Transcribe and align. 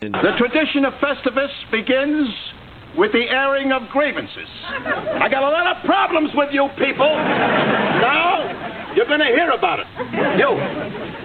The 0.00 0.32
tradition 0.38 0.84
of 0.84 0.92
Festivus 1.02 1.50
begins 1.72 2.28
with 2.96 3.10
the 3.10 3.24
airing 3.30 3.72
of 3.72 3.82
grievances. 3.90 4.48
I 4.64 5.28
got 5.28 5.42
a 5.42 5.48
lot 5.48 5.76
of 5.76 5.84
problems 5.84 6.30
with 6.36 6.50
you 6.52 6.68
people. 6.78 7.10
Now, 7.10 8.92
you're 8.94 9.06
going 9.06 9.18
to 9.18 9.26
hear 9.26 9.50
about 9.50 9.80
it. 9.80 9.86
You, 10.38 10.54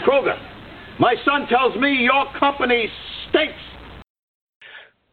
Kruger, 0.03 0.35
my 0.99 1.13
son 1.23 1.45
tells 1.49 1.75
me 1.75 1.93
your 2.01 2.25
company 2.39 2.89
stinks. 3.29 3.53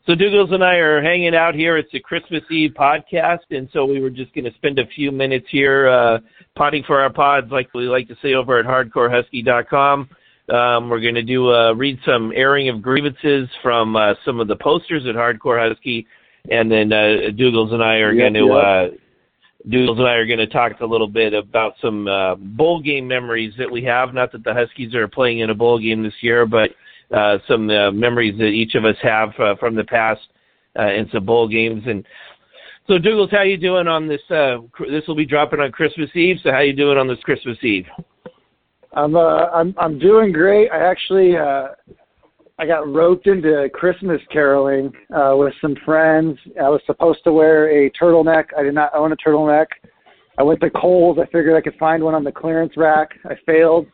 So 0.06 0.14
Dougals 0.14 0.54
and 0.54 0.64
I 0.64 0.76
are 0.76 1.02
hanging 1.02 1.34
out 1.34 1.54
here. 1.54 1.76
It's 1.76 1.92
a 1.92 2.00
Christmas 2.00 2.42
Eve 2.50 2.70
podcast, 2.70 3.44
and 3.50 3.68
so 3.74 3.84
we 3.84 4.00
were 4.00 4.08
just 4.08 4.32
going 4.34 4.46
to 4.46 4.54
spend 4.54 4.78
a 4.78 4.86
few 4.86 5.12
minutes 5.12 5.46
here 5.50 5.86
uh, 5.86 6.18
potting 6.56 6.82
for 6.86 6.98
our 6.98 7.12
pods, 7.12 7.48
like 7.52 7.68
we 7.74 7.82
like 7.82 8.08
to 8.08 8.16
say 8.22 8.32
over 8.32 8.58
at 8.58 8.64
HardcoreHusky.com. 8.64 10.08
Um, 10.50 10.88
we're 10.88 11.00
going 11.00 11.14
to 11.14 11.22
do 11.22 11.52
uh, 11.52 11.72
read 11.72 11.98
some 12.04 12.32
airing 12.34 12.68
of 12.68 12.82
grievances 12.82 13.48
from 13.62 13.94
uh, 13.96 14.14
some 14.24 14.40
of 14.40 14.48
the 14.48 14.56
posters 14.56 15.06
at 15.06 15.14
Hardcore 15.14 15.68
Husky, 15.68 16.06
and 16.50 16.70
then 16.70 16.92
uh, 16.92 17.30
Dougals 17.36 17.72
and 17.72 17.82
I 17.82 17.96
are 17.96 18.12
Yep, 18.12 18.22
going 18.22 18.34
to 18.34 18.46
yep. 18.46 18.64
uh, 18.64 18.96
Doodles 19.68 19.98
and 19.98 20.08
I 20.08 20.14
are 20.14 20.26
going 20.26 20.38
to 20.38 20.46
talk 20.46 20.72
a 20.80 20.86
little 20.86 21.08
bit 21.08 21.34
about 21.34 21.74
some 21.80 22.08
uh, 22.08 22.34
bowl 22.36 22.80
game 22.80 23.06
memories 23.06 23.52
that 23.58 23.70
we 23.70 23.84
have. 23.84 24.14
Not 24.14 24.32
that 24.32 24.42
the 24.42 24.54
Huskies 24.54 24.94
are 24.94 25.06
playing 25.06 25.40
in 25.40 25.50
a 25.50 25.54
bowl 25.54 25.78
game 25.78 26.02
this 26.02 26.14
year, 26.20 26.46
but 26.46 26.70
uh, 27.14 27.38
some 27.46 27.68
uh, 27.68 27.90
memories 27.90 28.38
that 28.38 28.46
each 28.46 28.74
of 28.74 28.84
us 28.84 28.96
have 29.02 29.30
uh, 29.38 29.54
from 29.56 29.74
the 29.74 29.84
past 29.84 30.20
uh, 30.78 30.92
in 30.92 31.08
some 31.12 31.26
bowl 31.26 31.46
games. 31.46 31.82
And 31.86 32.04
so, 32.86 32.98
Douglas, 32.98 33.30
how 33.30 33.42
you 33.42 33.56
doing 33.56 33.86
on 33.86 34.08
this? 34.08 34.22
Uh, 34.30 34.58
cr- 34.72 34.90
this 34.90 35.06
will 35.06 35.16
be 35.16 35.26
dropping 35.26 35.60
on 35.60 35.72
Christmas 35.72 36.10
Eve. 36.14 36.36
So, 36.42 36.50
how 36.50 36.60
you 36.60 36.72
doing 36.72 36.98
on 36.98 37.06
this 37.06 37.20
Christmas 37.22 37.58
Eve? 37.62 37.86
I'm 38.94 39.16
uh 39.16 39.46
I'm 39.46 39.74
I'm 39.78 39.98
doing 39.98 40.32
great. 40.32 40.70
I 40.70 40.78
actually 40.78 41.36
uh 41.36 41.68
I 42.58 42.66
got 42.66 42.92
roped 42.92 43.26
into 43.26 43.68
Christmas 43.72 44.20
caroling 44.32 44.92
uh 45.14 45.34
with 45.36 45.54
some 45.60 45.76
friends. 45.84 46.38
I 46.60 46.68
was 46.68 46.80
supposed 46.86 47.20
to 47.24 47.32
wear 47.32 47.70
a 47.70 47.90
turtleneck. 47.90 48.46
I 48.58 48.62
did 48.62 48.74
not 48.74 48.94
own 48.94 49.12
a 49.12 49.16
turtleneck. 49.16 49.66
I 50.38 50.42
went 50.42 50.60
to 50.60 50.70
Kohl's. 50.70 51.18
I 51.18 51.26
figured 51.26 51.56
I 51.56 51.60
could 51.60 51.78
find 51.78 52.02
one 52.02 52.14
on 52.14 52.24
the 52.24 52.32
clearance 52.32 52.72
rack. 52.76 53.10
I 53.24 53.34
failed. 53.46 53.86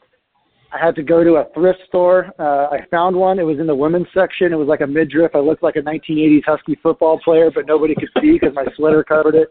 I 0.72 0.84
had 0.84 0.94
to 0.96 1.02
go 1.02 1.22
to 1.22 1.36
a 1.36 1.46
thrift 1.54 1.78
store. 1.88 2.32
Uh, 2.38 2.68
I 2.74 2.80
found 2.90 3.16
one. 3.16 3.38
It 3.38 3.44
was 3.44 3.58
in 3.58 3.66
the 3.66 3.74
women's 3.74 4.08
section. 4.12 4.52
It 4.52 4.56
was 4.56 4.68
like 4.68 4.80
a 4.80 4.86
midriff. 4.86 5.32
I 5.34 5.38
looked 5.38 5.62
like 5.62 5.76
a 5.76 5.80
1980s 5.80 6.44
Husky 6.44 6.76
football 6.82 7.20
player, 7.24 7.50
but 7.54 7.66
nobody 7.66 7.94
could 7.94 8.10
see 8.20 8.32
because 8.32 8.54
my 8.54 8.64
sweater 8.76 9.02
covered 9.04 9.34
it. 9.34 9.48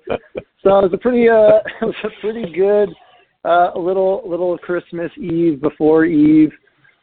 So 0.61 0.77
it 0.77 0.83
was 0.83 0.91
a 0.93 0.97
pretty, 0.97 1.29
uh, 1.29 1.59
it 1.81 1.85
was 1.85 1.95
a 2.03 2.09
pretty 2.21 2.51
good, 2.53 2.89
uh, 3.45 3.71
little 3.77 4.23
little 4.25 4.57
Christmas 4.57 5.11
Eve 5.17 5.61
before 5.61 6.05
Eve. 6.05 6.51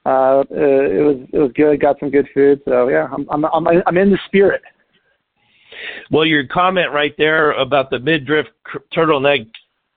Uh, 0.04 0.40
uh, 0.40 0.44
it 0.50 1.04
was 1.04 1.28
it 1.32 1.38
was 1.38 1.52
good. 1.54 1.80
Got 1.80 1.98
some 2.00 2.10
good 2.10 2.28
food. 2.34 2.60
So 2.64 2.88
yeah, 2.88 3.08
I'm 3.12 3.26
I'm 3.30 3.44
I'm, 3.44 3.82
I'm 3.86 3.96
in 3.96 4.10
the 4.10 4.18
spirit. 4.26 4.62
Well, 6.10 6.26
your 6.26 6.46
comment 6.46 6.92
right 6.92 7.14
there 7.16 7.52
about 7.52 7.90
the 7.90 7.98
midriff 7.98 8.46
cr- 8.64 8.78
turtleneck 8.94 9.48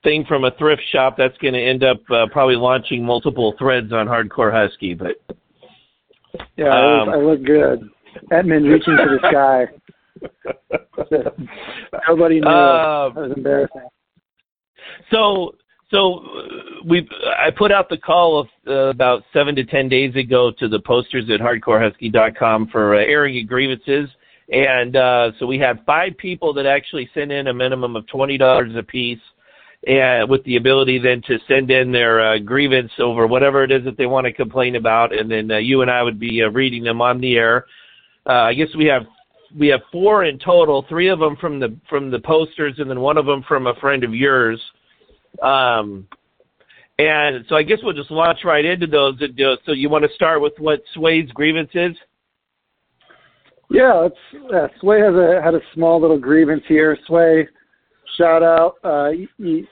thing 0.06 0.24
from 0.26 0.46
a 0.46 0.52
thrift 0.52 0.84
shop, 0.92 1.16
that's 1.18 1.38
going 1.40 1.54
to 1.54 1.60
end 1.60 1.84
up 1.84 2.00
uh, 2.10 2.28
probably 2.32 2.56
launching 2.56 3.04
multiple 3.04 3.54
threads 3.60 3.92
on 3.92 4.08
Hardcore 4.08 4.54
Husky. 4.54 4.94
But 4.94 5.18
Yeah, 6.56 6.68
I, 6.68 7.02
Um, 7.02 7.08
was, 7.08 7.16
I 7.16 7.22
look 7.22 7.44
good. 7.44 7.90
Edmund 8.32 8.66
reaching 8.68 8.96
to 8.96 9.20
the 9.20 9.28
sky. 9.28 9.68
Nobody 12.08 12.40
knew. 12.40 12.48
Um, 12.48 13.14
that 13.16 13.22
was 13.22 13.34
embarrassing. 13.36 13.82
So, 15.12 15.56
so 15.92 16.24
we 16.86 17.08
I 17.38 17.52
put 17.52 17.72
out 17.72 17.90
the 17.90 17.98
call 17.98 18.40
of, 18.40 18.48
uh, 18.68 18.90
about 18.90 19.24
seven 19.34 19.56
to 19.56 19.64
ten 19.64 19.88
days 19.88 20.16
ago 20.16 20.52
to 20.60 20.68
the 20.68 20.80
posters 20.80 21.30
at 21.30 21.40
HardcoreHusky.com 21.40 22.70
for 22.70 22.96
uh, 22.96 23.00
airing 23.00 23.46
grievances, 23.46 24.10
and 24.50 24.96
uh, 24.96 25.32
so 25.40 25.46
we 25.46 25.60
had 25.60 25.86
five 25.86 26.18
people 26.18 26.54
that 26.54 26.66
actually 26.66 27.10
sent 27.14 27.32
in 27.32 27.48
a 27.48 27.54
minimum 27.54 27.96
of 27.96 28.08
twenty 28.08 28.38
dollars 28.38 28.72
a 28.76 28.84
piece, 28.84 29.20
and 29.88 30.30
with 30.30 30.44
the 30.46 30.56
ability 30.56 30.98
then 30.98 31.22
to 31.28 31.38
send 31.48 31.70
in 31.70 31.92
their 31.92 32.34
uh, 32.34 32.40
grievance 32.40 32.92
over 33.00 33.28
whatever 33.28 33.64
it 33.64 33.72
is 33.72 33.84
that 33.86 33.98
they 33.98 34.08
want 34.08 34.26
to 34.26 34.34
complain 34.34 34.76
about, 34.76 35.18
and 35.18 35.30
then 35.30 35.52
uh, 35.52 35.58
you 35.58 35.82
and 35.84 35.92
I 35.92 36.02
would 36.02 36.20
be 36.20 36.42
uh, 36.42 36.50
reading 36.50 36.84
them 36.84 37.02
on 37.02 37.22
the 37.22 37.36
air. 37.36 37.66
Uh, 38.28 38.34
I 38.50 38.54
guess 38.56 38.70
we 38.76 38.86
have 38.86 39.04
we 39.58 39.68
have 39.68 39.82
four 39.92 40.26
in 40.26 40.40
total, 40.40 40.84
three 40.90 41.10
of 41.10 41.20
them 41.20 41.36
from 41.40 41.60
the 41.60 41.76
from 41.90 42.10
the 42.10 42.20
posters, 42.20 42.74
and 42.80 42.90
then 42.90 43.02
one 43.02 43.18
of 43.18 43.28
them 43.28 43.44
from 43.48 43.68
a 43.68 43.76
friend 43.76 44.04
of 44.04 44.16
yours. 44.16 44.60
Um, 45.42 46.08
and 46.98 47.46
so 47.50 47.56
I 47.56 47.64
guess 47.64 47.80
we'll 47.84 47.94
just 47.94 48.12
launch 48.12 48.40
right 48.46 48.64
into 48.64 48.88
those. 48.88 49.16
Uh, 49.22 49.56
So 49.66 49.74
you 49.74 49.90
want 49.90 50.06
to 50.06 50.14
start 50.16 50.42
with 50.42 50.54
what 50.58 50.82
Sway's 50.94 51.30
grievance 51.32 51.72
is? 51.74 51.96
Yeah, 53.70 54.08
it's 54.08 54.54
uh, 54.54 54.68
Sway 54.80 55.00
has 55.00 55.14
a 55.16 55.42
had 55.44 55.56
a 55.56 55.62
small 55.74 56.00
little 56.00 56.20
grievance 56.20 56.64
here. 56.68 56.98
Sway, 57.08 57.48
shout 58.18 58.44
out. 58.44 58.76
Uh, 58.84 59.12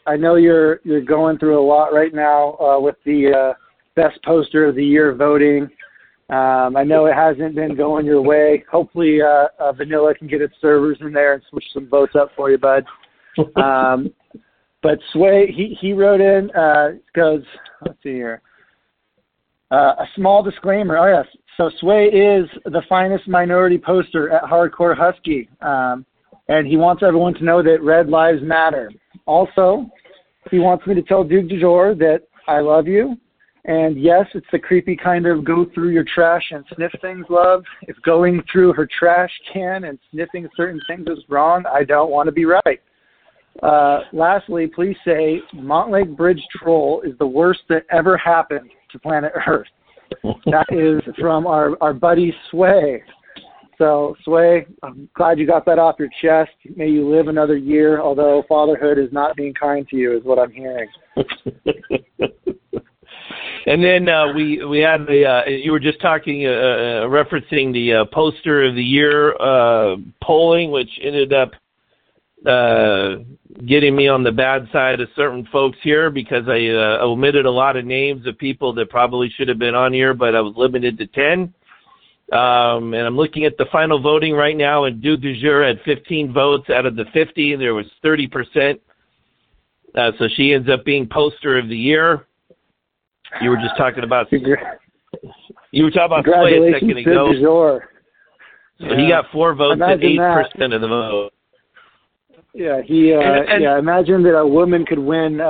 I 0.08 0.18
know 0.18 0.36
you're 0.36 0.80
you're 0.84 1.02
going 1.02 1.38
through 1.38 1.60
a 1.60 1.66
lot 1.66 1.94
right 1.94 2.14
now 2.14 2.58
uh, 2.58 2.80
with 2.80 2.96
the 3.06 3.32
uh, 3.32 3.54
best 3.96 4.22
poster 4.24 4.68
of 4.68 4.76
the 4.76 4.84
year 4.84 5.14
voting. 5.14 5.70
Um, 6.30 6.76
I 6.76 6.84
know 6.84 7.06
it 7.06 7.14
hasn't 7.14 7.54
been 7.54 7.76
going 7.76 8.06
your 8.06 8.22
way. 8.22 8.64
Hopefully, 8.72 9.22
uh, 9.22 9.48
uh, 9.60 9.72
Vanilla 9.74 10.16
can 10.16 10.28
get 10.28 10.42
its 10.42 10.56
servers 10.60 10.98
in 11.02 11.14
there 11.14 11.34
and 11.34 11.44
switch 11.50 11.66
some 11.74 11.88
votes 11.88 12.14
up 12.20 12.32
for 12.36 12.50
you, 12.50 12.58
bud. 12.58 12.86
Um, 13.56 14.12
but 14.84 15.00
Sway, 15.14 15.52
he 15.56 15.76
he 15.80 15.94
wrote 15.94 16.22
in 16.22 16.52
uh, 16.52 16.90
goes. 17.16 17.42
Let's 17.86 17.98
see 18.04 18.12
here. 18.12 18.42
Uh, 19.72 19.96
a 20.00 20.06
small 20.16 20.44
disclaimer. 20.44 20.98
Oh 20.98 21.08
yes, 21.08 21.26
so 21.58 21.72
Sway 21.80 22.06
is 22.06 22.48
the 22.66 22.84
finest 22.88 23.28
minority 23.28 23.78
poster 23.78 24.30
at 24.30 24.44
Hardcore 24.44 24.96
Husky, 24.96 25.50
um, 25.62 26.06
and 26.50 26.68
he 26.68 26.78
wants 26.78 27.02
everyone 27.02 27.34
to 27.36 27.44
know 27.44 27.64
that 27.64 27.82
Red 27.82 28.10
Lives 28.10 28.42
Matter. 28.44 28.92
Also, 29.26 29.90
he 30.52 30.60
wants 30.60 30.86
me 30.86 30.94
to 30.96 31.02
tell 31.02 31.24
Duke 31.24 31.48
DeJour 31.48 31.98
that 32.00 32.24
I 32.48 32.60
love 32.60 32.88
you, 32.88 33.18
and 33.66 34.00
yes, 34.00 34.26
it's 34.36 34.46
the 34.52 34.60
creepy 34.60 34.98
kind 34.98 35.26
of 35.26 35.46
go 35.46 35.66
through 35.74 35.90
your 35.90 36.06
trash 36.14 36.44
and 36.52 36.66
sniff 36.76 36.92
things 37.02 37.26
love. 37.30 37.64
If 37.84 37.96
going 38.04 38.44
through 38.52 38.74
her 38.74 38.88
trash 39.00 39.32
can 39.52 39.86
and 39.86 39.98
sniffing 40.12 40.50
certain 40.58 40.82
things 40.88 41.08
is 41.08 41.24
wrong, 41.30 41.64
I 41.72 41.86
don't 41.86 42.12
want 42.12 42.28
to 42.28 42.34
be 42.34 42.46
right. 42.46 42.82
Uh, 43.62 44.00
lastly, 44.12 44.68
please 44.68 44.98
say 45.06 45.40
Montlake 45.56 46.16
Bridge 46.18 46.42
Troll 46.58 47.02
is 47.02 47.14
the 47.20 47.28
worst 47.28 47.62
that 47.70 47.86
ever 47.92 48.18
happened 48.18 48.70
to 48.92 49.00
planet 49.00 49.32
Earth. 49.48 49.68
that 50.24 50.66
is 50.72 51.02
from 51.20 51.46
our, 51.46 51.78
our 51.82 51.94
buddy 51.94 52.34
Sway. 52.50 53.04
So, 53.78 54.16
Sway, 54.24 54.66
I'm 54.82 55.10
glad 55.16 55.40
you 55.40 55.48
got 55.48 55.66
that 55.66 55.80
off 55.80 55.96
your 56.00 56.10
chest. 56.22 56.52
May 56.76 56.90
you 56.90 57.10
live 57.10 57.28
another 57.28 57.58
year, 57.58 58.00
although 58.00 58.44
fatherhood 58.48 58.98
is 58.98 59.12
not 59.12 59.36
being 59.36 59.54
kind 59.54 59.88
to 59.90 59.98
you, 59.98 60.16
is 60.16 60.24
what 60.24 60.40
I'm 60.40 60.52
hearing. 60.52 60.90
and 63.66 63.84
then 63.84 64.08
uh, 64.10 64.34
we 64.34 64.64
we 64.64 64.80
had 64.80 65.06
the 65.08 65.26
uh, 65.26 65.50
you 65.50 65.72
were 65.72 65.80
just 65.80 66.00
talking 66.02 66.46
uh, 66.46 66.50
uh, 66.50 67.08
referencing 67.08 67.74
the 67.74 67.94
uh, 67.94 68.06
poster 68.14 68.64
of 68.64 68.76
the 68.76 68.84
year 68.84 69.36
uh, 69.36 69.96
polling, 70.22 70.72
which 70.72 70.90
ended 71.02 71.34
up 71.34 71.52
uh, 72.46 73.16
getting 73.66 73.96
me 73.96 74.08
on 74.08 74.24
the 74.24 74.32
bad 74.32 74.68
side 74.72 75.00
of 75.00 75.10
certain 75.16 75.48
folks 75.52 75.78
here 75.82 76.10
because 76.10 76.48
I 76.48 76.68
uh, 76.68 77.04
omitted 77.04 77.46
a 77.46 77.52
lot 77.52 77.78
of 77.78 77.86
names 77.86 78.26
of 78.28 78.38
people 78.38 78.74
that 78.74 78.90
probably 78.90 79.30
should 79.30 79.48
have 79.48 79.60
been 79.60 79.76
on 79.76 79.94
here, 79.94 80.14
but 80.14 80.36
I 80.36 80.42
was 80.42 80.54
limited 80.58 80.98
to 80.98 81.08
ten. 81.08 81.54
Um, 82.32 82.94
and 82.94 83.06
I'm 83.06 83.16
looking 83.16 83.46
at 83.46 83.58
the 83.58 83.66
final 83.72 84.02
voting 84.02 84.34
right 84.34 84.58
now, 84.58 84.86
and 84.86 85.02
Duke 85.02 85.22
du 85.22 85.40
Jour 85.40 85.64
had 85.68 85.80
15 85.86 86.34
votes 86.34 86.70
out 86.70 86.86
of 86.86 86.96
the 86.96 87.06
50. 87.14 87.58
There 87.58 87.76
was 87.76 87.86
30 88.02 88.28
percent. 88.28 88.82
Uh, 89.96 90.12
so 90.18 90.28
she 90.36 90.54
ends 90.54 90.68
up 90.70 90.84
being 90.84 91.08
poster 91.08 91.60
of 91.60 91.70
the 91.70 91.78
year. 91.78 92.26
You 93.42 93.50
were 93.52 93.58
just 93.58 93.78
talking 93.78 94.04
about 94.04 94.28
you 95.72 95.84
were 95.84 95.92
talking 95.92 96.06
about 96.06 96.26
Sway 96.26 96.58
a 96.58 96.74
second 96.74 96.98
ago. 96.98 97.80
So 98.80 98.96
he 98.98 99.08
got 99.08 99.26
four 99.32 99.54
votes 99.54 99.74
and 99.74 99.84
Imagine 99.84 100.10
eight 100.10 100.18
that. 100.18 100.52
percent 100.52 100.74
of 100.74 100.82
the 100.82 100.88
vote. 100.88 101.33
Yeah, 102.54 102.82
he. 102.86 103.14
Uh, 103.14 103.20
And- 103.20 103.50
and- 103.50 103.64
yeah, 103.64 103.80
imagine 103.80 104.22
that 104.24 104.38
a 104.38 104.46
woman 104.46 104.86
could 104.86 105.00
win 105.00 105.42
uh, 105.42 105.44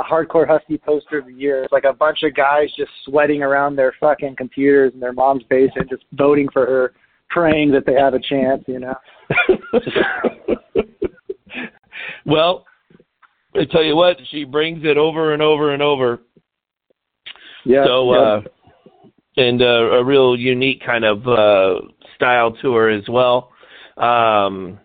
a 0.00 0.04
hardcore 0.08 0.46
husky 0.46 0.76
poster 0.76 1.18
of 1.18 1.26
the 1.26 1.32
year. 1.32 1.62
It's 1.62 1.72
like 1.72 1.84
a 1.84 1.92
bunch 1.92 2.24
of 2.24 2.34
guys 2.34 2.68
just 2.76 2.90
sweating 3.04 3.42
around 3.42 3.76
their 3.76 3.92
fucking 4.00 4.34
computers 4.36 4.92
in 4.94 5.00
their 5.00 5.12
mom's 5.12 5.44
basement, 5.44 5.88
just 5.88 6.04
voting 6.12 6.48
for 6.52 6.66
her, 6.66 6.92
praying 7.30 7.70
that 7.72 7.86
they 7.86 7.94
have 7.94 8.14
a 8.14 8.18
chance. 8.18 8.64
You 8.66 8.80
know. 8.80 8.94
well, 12.26 12.66
I 13.54 13.64
tell 13.70 13.84
you 13.84 13.94
what, 13.94 14.16
she 14.30 14.44
brings 14.44 14.84
it 14.84 14.96
over 14.96 15.32
and 15.34 15.42
over 15.42 15.72
and 15.72 15.82
over. 15.82 16.20
Yeah. 17.64 17.84
So, 17.86 18.14
yeah. 18.14 18.20
uh, 18.20 18.40
and 19.36 19.62
uh, 19.62 19.64
a 19.64 20.04
real 20.04 20.36
unique 20.36 20.82
kind 20.84 21.04
of 21.04 21.26
uh, 21.28 21.80
style 22.16 22.52
to 22.62 22.74
her 22.74 22.90
as 22.90 23.04
well. 23.08 23.52
Um, 23.96 24.80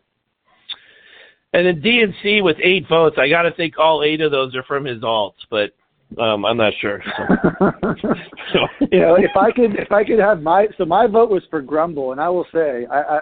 and 1.57 1.65
then 1.65 1.81
DNC 1.81 2.43
with 2.43 2.57
eight 2.61 2.87
votes. 2.87 3.17
I 3.19 3.27
got 3.27 3.41
to 3.41 3.51
think 3.51 3.79
all 3.79 4.03
eight 4.03 4.21
of 4.21 4.29
those 4.29 4.55
are 4.55 4.63
from 4.63 4.85
his 4.85 5.01
alts, 5.01 5.33
but 5.49 5.71
Um, 6.17 6.45
I'm 6.45 6.57
not 6.57 6.73
sure. 6.79 7.01
So. 7.59 8.19
so. 8.53 8.59
you 8.91 8.99
know, 8.99 9.15
if 9.15 9.35
I 9.35 9.51
could, 9.51 9.75
if 9.75 9.91
I 9.91 10.03
could 10.03 10.19
have 10.19 10.41
my, 10.41 10.67
so 10.77 10.85
my 10.85 11.05
vote 11.07 11.29
was 11.29 11.43
for 11.49 11.61
Grundle, 11.61 12.11
and 12.11 12.21
I 12.21 12.29
will 12.29 12.45
say, 12.53 12.85
I, 12.89 13.17
I 13.17 13.19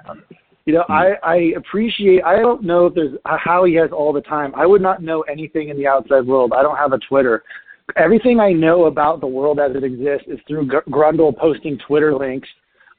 you 0.66 0.74
know, 0.74 0.84
I, 0.90 1.14
I 1.24 1.36
appreciate. 1.58 2.24
I 2.24 2.38
don't 2.38 2.64
know 2.64 2.88
if 2.88 2.94
there's 2.94 3.18
how 3.26 3.64
he 3.64 3.74
has 3.76 3.92
all 3.92 4.12
the 4.12 4.22
time. 4.22 4.54
I 4.56 4.66
would 4.66 4.82
not 4.82 5.02
know 5.02 5.22
anything 5.22 5.70
in 5.70 5.78
the 5.78 5.88
outside 5.88 6.28
world. 6.28 6.54
I 6.56 6.62
don't 6.62 6.78
have 6.78 6.92
a 6.92 7.00
Twitter. 7.00 7.44
Everything 7.98 8.40
I 8.40 8.52
know 8.52 8.86
about 8.86 9.22
the 9.22 9.28
world 9.28 9.60
as 9.60 9.76
it 9.76 9.84
exists 9.84 10.28
is 10.28 10.40
through 10.48 10.68
Grundle 10.68 11.36
posting 11.38 11.80
Twitter 11.88 12.14
links 12.14 12.50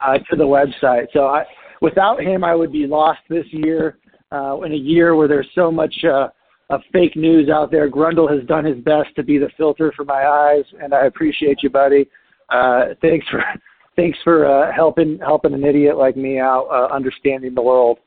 uh, 0.00 0.18
to 0.30 0.36
the 0.36 0.44
website. 0.44 1.06
So 1.12 1.26
I, 1.26 1.44
without 1.80 2.22
him, 2.22 2.42
I 2.44 2.54
would 2.54 2.72
be 2.72 2.86
lost 2.86 3.20
this 3.28 3.46
year. 3.50 3.98
Uh, 4.36 4.60
in 4.62 4.72
a 4.72 4.76
year 4.76 5.14
where 5.16 5.28
there's 5.28 5.48
so 5.54 5.70
much 5.70 5.94
uh, 6.04 6.28
of 6.70 6.80
fake 6.92 7.16
news 7.16 7.48
out 7.48 7.70
there, 7.70 7.90
Grundle 7.90 8.30
has 8.30 8.46
done 8.46 8.64
his 8.64 8.78
best 8.84 9.14
to 9.16 9.22
be 9.22 9.38
the 9.38 9.48
filter 9.56 9.92
for 9.96 10.04
my 10.04 10.26
eyes, 10.26 10.64
and 10.82 10.92
I 10.92 11.06
appreciate 11.06 11.62
you, 11.62 11.70
buddy. 11.70 12.08
Uh, 12.50 12.94
thanks 13.00 13.26
for 13.28 13.42
thanks 13.96 14.18
for 14.22 14.46
uh, 14.46 14.72
helping 14.74 15.18
helping 15.20 15.54
an 15.54 15.64
idiot 15.64 15.96
like 15.96 16.16
me 16.16 16.38
out 16.38 16.68
uh, 16.70 16.92
understanding 16.94 17.54
the 17.54 17.62
world. 17.62 17.98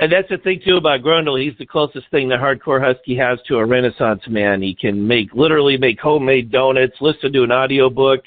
And 0.00 0.12
that's 0.12 0.28
the 0.28 0.38
thing 0.38 0.60
too 0.64 0.76
about 0.76 1.00
Grundle. 1.00 1.42
He's 1.42 1.58
the 1.58 1.66
closest 1.66 2.08
thing 2.10 2.28
that 2.28 2.38
Hardcore 2.38 2.80
Husky 2.80 3.16
has 3.16 3.38
to 3.48 3.56
a 3.56 3.66
Renaissance 3.66 4.22
man. 4.28 4.62
He 4.62 4.74
can 4.74 5.06
make 5.06 5.34
literally 5.34 5.76
make 5.76 5.98
homemade 6.00 6.52
donuts, 6.52 6.94
listen 7.00 7.32
to 7.32 7.42
an 7.42 7.52
audiobook, 7.52 8.20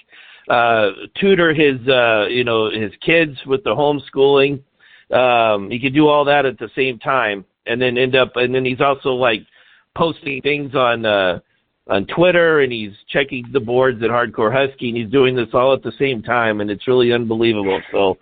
uh, 0.50 0.90
tutor 1.20 1.54
his 1.54 1.80
uh, 1.88 2.28
you 2.28 2.44
know 2.44 2.70
his 2.70 2.92
kids 3.06 3.38
with 3.46 3.64
the 3.64 3.70
homeschooling. 3.70 4.62
Um, 5.12 5.70
he 5.70 5.80
can 5.80 5.94
do 5.94 6.08
all 6.08 6.26
that 6.26 6.46
at 6.46 6.58
the 6.58 6.70
same 6.76 7.00
time, 7.00 7.46
and 7.66 7.82
then 7.82 7.98
end 7.98 8.16
up. 8.16 8.36
And 8.36 8.54
then 8.54 8.66
he's 8.66 8.82
also 8.82 9.10
like 9.10 9.42
posting 9.96 10.42
things 10.42 10.74
on 10.76 11.06
uh, 11.06 11.40
on 11.88 12.06
Twitter, 12.08 12.62
and 12.62 12.72
he's 12.72 12.94
checking 13.10 13.46
the 13.52 13.60
boards 13.60 14.02
at 14.04 14.10
Hardcore 14.10 14.54
Husky, 14.54 14.90
and 14.90 14.98
he's 14.98 15.12
doing 15.12 15.36
this 15.36 15.50
all 15.54 15.74
at 15.74 15.84
the 15.84 15.92
same 16.00 16.22
time, 16.24 16.62
and 16.62 16.72
it's 16.72 16.88
really 16.88 17.12
unbelievable. 17.12 17.82
So 17.92 18.18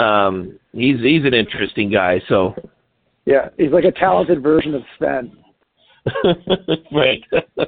um, 0.00 0.58
he's 0.72 1.00
he's 1.00 1.24
an 1.24 1.34
interesting 1.34 1.90
guy. 1.90 2.22
So 2.28 2.54
yeah, 3.26 3.48
he's 3.56 3.72
like 3.72 3.84
a 3.84 3.92
talented 3.92 4.42
version 4.42 4.74
of 4.74 4.82
Sven. 4.96 5.32
right. 6.92 7.22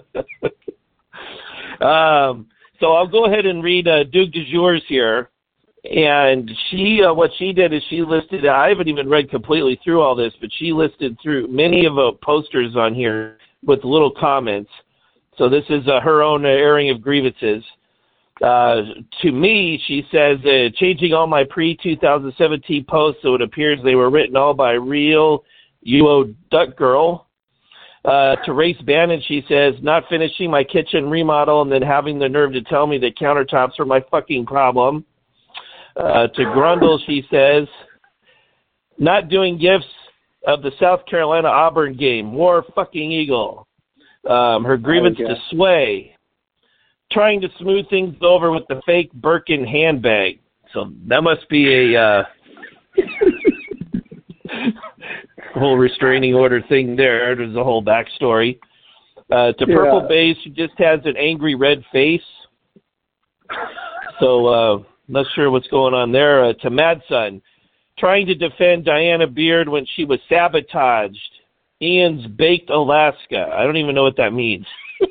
um, 1.80 2.46
so 2.80 2.92
I'll 2.92 3.06
go 3.06 3.26
ahead 3.26 3.46
and 3.46 3.62
read 3.62 3.88
uh, 3.88 4.04
Duke 4.04 4.32
de 4.32 4.50
Jour's 4.50 4.82
here. 4.88 5.30
And 5.94 6.50
she, 6.70 7.02
uh, 7.02 7.14
what 7.14 7.30
she 7.38 7.52
did 7.52 7.72
is 7.72 7.82
she 7.88 8.02
listed. 8.02 8.46
I 8.46 8.68
haven't 8.68 8.88
even 8.88 9.08
read 9.08 9.30
completely 9.30 9.78
through 9.84 10.00
all 10.00 10.14
this, 10.14 10.32
but 10.40 10.50
she 10.58 10.72
listed 10.72 11.16
through 11.22 11.48
many 11.48 11.86
of 11.86 11.94
the 11.94 12.12
posters 12.22 12.74
on 12.76 12.94
here 12.94 13.38
with 13.64 13.84
little 13.84 14.10
comments. 14.10 14.70
So 15.38 15.48
this 15.48 15.64
is 15.68 15.86
uh, 15.86 16.00
her 16.00 16.22
own 16.22 16.44
airing 16.44 16.90
of 16.90 17.02
grievances. 17.02 17.62
Uh, 18.42 18.82
to 19.22 19.32
me, 19.32 19.80
she 19.86 20.06
says, 20.10 20.38
uh, 20.44 20.68
changing 20.76 21.12
all 21.12 21.26
my 21.26 21.44
pre-2017 21.48 22.86
posts 22.86 23.20
so 23.22 23.34
it 23.34 23.42
appears 23.42 23.78
they 23.82 23.94
were 23.94 24.10
written 24.10 24.36
all 24.36 24.54
by 24.54 24.72
real 24.72 25.44
UO 25.86 26.34
Duck 26.50 26.76
Girl. 26.76 27.26
Uh, 28.04 28.36
to 28.44 28.52
Race 28.52 28.80
Bannon, 28.82 29.20
she 29.26 29.44
says, 29.48 29.74
not 29.82 30.04
finishing 30.08 30.50
my 30.50 30.62
kitchen 30.62 31.10
remodel 31.10 31.62
and 31.62 31.72
then 31.72 31.82
having 31.82 32.18
the 32.18 32.28
nerve 32.28 32.52
to 32.52 32.62
tell 32.62 32.86
me 32.86 32.98
that 32.98 33.18
countertops 33.18 33.78
are 33.80 33.84
my 33.84 34.00
fucking 34.10 34.46
problem. 34.46 35.04
Uh, 35.98 36.26
to 36.28 36.42
Grundle, 36.42 36.98
she 37.06 37.24
says, 37.30 37.66
not 38.98 39.28
doing 39.28 39.58
gifts 39.58 39.86
of 40.46 40.62
the 40.62 40.70
South 40.78 41.04
Carolina 41.06 41.48
Auburn 41.48 41.96
game. 41.96 42.32
War 42.32 42.64
fucking 42.74 43.12
Eagle. 43.12 43.66
Um, 44.28 44.64
her 44.64 44.76
grievance 44.76 45.18
to 45.18 45.36
Sway 45.50 46.16
trying 47.12 47.40
to 47.40 47.48
smooth 47.58 47.88
things 47.88 48.16
over 48.20 48.50
with 48.50 48.64
the 48.68 48.80
fake 48.84 49.12
Birkin 49.14 49.64
handbag. 49.64 50.40
So 50.74 50.90
that 51.06 51.22
must 51.22 51.48
be 51.48 51.94
a 51.94 52.00
uh, 52.00 52.24
whole 55.54 55.76
restraining 55.76 56.34
order 56.34 56.60
thing 56.68 56.96
there. 56.96 57.34
There's 57.36 57.56
a 57.56 57.64
whole 57.64 57.82
backstory. 57.82 58.58
Uh, 59.30 59.52
to 59.52 59.66
Purple 59.66 60.02
yeah. 60.02 60.08
Base, 60.08 60.36
she 60.44 60.50
just 60.50 60.74
has 60.78 61.00
an 61.04 61.16
angry 61.16 61.54
red 61.54 61.82
face. 61.92 62.20
So 64.20 64.46
uh, 64.46 64.78
not 65.08 65.26
sure 65.34 65.50
what's 65.50 65.68
going 65.68 65.94
on 65.94 66.12
there. 66.12 66.44
Uh, 66.44 66.52
to 66.54 66.70
Mad 66.70 67.02
Son, 67.08 67.40
trying 67.98 68.26
to 68.26 68.34
defend 68.34 68.84
Diana 68.84 69.26
Beard 69.26 69.68
when 69.68 69.86
she 69.94 70.04
was 70.04 70.20
sabotaged. 70.28 71.18
Ian's 71.82 72.26
Baked 72.26 72.70
Alaska. 72.70 73.50
I 73.52 73.64
don't 73.64 73.76
even 73.76 73.94
know 73.94 74.02
what 74.02 74.16
that 74.16 74.32
means. 74.32 74.66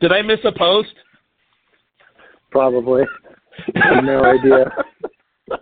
Did 0.00 0.12
I 0.12 0.22
miss 0.22 0.40
a 0.44 0.52
post? 0.56 0.94
Probably. 2.50 3.02
I 3.76 3.94
have 3.94 4.04
no 4.04 4.24
idea. 4.24 4.72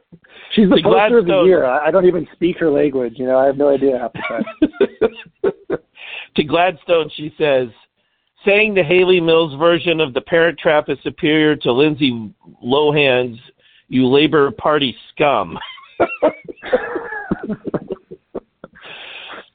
She's 0.55 0.69
the, 0.69 0.77
the 0.77 0.83
poster 0.83 1.19
of 1.19 1.27
the 1.27 1.43
year. 1.43 1.65
I 1.67 1.91
don't 1.91 2.07
even 2.07 2.27
speak 2.33 2.59
her 2.59 2.71
language. 2.71 3.15
You 3.17 3.27
know, 3.27 3.39
I 3.39 3.47
have 3.47 3.59
no 3.59 3.69
idea 3.69 3.99
half 3.99 4.13
the 4.13 4.23
time. 4.29 5.79
to 6.37 6.45
Gladstone, 6.45 7.11
she 7.15 7.35
says, 7.37 7.69
saying 8.47 8.75
the 8.75 8.83
Hayley 8.83 9.21
Mills 9.21 9.59
version 9.59 10.01
of 10.01 10.15
the 10.15 10.21
Parent 10.23 10.59
Trap 10.59 10.89
is 10.89 10.99
superior 11.03 11.57
to 11.57 11.73
Lindsay 11.73 12.33
Lohan's 12.65 13.39
"You 13.89 14.07
Labor 14.07 14.51
Party 14.53 14.97
scum." 15.13 15.59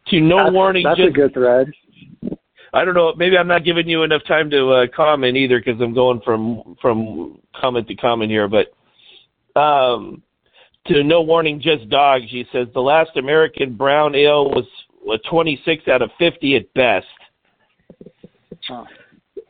to 0.07 0.19
no 0.19 0.43
that's, 0.43 0.53
warning. 0.53 0.83
That's 0.83 0.97
just, 0.97 1.09
a 1.09 1.11
good 1.11 1.33
thread. 1.33 1.71
I 2.73 2.85
don't 2.85 2.93
know. 2.93 3.13
Maybe 3.15 3.37
I'm 3.37 3.47
not 3.47 3.65
giving 3.65 3.87
you 3.87 4.03
enough 4.03 4.23
time 4.27 4.49
to 4.51 4.69
uh, 4.69 4.87
comment 4.95 5.35
either 5.35 5.59
because 5.59 5.81
I'm 5.81 5.93
going 5.93 6.21
from 6.21 6.75
from 6.81 7.39
comment 7.59 7.87
to 7.87 7.95
comment 7.95 8.31
here. 8.31 8.47
But 8.47 8.67
um, 9.59 10.21
to 10.87 11.03
no 11.03 11.21
warning, 11.21 11.61
just 11.61 11.89
dogs. 11.89 12.25
She 12.29 12.45
says 12.51 12.67
the 12.73 12.81
last 12.81 13.11
American 13.17 13.75
brown 13.75 14.15
ale 14.15 14.49
was 14.49 14.65
a 15.11 15.17
26 15.29 15.87
out 15.87 16.01
of 16.01 16.11
50 16.17 16.55
at 16.55 16.73
best. 16.73 17.07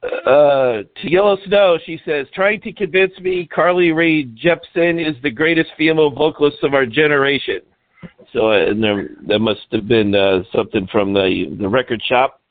Uh, 0.03 0.81
to 0.95 1.03
Yellow 1.03 1.37
Snow, 1.45 1.77
she 1.85 1.99
says, 2.05 2.25
trying 2.33 2.59
to 2.61 2.73
convince 2.73 3.15
me 3.19 3.45
Carly 3.45 3.91
Rae 3.91 4.25
Jepsen 4.25 4.99
is 4.99 5.15
the 5.21 5.29
greatest 5.29 5.69
female 5.77 6.09
vocalist 6.09 6.57
of 6.63 6.73
our 6.73 6.87
generation. 6.87 7.61
So, 8.33 8.51
uh, 8.51 8.69
and 8.69 8.83
there, 8.83 9.09
that 9.27 9.39
must 9.39 9.61
have 9.71 9.87
been 9.87 10.13
uh, 10.15 10.41
something 10.53 10.87
from 10.91 11.13
the 11.13 11.55
the 11.59 11.69
record 11.69 12.01
shop. 12.07 12.41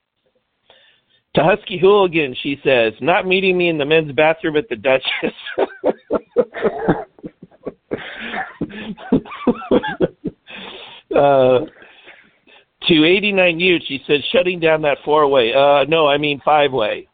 To 1.35 1.43
Husky 1.45 1.79
Hooligan, 1.79 2.35
she 2.43 2.61
says, 2.65 2.93
not 3.01 3.25
meeting 3.27 3.57
me 3.57 3.69
in 3.69 3.79
the 3.79 3.85
men's 3.85 4.11
bathroom 4.13 4.57
at 4.57 4.69
the 4.69 4.75
Duchess. 4.77 5.05
uh, 11.17 11.61
to 12.91 13.05
89 13.05 13.61
Ute, 13.61 13.85
she 13.87 14.03
says, 14.07 14.21
shutting 14.33 14.59
down 14.59 14.83
that 14.83 14.99
four 15.05 15.29
way. 15.29 15.53
Uh, 15.55 15.85
no, 15.85 16.09
I 16.09 16.19
mean 16.19 16.41
five 16.45 16.73
way. 16.73 17.07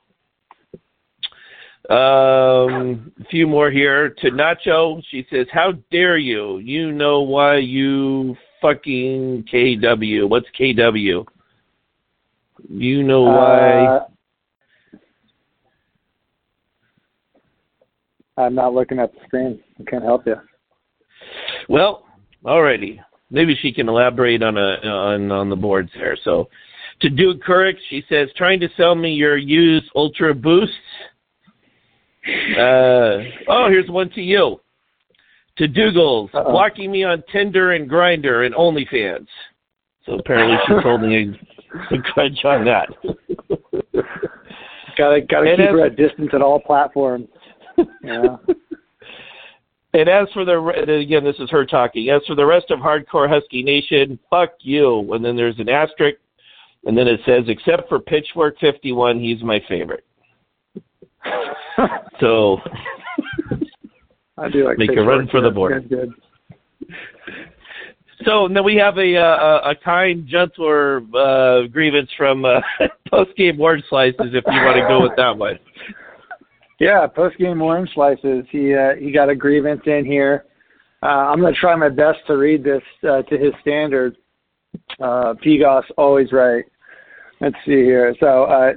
Um, 1.91 3.13
a 3.21 3.25
few 3.31 3.47
more 3.47 3.71
here. 3.71 4.09
To 4.09 4.31
Nacho, 4.31 5.03
she 5.11 5.27
says, 5.31 5.47
how 5.53 5.73
dare 5.93 6.17
you? 6.17 6.59
You 6.59 6.93
know 6.93 7.21
why 7.21 7.59
you 7.59 8.37
fucking 8.63 9.45
KW. 9.53 10.29
What's 10.29 10.47
KW? 10.59 11.25
You 12.69 13.03
know 13.03 13.23
why? 13.23 13.85
Uh, 13.87 14.07
I'm 18.39 18.55
not 18.55 18.75
looking 18.75 18.99
at 18.99 19.13
the 19.13 19.21
screen. 19.27 19.61
I 19.79 19.85
can't 19.89 20.03
help 20.03 20.27
you. 20.27 20.37
Well, 21.69 22.07
alrighty. 22.45 22.99
Maybe 23.31 23.57
she 23.61 23.73
can 23.73 23.89
elaborate 23.89 24.43
on 24.43 24.57
a 24.57 24.77
on 24.87 25.33
on 25.33 25.51
the 25.51 25.57
boards 25.57 25.91
there. 25.95 26.17
So, 26.23 26.49
to 27.01 27.11
Duke 27.11 27.43
Couric, 27.43 27.77
she 27.91 28.03
says, 28.09 28.29
trying 28.37 28.61
to 28.61 28.69
sell 28.77 28.95
me 28.95 29.13
your 29.13 29.37
used 29.37 29.87
Ultra 29.95 30.35
Boosts. 30.35 30.75
Uh, 32.57 33.23
oh, 33.49 33.67
here's 33.69 33.89
one 33.89 34.11
to 34.11 34.23
you. 34.23 34.61
To 35.59 35.69
Dougals, 35.69 36.35
Uh-oh. 36.35 36.51
blocking 36.51 36.91
me 36.91 37.03
on 37.05 37.23
Tinder 37.33 37.73
and 37.73 37.89
Grindr 37.89 38.45
and 38.45 38.55
OnlyFans. 38.55 39.27
So 40.05 40.15
apparently 40.15 40.57
she's 40.67 40.83
holding 40.83 41.13
a, 41.13 41.95
a 41.95 41.99
grudge 41.99 42.45
on 42.45 42.65
that. 42.65 42.89
gotta 44.97 45.21
gotta 45.23 45.51
and 45.51 45.59
keep 45.59 45.69
as, 45.69 45.73
her 45.73 45.87
at 45.87 45.97
distance 45.97 46.31
at 46.33 46.43
all 46.43 46.61
platforms. 46.61 47.29
Yeah. 48.03 48.37
And 49.97 50.09
as 50.11 50.29
for 50.33 50.45
the 50.45 51.01
again, 51.01 51.25
this 51.25 51.37
is 51.39 51.49
her 51.51 51.65
talking. 51.65 52.11
As 52.11 52.21
for 52.27 52.35
the 52.35 52.45
rest 52.45 52.71
of 52.71 52.81
Hardcore 52.81 53.29
Husky 53.29 53.63
Nation, 53.63 54.19
fuck 54.29 54.51
you. 54.61 55.13
And 55.15 55.25
then 55.25 55.37
there's 55.37 55.59
an 55.59 55.71
asterisk, 55.71 56.19
and 56.85 56.97
then 56.97 57.09
it 57.09 57.21
says, 57.25 57.45
except 57.49 57.89
for 57.89 57.99
Pitchfork 57.99 58.59
51, 58.61 59.19
he's 59.19 59.43
my 59.43 59.59
favorite. 59.69 60.05
so 62.21 62.59
I 64.37 64.51
do 64.51 64.67
like 64.67 64.77
make 64.77 64.91
a 64.91 65.03
run 65.03 65.29
for 65.29 65.41
the 65.41 65.51
board. 65.51 65.89
Good. 65.89 66.13
So 68.25 68.49
then 68.53 68.65
we 68.65 68.77
have 68.77 68.99
a 68.99 69.15
a, 69.15 69.71
a 69.71 69.75
kind, 69.83 70.29
gentler 70.29 71.01
uh, 71.17 71.69
grievance 71.69 72.11
from 72.19 72.45
uh, 72.45 72.61
post 73.11 73.35
game 73.37 73.59
orange 73.59 73.85
slices 73.89 74.17
if 74.21 74.45
you 74.47 74.61
want 74.61 74.77
to 74.77 74.87
go 74.87 75.01
with 75.01 75.13
that 75.17 75.37
one. 75.37 75.59
Yeah, 76.79 77.07
post 77.07 77.39
game 77.39 77.63
orange 77.63 77.91
slices. 77.95 78.45
He 78.51 78.75
uh, 78.75 78.97
he 78.99 79.11
got 79.11 79.31
a 79.31 79.35
grievance 79.35 79.83
in 79.87 80.05
here. 80.05 80.45
Uh, 81.03 81.07
I'm 81.07 81.41
to 81.41 81.53
try 81.53 81.75
my 81.77 81.89
best 81.89 82.19
to 82.27 82.37
read 82.37 82.65
this 82.65 82.83
uh, 83.09 83.23
to 83.23 83.39
his 83.39 83.53
standard. 83.61 84.17
Uh, 85.01 85.35
Pigos 85.45 85.85
always 85.97 86.33
right. 86.33 86.65
Let's 87.41 87.57
see 87.65 87.85
here. 87.85 88.15
So, 88.19 88.45
uh, 88.45 88.73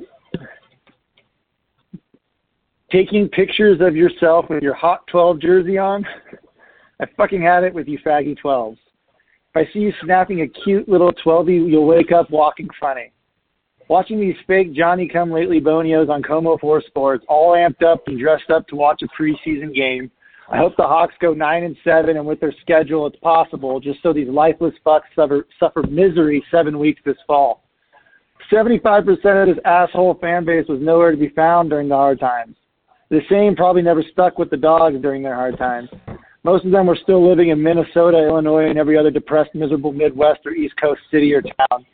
taking 2.92 3.28
pictures 3.30 3.80
of 3.82 3.96
yourself 3.96 4.46
with 4.50 4.64
your 4.64 4.74
Hot 4.74 5.06
12 5.08 5.42
jersey 5.42 5.78
on. 5.78 6.06
I 7.02 7.06
fucking 7.16 7.42
had 7.42 7.64
it 7.64 7.74
with 7.74 7.88
you 7.88 7.98
faggy 8.06 8.38
12s. 8.44 8.78
If 9.54 9.68
I 9.68 9.74
see 9.74 9.80
you 9.80 9.94
snapping 10.04 10.42
a 10.42 10.48
cute 10.48 10.90
little 10.90 11.14
12y, 11.26 11.70
you'll 11.70 11.88
wake 11.88 12.12
up 12.12 12.30
walking 12.30 12.68
funny. 12.80 13.12
Watching 13.90 14.20
these 14.20 14.36
fake 14.46 14.72
Johnny 14.72 15.08
come 15.08 15.32
lately 15.32 15.60
bonios 15.60 16.10
on 16.10 16.22
KOMO 16.22 16.60
4 16.60 16.84
Sports, 16.86 17.26
all 17.28 17.54
amped 17.54 17.84
up 17.84 18.04
and 18.06 18.20
dressed 18.20 18.52
up 18.52 18.68
to 18.68 18.76
watch 18.76 19.02
a 19.02 19.08
preseason 19.20 19.74
game. 19.74 20.12
I 20.48 20.58
hope 20.58 20.78
the 20.78 20.84
Hawks 20.84 21.16
go 21.20 21.34
9 21.34 21.64
and 21.64 21.76
7, 21.84 22.16
and 22.16 22.26
with 22.26 22.40
their 22.40 22.54
schedule, 22.62 23.08
it's 23.08 23.18
possible, 23.18 23.80
just 23.80 24.02
so 24.04 24.14
these 24.14 24.30
lifeless 24.30 24.76
fucks 24.86 25.10
suffer, 25.16 25.48
suffer 25.60 25.82
misery 25.90 26.44
seven 26.52 26.78
weeks 26.78 27.02
this 27.04 27.18
fall. 27.26 27.64
75% 28.52 29.08
of 29.10 29.56
this 29.56 29.64
asshole 29.66 30.20
fan 30.22 30.46
base 30.46 30.68
was 30.70 30.80
nowhere 30.80 31.10
to 31.10 31.18
be 31.18 31.30
found 31.30 31.72
during 31.72 31.90
the 31.90 31.96
hard 31.96 32.20
times. 32.20 32.56
The 33.10 33.22
same 33.28 33.56
probably 33.56 33.82
never 33.82 34.04
stuck 34.12 34.38
with 34.38 34.52
the 34.52 34.58
dogs 34.58 35.02
during 35.02 35.24
their 35.24 35.36
hard 35.36 35.58
times. 35.58 35.90
Most 36.44 36.64
of 36.64 36.72
them 36.72 36.86
were 36.86 36.98
still 37.02 37.28
living 37.28 37.50
in 37.50 37.62
Minnesota, 37.62 38.20
Illinois, 38.20 38.70
and 38.70 38.78
every 38.78 39.00
other 39.00 39.10
depressed, 39.10 39.56
miserable 39.56 39.94
Midwest 39.94 40.42
or 40.46 40.52
East 40.52 40.76
Coast 40.80 41.02
city 41.10 41.34
or 41.34 41.42
town. 41.42 41.86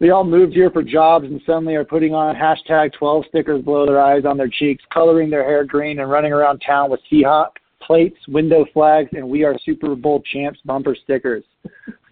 They 0.00 0.10
all 0.10 0.24
moved 0.24 0.54
here 0.54 0.70
for 0.70 0.82
jobs 0.82 1.26
and 1.26 1.40
suddenly 1.46 1.74
are 1.76 1.84
putting 1.84 2.14
on 2.14 2.34
hashtag 2.34 2.92
12 2.94 3.24
stickers 3.28 3.62
below 3.62 3.86
their 3.86 4.00
eyes 4.00 4.24
on 4.24 4.36
their 4.36 4.48
cheeks, 4.48 4.82
coloring 4.92 5.30
their 5.30 5.44
hair 5.44 5.64
green, 5.64 6.00
and 6.00 6.10
running 6.10 6.32
around 6.32 6.60
town 6.66 6.90
with 6.90 7.00
Seahawk 7.10 7.50
plates, 7.80 8.16
window 8.28 8.64
flags, 8.72 9.10
and 9.12 9.28
We 9.28 9.44
Are 9.44 9.56
Super 9.64 9.94
Bowl 9.94 10.22
Champs 10.32 10.58
bumper 10.64 10.96
stickers. 11.04 11.44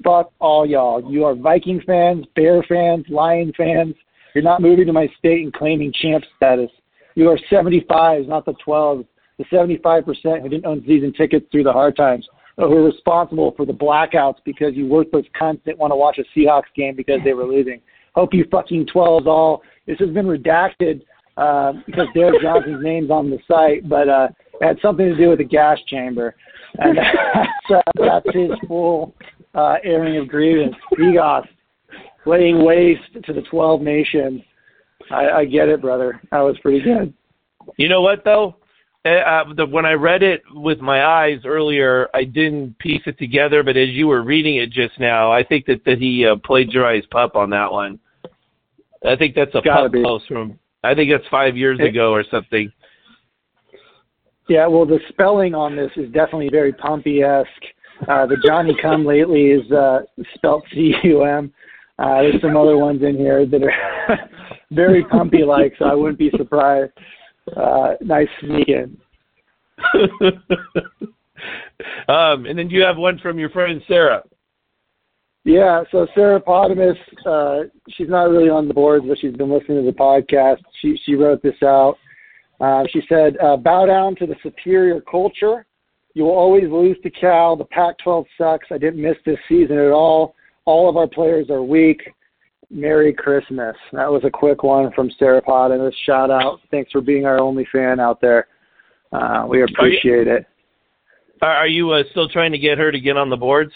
Fuck 0.04 0.32
all 0.38 0.66
y'all. 0.66 1.10
You 1.10 1.24
are 1.24 1.34
Viking 1.34 1.80
fans, 1.86 2.26
Bear 2.36 2.62
fans, 2.68 3.06
Lion 3.08 3.52
fans. 3.56 3.94
You're 4.34 4.44
not 4.44 4.60
moving 4.60 4.86
to 4.86 4.92
my 4.92 5.08
state 5.18 5.42
and 5.42 5.52
claiming 5.52 5.92
champ 5.92 6.24
status. 6.36 6.70
You 7.14 7.28
are 7.30 7.38
75s, 7.50 8.28
not 8.28 8.44
the 8.44 8.54
12s 8.66 9.06
the 9.38 9.44
75% 9.56 10.42
who 10.42 10.48
didn't 10.48 10.66
own 10.66 10.82
season 10.86 11.12
tickets 11.12 11.46
through 11.50 11.64
the 11.64 11.72
hard 11.72 11.96
times, 11.96 12.26
who 12.56 12.76
are 12.76 12.84
responsible 12.84 13.52
for 13.56 13.64
the 13.66 13.72
blackouts 13.72 14.36
because 14.44 14.74
you 14.74 14.86
worthless 14.86 15.26
cunts 15.40 15.64
didn't 15.64 15.78
want 15.78 15.90
to 15.90 15.96
watch 15.96 16.18
a 16.18 16.38
Seahawks 16.38 16.72
game 16.76 16.94
because 16.94 17.20
they 17.24 17.32
were 17.32 17.46
losing. 17.46 17.80
Hope 18.14 18.34
you 18.34 18.46
fucking 18.50 18.86
12s 18.94 19.26
all. 19.26 19.62
This 19.86 19.98
has 19.98 20.10
been 20.10 20.26
redacted 20.26 21.02
uh, 21.36 21.72
because 21.86 22.08
Derek 22.14 22.42
Johnson's 22.42 22.82
name's 22.82 23.10
on 23.10 23.30
the 23.30 23.38
site, 23.48 23.88
but 23.88 24.08
uh, 24.08 24.28
it 24.60 24.66
had 24.66 24.78
something 24.82 25.06
to 25.06 25.16
do 25.16 25.30
with 25.30 25.38
the 25.38 25.44
gas 25.44 25.78
chamber. 25.86 26.34
And 26.78 26.98
that's, 27.34 27.70
uh, 27.70 27.92
that's 27.96 28.36
his 28.36 28.50
full 28.66 29.14
uh, 29.54 29.76
airing 29.82 30.18
of 30.18 30.28
grievance. 30.28 30.74
Egos 30.98 31.44
laying 32.26 32.64
waste 32.64 33.24
to 33.24 33.32
the 33.32 33.42
12 33.50 33.80
nations. 33.80 34.42
I, 35.10 35.30
I 35.30 35.44
get 35.44 35.68
it, 35.68 35.80
brother. 35.80 36.20
That 36.30 36.40
was 36.40 36.56
pretty 36.62 36.80
good. 36.80 37.12
You 37.76 37.88
know 37.88 38.02
what, 38.02 38.24
though? 38.24 38.56
Uh, 39.04 39.08
uh, 39.08 39.44
the, 39.54 39.66
when 39.66 39.84
I 39.84 39.92
read 39.92 40.22
it 40.22 40.42
with 40.52 40.80
my 40.80 41.04
eyes 41.04 41.40
earlier, 41.44 42.08
I 42.14 42.22
didn't 42.22 42.78
piece 42.78 43.02
it 43.06 43.18
together. 43.18 43.64
But 43.64 43.76
as 43.76 43.88
you 43.90 44.06
were 44.06 44.22
reading 44.22 44.56
it 44.56 44.70
just 44.70 44.98
now, 45.00 45.32
I 45.32 45.42
think 45.42 45.66
that 45.66 45.84
that 45.84 45.98
he 45.98 46.24
uh, 46.24 46.36
plagiarized 46.44 47.10
Pup 47.10 47.34
on 47.34 47.50
that 47.50 47.72
one. 47.72 47.98
I 49.04 49.16
think 49.16 49.34
that's 49.34 49.54
a 49.54 49.62
Pup 49.62 49.92
be. 49.92 50.02
post 50.02 50.26
from. 50.28 50.58
I 50.84 50.94
think 50.94 51.10
that's 51.10 51.28
five 51.30 51.56
years 51.56 51.78
it, 51.80 51.86
ago 51.86 52.12
or 52.12 52.24
something. 52.30 52.72
Yeah, 54.48 54.66
well, 54.66 54.86
the 54.86 54.98
spelling 55.08 55.54
on 55.54 55.76
this 55.76 55.90
is 55.96 56.12
definitely 56.12 56.48
very 56.50 56.72
Pumpy 56.72 57.22
esque. 57.22 57.48
Uh, 58.08 58.26
the 58.26 58.36
Johnny 58.44 58.76
Come 58.80 59.04
Lately 59.04 59.46
is 59.46 59.70
uh, 59.72 60.00
spelled 60.34 60.64
C 60.72 60.94
U 61.02 61.24
M. 61.24 61.52
Uh, 61.98 62.22
there's 62.22 62.40
some 62.40 62.56
other 62.56 62.76
ones 62.76 63.02
in 63.02 63.16
here 63.16 63.46
that 63.46 63.62
are 63.62 64.18
very 64.70 65.04
Pumpy 65.04 65.44
like, 65.44 65.72
so 65.78 65.86
I 65.86 65.94
wouldn't 65.94 66.18
be 66.18 66.30
surprised 66.36 66.92
uh, 67.56 67.94
nice 68.00 68.28
sneak 68.40 68.68
in. 68.68 68.96
um, 72.08 72.46
and 72.46 72.58
then 72.58 72.70
you 72.70 72.82
have 72.82 72.96
one 72.96 73.18
from 73.18 73.38
your 73.38 73.50
friend 73.50 73.82
Sarah. 73.88 74.22
Yeah, 75.44 75.82
so 75.90 76.06
Sarah 76.14 76.40
Potamus, 76.40 76.96
uh, 77.26 77.62
she's 77.90 78.08
not 78.08 78.30
really 78.30 78.48
on 78.48 78.68
the 78.68 78.74
boards, 78.74 79.04
but 79.08 79.18
she's 79.18 79.34
been 79.34 79.50
listening 79.50 79.84
to 79.84 79.90
the 79.90 79.96
podcast. 79.96 80.58
She 80.80 80.98
she 81.04 81.16
wrote 81.16 81.42
this 81.42 81.60
out. 81.64 81.96
Uh, 82.60 82.84
she 82.92 83.02
said, 83.08 83.36
uh, 83.38 83.56
"Bow 83.56 83.86
down 83.86 84.14
to 84.16 84.26
the 84.26 84.36
superior 84.42 85.00
culture. 85.00 85.66
You 86.14 86.24
will 86.24 86.36
always 86.36 86.70
lose 86.70 86.96
to 87.02 87.10
Cal. 87.10 87.56
The 87.56 87.64
Pac-12 87.64 88.26
sucks. 88.38 88.66
I 88.70 88.78
didn't 88.78 89.02
miss 89.02 89.16
this 89.24 89.38
season 89.48 89.78
at 89.78 89.90
all. 89.90 90.34
All 90.64 90.88
of 90.88 90.96
our 90.96 91.08
players 91.08 91.50
are 91.50 91.62
weak. 91.62 92.02
Merry 92.72 93.12
Christmas. 93.12 93.76
That 93.92 94.10
was 94.10 94.22
a 94.24 94.30
quick 94.30 94.62
one 94.62 94.90
from 94.92 95.10
Sarah 95.18 95.42
Pot, 95.42 95.72
and 95.72 95.82
a 95.82 95.92
shout 96.06 96.30
out. 96.30 96.60
Thanks 96.70 96.90
for 96.90 97.00
being 97.00 97.26
our 97.26 97.38
only 97.38 97.66
fan 97.70 98.00
out 98.00 98.20
there. 98.20 98.48
Uh, 99.12 99.46
we 99.48 99.62
appreciate 99.62 100.26
are 100.26 100.32
you, 100.32 100.36
it. 100.36 100.46
Are 101.42 101.68
you 101.68 101.90
uh, 101.90 102.02
still 102.10 102.28
trying 102.28 102.52
to 102.52 102.58
get 102.58 102.78
her 102.78 102.90
to 102.90 103.00
get 103.00 103.16
on 103.16 103.28
the 103.28 103.36
boards? 103.36 103.72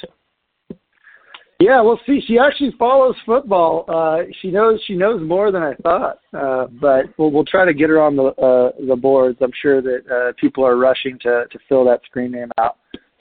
Yeah, 1.59 1.81
we'll 1.81 2.00
see. 2.07 2.23
She 2.26 2.38
actually 2.38 2.73
follows 2.79 3.15
football. 3.25 3.87
Uh, 3.88 4.25
she 4.41 4.50
knows 4.50 4.79
she 4.87 4.95
knows 4.95 5.26
more 5.26 5.50
than 5.50 5.62
I 5.62 5.75
thought. 5.83 6.19
Uh, 6.35 6.67
but 6.81 7.07
we'll 7.17 7.31
we'll 7.31 7.47
try 7.47 7.65
to 7.65 7.73
get 7.73 7.88
her 7.88 8.00
on 8.00 8.15
the 8.15 8.25
uh, 8.25 8.73
the 8.87 8.97
boards. 8.97 9.38
I'm 9.41 9.53
sure 9.62 9.81
that 9.81 10.03
uh, 10.11 10.33
people 10.38 10.67
are 10.67 10.76
rushing 10.76 11.19
to 11.21 11.45
to 11.50 11.59
fill 11.69 11.85
that 11.87 12.03
screen 12.05 12.33
name 12.33 12.50
out. 12.59 12.76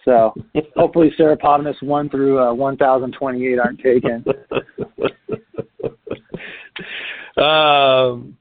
So 0.05 0.33
hopefully 0.75 1.11
Seropotamus 1.19 1.81
1 1.81 2.09
through 2.09 2.39
uh, 2.39 2.53
1028 2.53 3.59
aren't 3.59 3.79
taken. 3.79 4.23
um, 7.43 8.37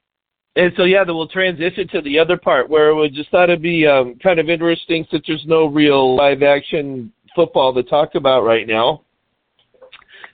and 0.57 0.73
so, 0.77 0.85
yeah, 0.85 1.03
then 1.05 1.17
we'll 1.17 1.27
transition 1.27 1.89
to 1.89 2.03
the 2.03 2.19
other 2.19 2.37
part 2.37 2.69
where 2.69 2.95
we 2.95 3.09
just 3.09 3.31
thought 3.31 3.51
it'd 3.51 3.63
be 3.63 3.87
um, 3.87 4.17
kind 4.23 4.39
of 4.39 4.49
interesting 4.49 5.07
since 5.11 5.25
there's 5.27 5.45
no 5.47 5.67
real 5.67 6.15
live 6.15 6.43
action 6.43 7.13
football 7.35 7.75
to 7.75 7.83
talk 7.83 8.15
about 8.15 8.45
right 8.45 8.69
now, 8.69 9.03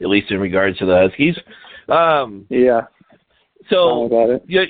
at 0.02 0.08
least 0.08 0.30
in 0.30 0.40
regards 0.40 0.76
to 0.78 0.84
the 0.84 1.08
Huskies. 1.08 1.38
Um, 1.88 2.44
yeah. 2.50 2.82
So, 3.70 4.40
yeah, 4.46 4.64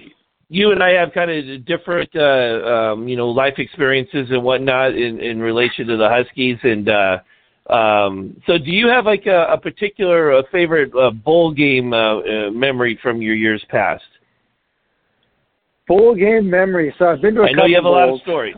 you 0.50 0.72
and 0.72 0.82
I 0.82 0.90
have 0.90 1.12
kind 1.12 1.30
of 1.30 1.64
different, 1.64 2.10
uh, 2.14 2.92
um, 2.92 3.06
you 3.06 3.16
know, 3.16 3.28
life 3.28 3.54
experiences 3.58 4.28
and 4.30 4.42
whatnot 4.42 4.96
in, 4.96 5.20
in 5.20 5.38
relation 5.38 5.86
to 5.86 5.96
the 5.96 6.08
Huskies. 6.08 6.58
And 6.64 6.88
uh, 6.88 7.72
um, 7.72 8.42
so, 8.48 8.58
do 8.58 8.72
you 8.72 8.88
have 8.88 9.06
like 9.06 9.26
a, 9.26 9.46
a 9.52 9.56
particular 9.56 10.34
uh, 10.34 10.42
favorite 10.50 10.92
uh, 10.94 11.12
bowl 11.12 11.54
game 11.54 11.92
uh, 11.92 12.18
uh, 12.18 12.50
memory 12.50 12.98
from 13.00 13.22
your 13.22 13.36
years 13.36 13.64
past? 13.70 14.02
Bowl 15.86 16.16
game 16.16 16.50
memory. 16.50 16.92
So 16.98 17.06
I've 17.06 17.22
been 17.22 17.36
to 17.36 17.42
a 17.42 17.46
I 17.46 17.52
know 17.52 17.66
you 17.66 17.76
have 17.76 17.84
bowls. 17.84 17.94
a 17.94 18.06
lot 18.06 18.08
of 18.08 18.20
stories. 18.22 18.56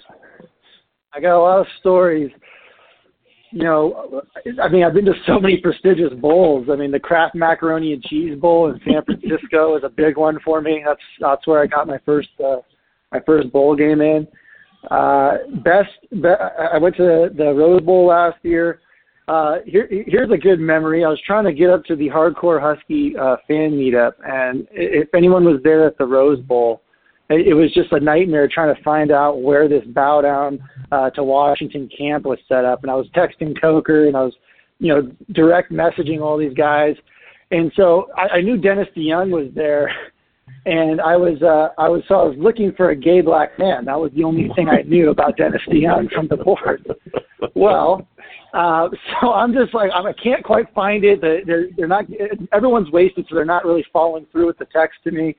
I 1.13 1.21
got 1.21 1.37
a 1.37 1.43
lot 1.43 1.61
of 1.61 1.67
stories 1.79 2.31
you 3.53 3.65
know, 3.65 4.23
I 4.63 4.69
mean, 4.69 4.83
I've 4.83 4.95
been 4.95 5.05
to 5.05 5.15
so 5.27 5.39
many 5.39 5.59
prestigious 5.59 6.13
bowls. 6.21 6.69
I 6.71 6.77
mean, 6.77 6.91
the 6.91 6.99
Kraft 6.99 7.35
Macaroni 7.35 7.93
and 7.93 8.03
Cheese 8.03 8.39
Bowl 8.39 8.71
in 8.71 8.81
San 8.85 9.05
Francisco 9.05 9.77
is 9.77 9.85
a 9.85 9.91
big 9.91 10.17
one 10.17 10.39
for 10.45 10.61
me. 10.61 10.83
That's 10.87 11.01
that's 11.21 11.47
where 11.47 11.61
I 11.61 11.67
got 11.67 11.87
my 11.87 11.99
first 12.05 12.31
uh, 12.45 12.57
my 13.13 13.21
first 13.27 13.53
bowl 13.53 13.77
game 13.77 14.01
in. 14.01 14.27
Uh, 14.91 15.35
best, 15.63 15.91
be, 16.11 16.29
I 16.29 16.79
went 16.79 16.97
to 16.97 17.29
the 17.37 17.53
Rose 17.55 17.83
Bowl 17.83 18.07
last 18.07 18.39
year. 18.43 18.81
Uh, 19.29 19.57
here, 19.65 19.87
here's 20.07 20.31
a 20.33 20.37
good 20.37 20.59
memory. 20.59 21.05
I 21.05 21.09
was 21.09 21.21
trying 21.25 21.45
to 21.45 21.53
get 21.53 21.71
up 21.71 21.85
to 21.85 21.95
the 21.95 22.09
Hardcore 22.09 22.61
Husky 22.61 23.17
uh, 23.17 23.37
fan 23.47 23.73
meetup, 23.73 24.13
and 24.27 24.67
if 24.73 25.09
anyone 25.15 25.45
was 25.45 25.61
there 25.63 25.87
at 25.87 25.97
the 25.99 26.07
Rose 26.07 26.41
Bowl, 26.41 26.83
it 27.31 27.55
was 27.55 27.73
just 27.73 27.93
a 27.93 28.01
nightmare 28.01 28.49
trying 28.49 28.75
to 28.75 28.83
find 28.83 29.11
out 29.11 29.43
where 29.43 29.69
this 29.69 29.85
bow 29.87 30.21
down 30.21 30.59
uh, 30.91 31.11
to 31.11 31.23
Washington 31.23 31.89
camp 31.97 32.25
was 32.25 32.39
set 32.49 32.65
up. 32.65 32.83
And 32.83 32.91
I 32.91 32.95
was 32.95 33.07
texting 33.17 33.59
Coker 33.59 34.07
and 34.07 34.17
I 34.17 34.23
was, 34.23 34.35
you 34.79 34.89
know, 34.89 35.11
direct 35.33 35.73
messaging 35.73 36.21
all 36.21 36.37
these 36.37 36.55
guys. 36.55 36.95
And 37.51 37.71
so 37.77 38.09
I, 38.17 38.37
I 38.37 38.41
knew 38.41 38.57
Dennis 38.57 38.89
DeYoung 38.97 39.31
was 39.31 39.51
there, 39.55 39.95
and 40.65 41.01
I 41.01 41.17
was 41.17 41.41
uh, 41.43 41.69
I 41.81 41.89
was 41.89 42.03
so 42.09 42.15
I 42.15 42.25
was 42.25 42.37
looking 42.39 42.73
for 42.73 42.91
a 42.91 42.97
gay 42.97 43.21
black 43.21 43.59
man. 43.59 43.85
That 43.85 44.01
was 44.01 44.11
the 44.17 44.25
only 44.25 44.49
thing 44.57 44.69
I 44.69 44.83
knew 44.83 45.11
about 45.11 45.37
Dennis 45.37 45.61
DeYoung 45.69 46.11
from 46.13 46.29
the 46.29 46.37
board. 46.39 46.87
Well, 47.55 48.09
uh, 48.55 48.89
so 49.21 49.33
I'm 49.33 49.53
just 49.53 49.75
like 49.75 49.91
I 49.93 50.13
can't 50.15 50.43
quite 50.43 50.73
find 50.75 51.05
it. 51.05 51.21
They're 51.21 51.67
they're 51.77 51.87
not 51.87 52.07
everyone's 52.53 52.91
wasted, 52.91 53.27
so 53.29 53.35
they're 53.35 53.45
not 53.45 53.67
really 53.67 53.85
following 53.93 54.27
through 54.33 54.47
with 54.47 54.59
the 54.59 54.67
text 54.73 55.01
to 55.05 55.11
me 55.11 55.37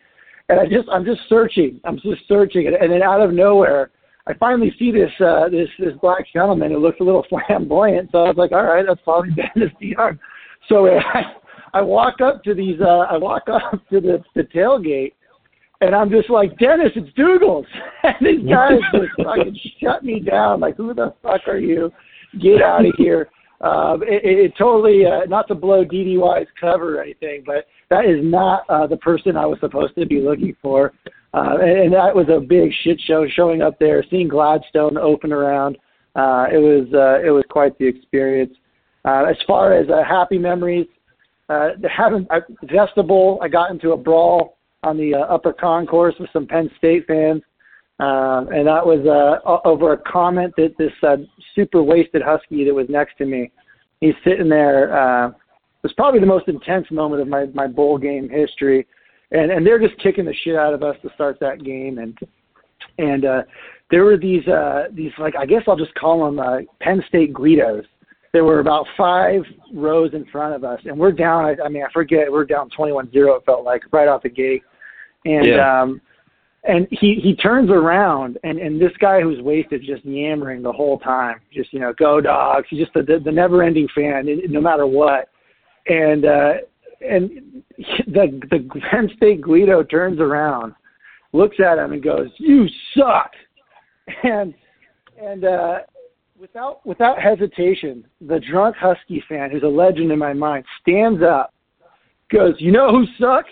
and 0.50 0.60
I 0.60 0.66
just 0.66 0.90
I'm 0.90 1.06
just 1.06 1.22
searching. 1.30 1.80
I'm 1.84 1.98
just 1.98 2.28
searching, 2.28 2.68
and, 2.68 2.76
and 2.76 2.92
then 2.92 3.02
out 3.02 3.22
of 3.22 3.34
nowhere, 3.34 3.92
I 4.28 4.34
finally 4.36 4.74
see 4.78 4.92
this 4.92 5.12
uh, 5.20 5.50
this 5.50 5.70
this 5.80 5.94
black 6.02 6.26
gentleman 6.32 6.72
who 6.72 6.80
looks 6.80 7.00
a 7.00 7.04
little 7.04 7.26
flamboyant. 7.30 8.10
So 8.12 8.20
I 8.20 8.28
was 8.28 8.38
like, 8.38 8.52
all 8.52 8.64
right, 8.64 8.86
that's 8.88 9.02
probably 9.04 9.32
Dennis 9.36 9.74
DeYoung. 9.82 10.20
So 10.70 10.88
I, 10.88 11.24
I 11.74 11.82
walk 11.82 12.22
up 12.22 12.44
to 12.44 12.54
these. 12.54 12.80
Uh, 12.82 13.06
I 13.10 13.18
walk 13.18 13.44
up 13.52 13.88
to 13.90 14.02
the 14.02 14.24
the 14.36 14.44
tailgate, 14.44 15.14
and 15.82 15.96
I'm 15.96 16.10
just 16.10 16.30
like, 16.30 16.58
Dennis, 16.58 16.92
it's 16.96 17.10
Dougals. 17.18 17.66
And 18.04 18.16
these 18.20 18.50
guys 18.50 18.80
just 18.94 19.12
fucking 19.24 19.58
shut 19.82 20.04
me 20.04 20.20
down. 20.20 20.60
Like, 20.60 20.76
who 20.76 20.94
the 20.94 21.14
fuck 21.24 21.42
are 21.48 21.58
you? 21.58 21.92
Get 22.42 22.62
out 22.62 22.86
of 22.86 22.94
here. 22.98 23.30
Um, 23.64 24.04
it, 24.04 24.22
it 24.24 24.54
totally, 24.58 25.06
uh, 25.06 25.26
not 25.28 25.48
to 25.48 25.56
blow 25.56 25.86
DDY's 25.86 26.50
cover 26.60 27.00
or 27.00 27.02
anything, 27.02 27.44
but 27.46 27.66
that 27.90 28.06
is 28.06 28.20
not 28.22 28.66
uh, 28.70 28.86
the 28.88 28.98
person 28.98 29.38
I 29.38 29.46
was 29.46 29.58
supposed 29.62 29.96
to 29.96 30.06
be 30.06 30.20
looking 30.20 30.56
for. 30.62 30.92
Uh, 31.34 31.58
and, 31.62 31.80
and 31.80 31.94
that 31.94 32.14
was 32.14 32.28
a 32.30 32.42
big 32.42 32.72
shit 32.84 33.00
show 33.08 33.26
showing 33.28 33.62
up 33.62 33.80
there, 33.80 34.04
seeing 34.10 34.28
Gladstone 34.28 34.98
open 34.98 35.32
around. 35.32 35.78
Uh, 36.16 36.46
it 36.52 36.58
was 36.58 36.88
uh, 36.94 37.26
it 37.26 37.32
was 37.32 37.44
quite 37.50 37.78
the 37.80 37.88
experience. 37.88 38.54
Uh, 39.06 39.26
as 39.30 39.38
far 39.48 39.74
as 39.74 39.90
uh, 39.90 40.04
happy 40.04 40.38
memories, 40.38 40.86
uh, 41.50 41.70
haven't 41.90 42.28
I, 42.30 42.40
Vestibule. 42.64 43.40
I 43.42 43.48
got 43.48 43.72
into 43.72 43.92
a 43.92 43.98
brawl 43.98 44.58
on 44.84 44.98
the 44.98 45.16
uh, 45.16 45.20
upper 45.22 45.54
concourse 45.54 46.16
with 46.20 46.30
some 46.34 46.46
Penn 46.46 46.70
State 46.78 47.08
fans, 47.08 47.42
uh, 48.00 48.46
and 48.52 48.68
that 48.68 48.86
was 48.86 49.06
uh, 49.06 49.68
over 49.68 49.94
a 49.94 49.98
comment 49.98 50.54
that 50.58 50.76
this 50.78 50.92
uh, 51.04 51.18
super 51.56 51.84
wasted 51.84 52.22
Husky 52.22 52.66
that 52.66 52.74
was 52.74 52.88
next 52.90 53.18
to 53.20 53.26
me. 53.26 53.52
He's 54.02 54.16
sitting 54.24 54.50
there. 54.50 54.98
Uh, 54.98 55.30
it 55.30 55.36
was 55.84 55.94
probably 55.94 56.20
the 56.20 56.26
most 56.26 56.48
intense 56.48 56.88
moment 56.92 57.22
of 57.22 57.28
my 57.28 57.46
my 57.54 57.68
bowl 57.68 57.98
game 57.98 58.30
history, 58.30 58.88
and 59.32 59.52
and 59.52 59.66
they're 59.66 59.80
just 59.80 60.00
kicking 60.02 60.26
the 60.26 60.34
shit 60.44 60.56
out 60.56 60.74
of 60.74 60.82
us 60.82 60.96
to 61.04 61.10
start 61.14 61.40
that 61.40 61.64
game, 61.64 62.00
and 62.00 62.18
and 62.98 63.26
uh, 63.26 63.44
there 63.92 64.04
were 64.04 64.18
these 64.18 64.48
uh, 64.48 64.86
these 64.92 65.12
like 65.20 65.36
I 65.38 65.46
guess 65.46 65.62
I'll 65.68 65.78
just 65.78 65.94
call 65.96 66.26
them 66.26 66.40
uh, 66.40 66.60
Penn 66.80 67.04
State 67.08 67.34
Guidos. 67.34 67.86
There 68.32 68.44
were 68.44 68.60
about 68.60 68.88
five 68.98 69.44
rows 69.72 70.16
in 70.16 70.26
front 70.26 70.56
of 70.56 70.64
us, 70.64 70.80
and 70.86 70.98
we're 70.98 71.12
down. 71.12 71.46
I, 71.46 71.56
I 71.64 71.70
mean, 71.70 71.84
I 71.84 71.92
forget 71.94 72.32
we're 72.32 72.46
down 72.46 72.70
twenty-one 72.72 73.12
zero. 73.12 73.36
It 73.36 73.44
felt 73.46 73.64
like 73.64 73.84
right 73.92 74.08
off 74.08 74.24
the 74.24 74.30
gate, 74.30 74.64
and 75.26 75.46
yeah. 75.46 75.82
um, 75.82 76.02
and 76.66 76.88
he 76.92 77.20
he 77.22 77.36
turns 77.36 77.70
around, 77.70 78.38
and 78.44 78.58
and 78.58 78.82
this 78.82 78.92
guy 79.00 79.22
who's 79.22 79.42
wasted 79.42 79.84
just 79.86 80.06
yammering 80.06 80.62
the 80.62 80.72
whole 80.72 80.98
time, 81.00 81.42
just 81.52 81.74
you 81.74 81.80
know, 81.80 81.94
go 81.94 82.22
dogs. 82.22 82.68
He's 82.70 82.80
just 82.80 82.94
the 82.94 83.02
the, 83.02 83.20
the 83.24 83.32
never-ending 83.32 83.90
fan, 83.94 84.28
no 84.48 84.62
matter 84.62 84.88
what, 84.88 85.30
and 85.88 86.26
uh, 86.26 86.54
and 87.02 87.64
the 88.08 88.40
the 88.50 88.82
Penn 88.90 89.10
State 89.18 89.42
Guido 89.42 89.84
turns 89.84 90.20
around, 90.20 90.74
looks 91.34 91.58
at 91.60 91.78
him, 91.78 91.92
and 91.92 92.04
goes, 92.04 92.30
"You 92.38 92.68
suck." 92.98 93.32
and 94.24 94.54
and 95.22 95.44
uh, 95.44 95.80
without 96.40 96.86
without 96.86 97.22
hesitation, 97.22 98.06
the 98.22 98.40
drunk 98.40 98.78
Husky 98.78 99.22
fan, 99.28 99.52
who's 99.52 99.64
a 99.64 99.68
legend 99.68 100.14
in 100.14 100.20
my 100.20 100.34
mind, 100.34 100.64
stands 100.82 101.22
up, 101.22 101.54
goes, 102.32 102.56
"You 102.60 102.72
know 102.72 102.90
who 102.90 103.06
sucks? 103.20 103.52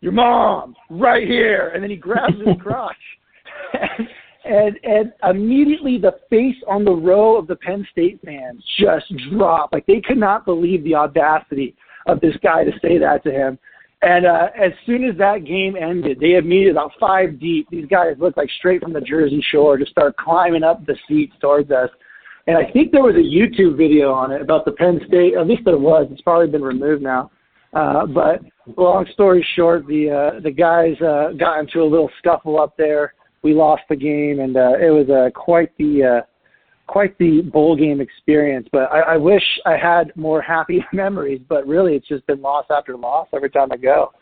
Your 0.00 0.12
mom, 0.12 0.74
right 0.88 1.26
here!" 1.26 1.70
And 1.74 1.82
then 1.82 1.90
he 1.90 1.96
grabs 1.96 2.36
his 2.36 2.56
crotch, 2.60 2.96
and, 3.72 4.08
and 4.44 4.78
and 4.82 5.12
immediately 5.24 5.98
the 5.98 6.16
face 6.28 6.56
on 6.66 6.84
the 6.84 6.94
row 6.94 7.36
of 7.36 7.46
the 7.46 7.56
Penn 7.56 7.86
State 7.92 8.20
fans 8.24 8.62
just 8.78 9.12
dropped. 9.32 9.72
Like 9.72 9.86
they 9.86 10.00
could 10.00 10.18
not 10.18 10.44
believe 10.44 10.84
the 10.84 10.94
audacity 10.94 11.76
of 12.06 12.20
this 12.20 12.34
guy 12.42 12.64
to 12.64 12.72
say 12.82 12.98
that 12.98 13.22
to 13.24 13.30
him. 13.30 13.58
And 14.02 14.24
uh, 14.24 14.48
as 14.58 14.72
soon 14.86 15.04
as 15.04 15.16
that 15.18 15.44
game 15.44 15.76
ended, 15.76 16.20
they 16.20 16.36
immediately 16.36 16.70
about 16.70 16.92
five 16.98 17.38
deep. 17.38 17.68
These 17.70 17.86
guys 17.86 18.16
looked 18.18 18.38
like 18.38 18.48
straight 18.58 18.82
from 18.82 18.94
the 18.94 19.00
Jersey 19.00 19.44
Shore, 19.50 19.76
just 19.76 19.90
start 19.90 20.16
climbing 20.16 20.62
up 20.62 20.86
the 20.86 20.96
seats 21.06 21.34
towards 21.40 21.70
us. 21.70 21.90
And 22.46 22.56
I 22.56 22.70
think 22.72 22.92
there 22.92 23.02
was 23.02 23.16
a 23.16 23.18
YouTube 23.18 23.76
video 23.76 24.10
on 24.12 24.32
it 24.32 24.40
about 24.40 24.64
the 24.64 24.72
Penn 24.72 25.00
State. 25.06 25.34
At 25.34 25.46
least 25.46 25.62
there 25.66 25.76
was. 25.76 26.08
It's 26.10 26.22
probably 26.22 26.48
been 26.48 26.62
removed 26.62 27.02
now. 27.02 27.30
Uh, 27.72 28.06
but 28.06 28.40
long 28.76 29.06
story 29.12 29.46
short, 29.54 29.86
the 29.86 30.10
uh, 30.10 30.40
the 30.40 30.50
guys 30.50 31.00
uh, 31.00 31.32
got 31.38 31.60
into 31.60 31.80
a 31.80 31.84
little 31.84 32.10
scuffle 32.18 32.60
up 32.60 32.76
there. 32.76 33.14
We 33.42 33.54
lost 33.54 33.82
the 33.88 33.96
game, 33.96 34.40
and 34.40 34.56
uh, 34.56 34.74
it 34.80 34.90
was 34.90 35.08
uh, 35.08 35.30
quite 35.38 35.76
the 35.78 36.20
uh, 36.20 36.26
quite 36.88 37.16
the 37.18 37.42
bowl 37.42 37.76
game 37.76 38.00
experience. 38.00 38.68
But 38.72 38.90
I, 38.92 39.00
I 39.00 39.16
wish 39.16 39.42
I 39.66 39.76
had 39.76 40.12
more 40.16 40.42
happy 40.42 40.84
memories. 40.92 41.40
But 41.48 41.66
really, 41.66 41.94
it's 41.94 42.08
just 42.08 42.26
been 42.26 42.42
loss 42.42 42.66
after 42.70 42.96
loss 42.96 43.28
every 43.32 43.50
time 43.50 43.70
I 43.70 43.76
go. 43.76 44.12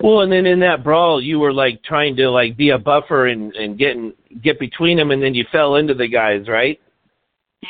Well, 0.00 0.20
and 0.20 0.30
then 0.30 0.46
in 0.46 0.60
that 0.60 0.84
brawl, 0.84 1.22
you 1.22 1.38
were 1.38 1.52
like 1.52 1.82
trying 1.84 2.16
to 2.16 2.30
like 2.30 2.56
be 2.56 2.70
a 2.70 2.78
buffer 2.78 3.28
and 3.28 3.54
and 3.54 3.78
getting 3.78 4.12
get 4.42 4.58
between 4.58 4.96
them, 4.96 5.12
and 5.12 5.22
then 5.22 5.34
you 5.34 5.44
fell 5.52 5.76
into 5.76 5.94
the 5.94 6.08
guys, 6.08 6.48
right? 6.48 6.80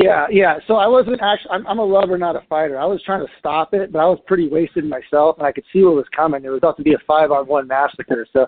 Yeah, 0.00 0.26
yeah. 0.30 0.56
So 0.66 0.74
I 0.74 0.86
wasn't 0.86 1.20
actually. 1.22 1.50
I'm, 1.50 1.66
I'm 1.66 1.78
a 1.78 1.84
lover, 1.84 2.16
not 2.18 2.36
a 2.36 2.42
fighter. 2.48 2.78
I 2.78 2.84
was 2.84 3.02
trying 3.04 3.20
to 3.20 3.32
stop 3.38 3.74
it, 3.74 3.92
but 3.92 3.98
I 3.98 4.06
was 4.06 4.18
pretty 4.26 4.48
wasted 4.48 4.84
myself, 4.84 5.36
and 5.38 5.46
I 5.46 5.52
could 5.52 5.64
see 5.72 5.82
what 5.82 5.94
was 5.94 6.06
coming. 6.14 6.44
It 6.44 6.48
was 6.48 6.58
about 6.58 6.76
to 6.78 6.82
be 6.82 6.94
a 6.94 6.98
five-on-one 7.06 7.66
massacre. 7.66 8.26
So 8.32 8.46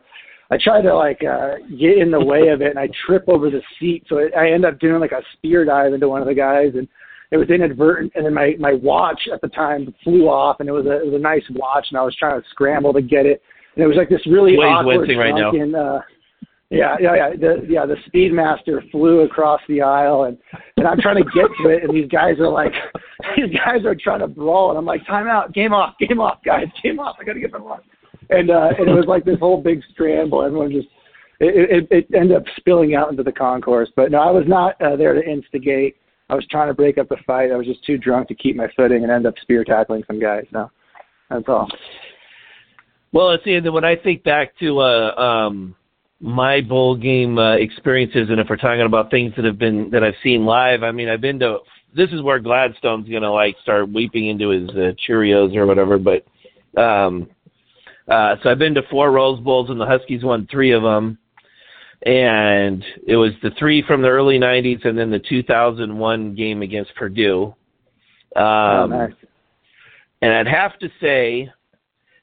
I 0.50 0.56
tried 0.62 0.82
to 0.82 0.94
like 0.94 1.22
uh, 1.24 1.56
get 1.78 1.98
in 1.98 2.10
the 2.10 2.24
way 2.24 2.48
of 2.48 2.62
it, 2.62 2.70
and 2.70 2.78
I 2.78 2.88
trip 3.06 3.24
over 3.28 3.50
the 3.50 3.62
seat. 3.78 4.04
So 4.08 4.18
it, 4.18 4.32
I 4.36 4.50
end 4.50 4.64
up 4.64 4.78
doing 4.78 5.00
like 5.00 5.12
a 5.12 5.22
spear 5.34 5.64
dive 5.64 5.92
into 5.92 6.08
one 6.08 6.22
of 6.22 6.28
the 6.28 6.34
guys, 6.34 6.72
and 6.74 6.86
it 7.30 7.36
was 7.36 7.50
inadvertent. 7.50 8.12
And 8.14 8.24
then 8.24 8.34
my 8.34 8.54
my 8.58 8.72
watch 8.74 9.20
at 9.32 9.40
the 9.40 9.48
time 9.48 9.92
flew 10.04 10.28
off, 10.28 10.60
and 10.60 10.68
it 10.68 10.72
was 10.72 10.86
a 10.86 11.02
it 11.02 11.06
was 11.06 11.14
a 11.14 11.22
nice 11.22 11.44
watch, 11.50 11.86
and 11.90 11.98
I 11.98 12.02
was 12.02 12.14
trying 12.16 12.40
to 12.40 12.48
scramble 12.50 12.92
to 12.92 13.02
get 13.02 13.26
it, 13.26 13.42
and 13.74 13.84
it 13.84 13.88
was 13.88 13.96
like 13.96 14.08
this 14.08 14.24
really 14.26 14.54
awkward 14.54 15.08
right 15.18 15.34
now. 15.34 15.50
uh, 15.74 16.00
yeah, 16.70 16.96
yeah, 17.00 17.14
yeah. 17.14 17.30
The 17.38 17.66
yeah, 17.68 17.86
the 17.86 17.96
Speedmaster 18.08 18.90
flew 18.90 19.20
across 19.20 19.60
the 19.68 19.82
aisle, 19.82 20.24
and 20.24 20.36
and 20.76 20.86
I'm 20.86 21.00
trying 21.00 21.22
to 21.22 21.30
get 21.34 21.48
to 21.62 21.68
it, 21.68 21.84
and 21.84 21.94
these 21.94 22.08
guys 22.08 22.38
are 22.38 22.48
like, 22.48 22.72
these 23.36 23.56
guys 23.56 23.84
are 23.84 23.94
trying 23.94 24.20
to 24.20 24.28
brawl, 24.28 24.70
and 24.70 24.78
I'm 24.78 24.84
like, 24.84 25.06
time 25.06 25.28
out, 25.28 25.52
game 25.54 25.72
off, 25.72 25.94
game 25.98 26.20
off, 26.20 26.38
guys, 26.44 26.66
game 26.82 26.98
off. 26.98 27.16
I 27.20 27.24
got 27.24 27.34
to 27.34 27.40
get 27.40 27.52
the 27.52 27.60
one 27.60 27.80
and 28.30 28.50
uh, 28.50 28.70
and 28.78 28.88
it 28.88 28.94
was 28.94 29.06
like 29.06 29.24
this 29.24 29.38
whole 29.38 29.60
big 29.60 29.82
scramble. 29.92 30.42
Everyone 30.42 30.70
just 30.70 30.88
it, 31.40 31.70
it, 31.70 31.88
it 31.90 32.14
ended 32.14 32.36
up 32.36 32.44
spilling 32.56 32.94
out 32.94 33.10
into 33.10 33.22
the 33.22 33.32
concourse. 33.32 33.90
But 33.94 34.10
no, 34.10 34.18
I 34.18 34.30
was 34.30 34.44
not 34.46 34.80
uh, 34.80 34.96
there 34.96 35.14
to 35.14 35.22
instigate. 35.22 35.96
I 36.28 36.34
was 36.34 36.46
trying 36.50 36.68
to 36.68 36.74
break 36.74 36.98
up 36.98 37.08
the 37.08 37.18
fight. 37.26 37.52
I 37.52 37.56
was 37.56 37.66
just 37.66 37.84
too 37.84 37.98
drunk 37.98 38.28
to 38.28 38.34
keep 38.34 38.56
my 38.56 38.66
footing 38.76 39.02
and 39.02 39.12
end 39.12 39.26
up 39.26 39.34
spear 39.42 39.64
tackling 39.64 40.02
some 40.06 40.20
guys. 40.20 40.44
No, 40.50 40.70
that's 41.30 41.44
all. 41.46 41.68
Well, 43.12 43.36
the 43.44 43.54
and 43.54 43.72
when 43.72 43.84
I 43.84 43.96
think 43.96 44.24
back 44.24 44.58
to 44.58 44.80
uh, 44.80 45.14
um, 45.14 45.76
my 46.20 46.60
bowl 46.60 46.96
game 46.96 47.38
uh, 47.38 47.56
experiences, 47.56 48.28
and 48.30 48.40
if 48.40 48.48
we're 48.48 48.56
talking 48.56 48.82
about 48.82 49.10
things 49.10 49.34
that 49.36 49.44
have 49.44 49.58
been 49.58 49.90
that 49.90 50.02
I've 50.02 50.14
seen 50.22 50.46
live, 50.46 50.82
I 50.82 50.92
mean, 50.92 51.08
I've 51.08 51.20
been 51.20 51.38
to. 51.40 51.58
This 51.94 52.10
is 52.10 52.22
where 52.22 52.38
Gladstone's 52.38 53.08
gonna 53.08 53.32
like 53.32 53.56
start 53.62 53.92
weeping 53.92 54.28
into 54.28 54.50
his 54.50 54.68
uh, 54.70 54.92
Cheerios 55.06 55.54
or 55.56 55.66
whatever. 55.66 55.98
But 55.98 56.26
um, 56.80 57.28
uh, 58.08 58.36
so 58.42 58.50
I've 58.50 58.58
been 58.58 58.74
to 58.74 58.82
four 58.90 59.10
Rose 59.10 59.40
Bowls, 59.40 59.70
and 59.70 59.80
the 59.80 59.86
Huskies 59.86 60.24
won 60.24 60.48
three 60.50 60.72
of 60.72 60.82
them. 60.82 61.18
And 62.04 62.84
it 63.06 63.16
was 63.16 63.32
the 63.42 63.50
three 63.58 63.82
from 63.86 64.02
the 64.02 64.08
early 64.08 64.38
'90s, 64.38 64.86
and 64.86 64.98
then 64.98 65.10
the 65.10 65.18
2001 65.18 66.34
game 66.34 66.62
against 66.62 66.94
Purdue. 66.94 67.54
Um, 68.36 68.44
oh, 68.44 68.86
nice. 68.86 69.12
And 70.22 70.32
I'd 70.32 70.46
have 70.46 70.78
to 70.78 70.88
say 71.00 71.50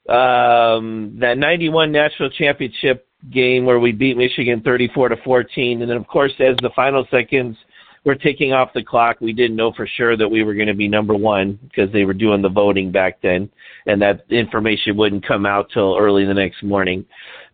um, 0.08 1.17
that 1.19 1.38
'91 1.38 1.91
national 1.91 2.29
championship 2.32 3.08
game 3.31 3.65
where 3.65 3.79
we 3.79 3.91
beat 3.91 4.17
Michigan 4.17 4.62
34 4.62 5.09
to 5.09 5.17
14, 5.23 5.81
and 5.81 5.89
then 5.89 5.97
of 5.97 6.07
course 6.07 6.33
as 6.39 6.55
the 6.62 6.71
final 6.75 7.05
seconds 7.09 7.57
were 8.05 8.15
ticking 8.15 8.51
off 8.51 8.73
the 8.73 8.83
clock. 8.83 9.21
We 9.21 9.33
didn't 9.33 9.55
know 9.55 9.71
for 9.71 9.88
sure 9.88 10.17
that 10.17 10.27
we 10.27 10.43
were 10.43 10.53
going 10.53 10.67
to 10.67 10.73
be 10.73 10.88
number 10.88 11.13
one 11.13 11.57
because 11.63 11.91
they 11.91 12.03
were 12.03 12.13
doing 12.13 12.41
the 12.41 12.49
voting 12.49 12.91
back 12.91 13.21
then, 13.21 13.49
and 13.86 14.01
that 14.01 14.25
information 14.29 14.97
wouldn't 14.97 15.25
come 15.25 15.45
out 15.45 15.69
till 15.73 15.97
early 15.97 16.25
the 16.25 16.33
next 16.33 16.63
morning. 16.63 17.05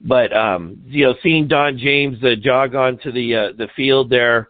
But 0.01 0.35
um, 0.35 0.81
you 0.87 1.05
know, 1.05 1.15
seeing 1.21 1.47
Don 1.47 1.77
James 1.77 2.23
uh, 2.23 2.35
jog 2.41 2.75
onto 2.75 3.11
the 3.11 3.35
uh, 3.35 3.57
the 3.57 3.67
field 3.75 4.09
there, 4.09 4.49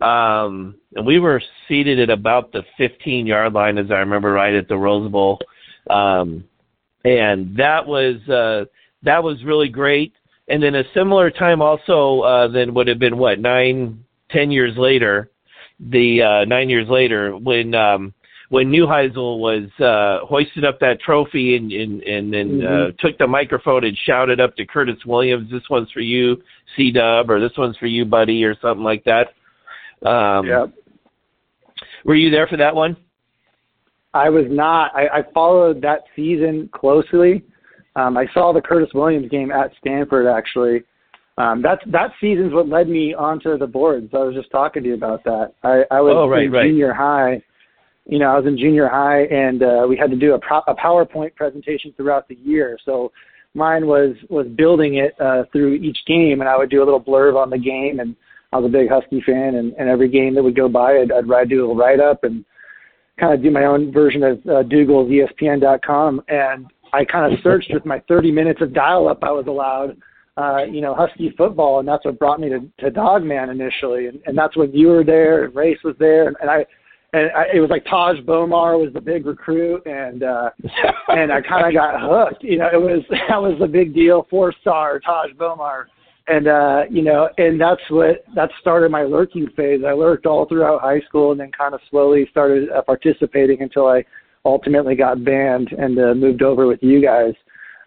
um, 0.00 0.76
and 0.94 1.06
we 1.06 1.18
were 1.18 1.42
seated 1.68 1.98
at 1.98 2.10
about 2.10 2.52
the 2.52 2.62
15 2.78 3.26
yard 3.26 3.52
line, 3.52 3.78
as 3.78 3.90
I 3.90 3.94
remember, 3.94 4.32
right 4.32 4.54
at 4.54 4.68
the 4.68 4.76
Rose 4.76 5.10
Bowl, 5.10 5.40
um, 5.90 6.44
and 7.04 7.56
that 7.56 7.86
was 7.86 8.16
uh, 8.28 8.66
that 9.02 9.22
was 9.22 9.42
really 9.44 9.68
great. 9.68 10.12
And 10.48 10.62
then 10.62 10.74
a 10.74 10.84
similar 10.92 11.30
time 11.30 11.62
also 11.62 12.20
uh, 12.20 12.48
then 12.48 12.74
would 12.74 12.86
have 12.88 12.98
been 12.98 13.16
what 13.16 13.40
nine 13.40 14.04
ten 14.30 14.50
years 14.50 14.76
later, 14.76 15.30
the 15.80 16.22
uh, 16.22 16.44
nine 16.44 16.68
years 16.68 16.88
later, 16.88 17.36
when 17.36 17.74
um, 17.74 18.12
when 18.50 18.70
Neuheisel 18.70 19.38
was 19.38 19.68
uh, 19.80 20.26
hoisted 20.26 20.64
up 20.64 20.78
that 20.80 21.00
trophy 21.00 21.56
and 21.56 21.72
and 21.72 22.02
and 22.02 22.32
then 22.32 22.62
uh, 22.62 22.68
mm-hmm. 22.68 22.90
uh, 22.90 23.08
took 23.08 23.16
the 23.18 23.26
microphone 23.26 23.84
and 23.84 23.96
shouted 24.06 24.38
up 24.38 24.54
to 24.56 24.66
Curtis 24.66 24.98
Williams, 25.06 25.50
"This 25.50 25.68
one's 25.70 25.90
for 25.92 26.00
you, 26.00 26.42
C 26.76 26.90
Dub," 26.90 27.30
or 27.30 27.40
"This 27.40 27.56
one's 27.56 27.76
for 27.78 27.86
you, 27.86 28.04
buddy," 28.04 28.44
or 28.44 28.54
something 28.60 28.84
like 28.84 29.04
that. 29.04 29.28
Um, 30.06 30.46
yeah. 30.46 30.66
Were 32.04 32.14
you 32.14 32.30
there 32.30 32.46
for 32.46 32.58
that 32.58 32.74
one? 32.74 32.96
I 34.12 34.28
was 34.28 34.44
not. 34.48 34.94
I, 34.94 35.08
I 35.08 35.22
followed 35.32 35.80
that 35.82 36.02
season 36.14 36.68
closely. 36.72 37.42
Um, 37.96 38.16
I 38.16 38.26
saw 38.34 38.52
the 38.52 38.60
Curtis 38.60 38.90
Williams 38.94 39.28
game 39.28 39.50
at 39.52 39.70
Stanford 39.80 40.26
actually, 40.26 40.84
um, 41.36 41.62
that's 41.62 41.82
that 41.86 42.12
season's 42.20 42.52
what 42.52 42.68
led 42.68 42.88
me 42.88 43.12
onto 43.12 43.58
the 43.58 43.66
boards. 43.66 44.10
I 44.14 44.18
was 44.18 44.34
just 44.34 44.50
talking 44.50 44.82
to 44.84 44.88
you 44.90 44.94
about 44.94 45.24
that. 45.24 45.52
I, 45.64 45.82
I 45.90 46.00
was 46.00 46.14
oh, 46.16 46.28
right, 46.28 46.44
in 46.44 46.52
right. 46.52 46.68
junior 46.68 46.92
high, 46.92 47.42
you 48.06 48.18
know, 48.18 48.26
I 48.26 48.36
was 48.38 48.46
in 48.46 48.56
junior 48.56 48.88
high 48.88 49.22
and 49.24 49.62
uh, 49.62 49.86
we 49.88 49.96
had 49.96 50.10
to 50.10 50.16
do 50.16 50.34
a, 50.34 50.38
pro- 50.38 50.62
a 50.68 50.74
PowerPoint 50.74 51.34
presentation 51.34 51.92
throughout 51.96 52.28
the 52.28 52.36
year. 52.36 52.78
So 52.84 53.10
mine 53.54 53.86
was 53.86 54.14
was 54.28 54.46
building 54.56 54.96
it 54.96 55.20
uh, 55.20 55.44
through 55.50 55.74
each 55.74 55.98
game, 56.06 56.40
and 56.40 56.48
I 56.48 56.56
would 56.56 56.70
do 56.70 56.82
a 56.82 56.84
little 56.84 57.02
blurb 57.02 57.36
on 57.36 57.50
the 57.50 57.58
game. 57.58 57.98
And 57.98 58.14
I 58.52 58.58
was 58.58 58.66
a 58.66 58.72
big 58.72 58.88
Husky 58.88 59.20
fan, 59.22 59.56
and, 59.56 59.72
and 59.72 59.88
every 59.88 60.08
game 60.08 60.36
that 60.36 60.42
would 60.42 60.54
go 60.54 60.68
by, 60.68 60.98
I'd, 60.98 61.10
I'd 61.10 61.28
write 61.28 61.48
do 61.48 61.58
a 61.58 61.62
little 61.62 61.76
write 61.76 61.98
up 61.98 62.22
and 62.22 62.44
kind 63.18 63.34
of 63.34 63.42
do 63.42 63.50
my 63.50 63.64
own 63.64 63.90
version 63.90 64.22
of 64.22 64.46
uh, 64.46 64.62
Dougal's 64.62 65.10
ESPN.com. 65.10 66.22
And 66.28 66.66
I 66.94 67.04
kind 67.04 67.32
of 67.32 67.40
searched 67.42 67.70
with 67.72 67.84
my 67.84 68.00
30 68.06 68.30
minutes 68.30 68.60
of 68.62 68.72
dial 68.72 69.08
up 69.08 69.18
I 69.22 69.30
was 69.30 69.46
allowed. 69.48 69.96
Uh, 70.36 70.64
you 70.64 70.80
know, 70.80 70.94
Husky 70.94 71.32
football, 71.38 71.78
and 71.78 71.86
that's 71.86 72.04
what 72.04 72.18
brought 72.18 72.40
me 72.40 72.48
to, 72.48 72.58
to 72.80 72.90
Dawgman 72.90 73.52
initially, 73.52 74.08
and, 74.08 74.20
and 74.26 74.36
that's 74.36 74.56
when 74.56 74.72
you 74.72 74.88
were 74.88 75.04
there, 75.04 75.44
and 75.44 75.54
Race 75.54 75.78
was 75.84 75.94
there, 76.00 76.26
and, 76.26 76.36
and 76.40 76.50
I, 76.50 76.66
and 77.12 77.30
I, 77.30 77.44
it 77.54 77.60
was 77.60 77.70
like 77.70 77.84
Tahj 77.84 78.24
Bomar 78.24 78.76
was 78.76 78.92
the 78.92 79.00
big 79.00 79.26
recruit, 79.26 79.86
and 79.86 80.24
uh, 80.24 80.50
and 81.08 81.32
I 81.32 81.40
kind 81.40 81.68
of 81.68 81.72
got 81.72 82.00
hooked. 82.00 82.42
You 82.42 82.58
know, 82.58 82.68
it 82.72 82.80
was 82.80 83.04
that 83.28 83.40
was 83.40 83.56
the 83.60 83.68
big 83.68 83.94
deal, 83.94 84.26
four 84.28 84.52
star 84.60 85.00
Tahj 85.00 85.36
Bomar, 85.36 85.84
and 86.26 86.48
uh, 86.48 86.82
you 86.90 87.02
know, 87.02 87.28
and 87.38 87.60
that's 87.60 87.82
what 87.88 88.24
that 88.34 88.50
started 88.60 88.90
my 88.90 89.04
lurking 89.04 89.48
phase. 89.56 89.82
I 89.86 89.92
lurked 89.92 90.26
all 90.26 90.46
throughout 90.46 90.80
high 90.80 91.00
school, 91.02 91.30
and 91.30 91.38
then 91.38 91.52
kind 91.52 91.74
of 91.74 91.80
slowly 91.90 92.26
started 92.32 92.70
uh, 92.70 92.82
participating 92.82 93.62
until 93.62 93.86
I 93.86 94.04
ultimately 94.44 94.94
got 94.94 95.24
banned 95.24 95.72
and 95.72 95.98
uh, 95.98 96.14
moved 96.14 96.42
over 96.42 96.66
with 96.66 96.82
you 96.82 97.02
guys. 97.02 97.34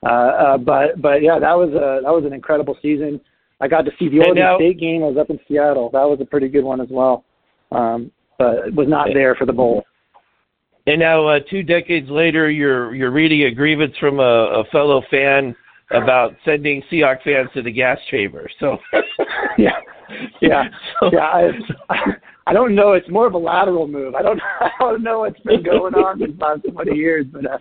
Uh, 0.04 0.10
uh, 0.10 0.58
but 0.58 1.02
but 1.02 1.22
yeah, 1.22 1.40
that 1.40 1.54
was 1.54 1.70
a 1.70 2.04
that 2.04 2.12
was 2.12 2.24
an 2.26 2.34
incredible 2.34 2.78
season. 2.82 3.20
I 3.60 3.68
got 3.68 3.86
to 3.86 3.92
see 3.98 4.10
the 4.10 4.20
Oregon 4.20 4.36
now, 4.36 4.58
State 4.58 4.80
game. 4.80 5.04
I 5.04 5.08
was 5.08 5.18
up 5.18 5.30
in 5.30 5.40
Seattle. 5.48 5.90
That 5.92 6.04
was 6.04 6.20
a 6.22 6.26
pretty 6.26 6.48
good 6.48 6.64
one 6.64 6.80
as 6.80 6.90
well. 6.92 7.26
Um, 7.72 8.12
but 8.38 8.74
was 8.74 8.88
not 8.88 9.10
there 9.14 9.36
for 9.36 9.46
the 9.46 9.54
bowl. 9.54 9.84
And 10.86 11.00
now, 11.00 11.28
uh, 11.28 11.40
two 11.50 11.64
decades 11.64 12.10
later, 12.10 12.50
you're 12.50 12.94
you're 12.96 13.12
reading 13.12 13.44
a 13.44 13.52
grievance 13.52 13.94
from 14.00 14.20
a, 14.20 14.62
a 14.62 14.64
fellow 14.72 15.02
fan 15.10 15.56
about 15.92 16.36
sending 16.46 16.84
Seahawks 16.92 17.24
fans 17.24 17.50
to 17.54 17.62
the 17.62 17.72
gas 17.72 17.98
chamber. 18.10 18.50
So, 18.60 18.78
yeah, 19.58 19.72
yeah, 20.42 20.64
so, 21.00 21.10
yeah. 21.12 21.20
I, 21.20 21.52
I 21.90 21.98
don't 22.54 22.76
know. 22.76 22.94
It's 22.94 23.10
more 23.10 23.28
of 23.28 23.34
a 23.34 23.38
lateral 23.38 23.88
move. 23.88 24.16
I 24.16 24.22
don't 24.22 24.40
I 24.60 24.70
don't 24.80 25.04
know 25.04 25.20
what's 25.20 25.40
been 25.42 25.64
going 25.64 25.94
on 25.96 26.22
in 26.22 26.38
the 26.38 26.46
last 26.46 26.62
twenty 26.72 26.96
years, 26.96 27.26
but 27.32 27.46
uh, 27.46 27.58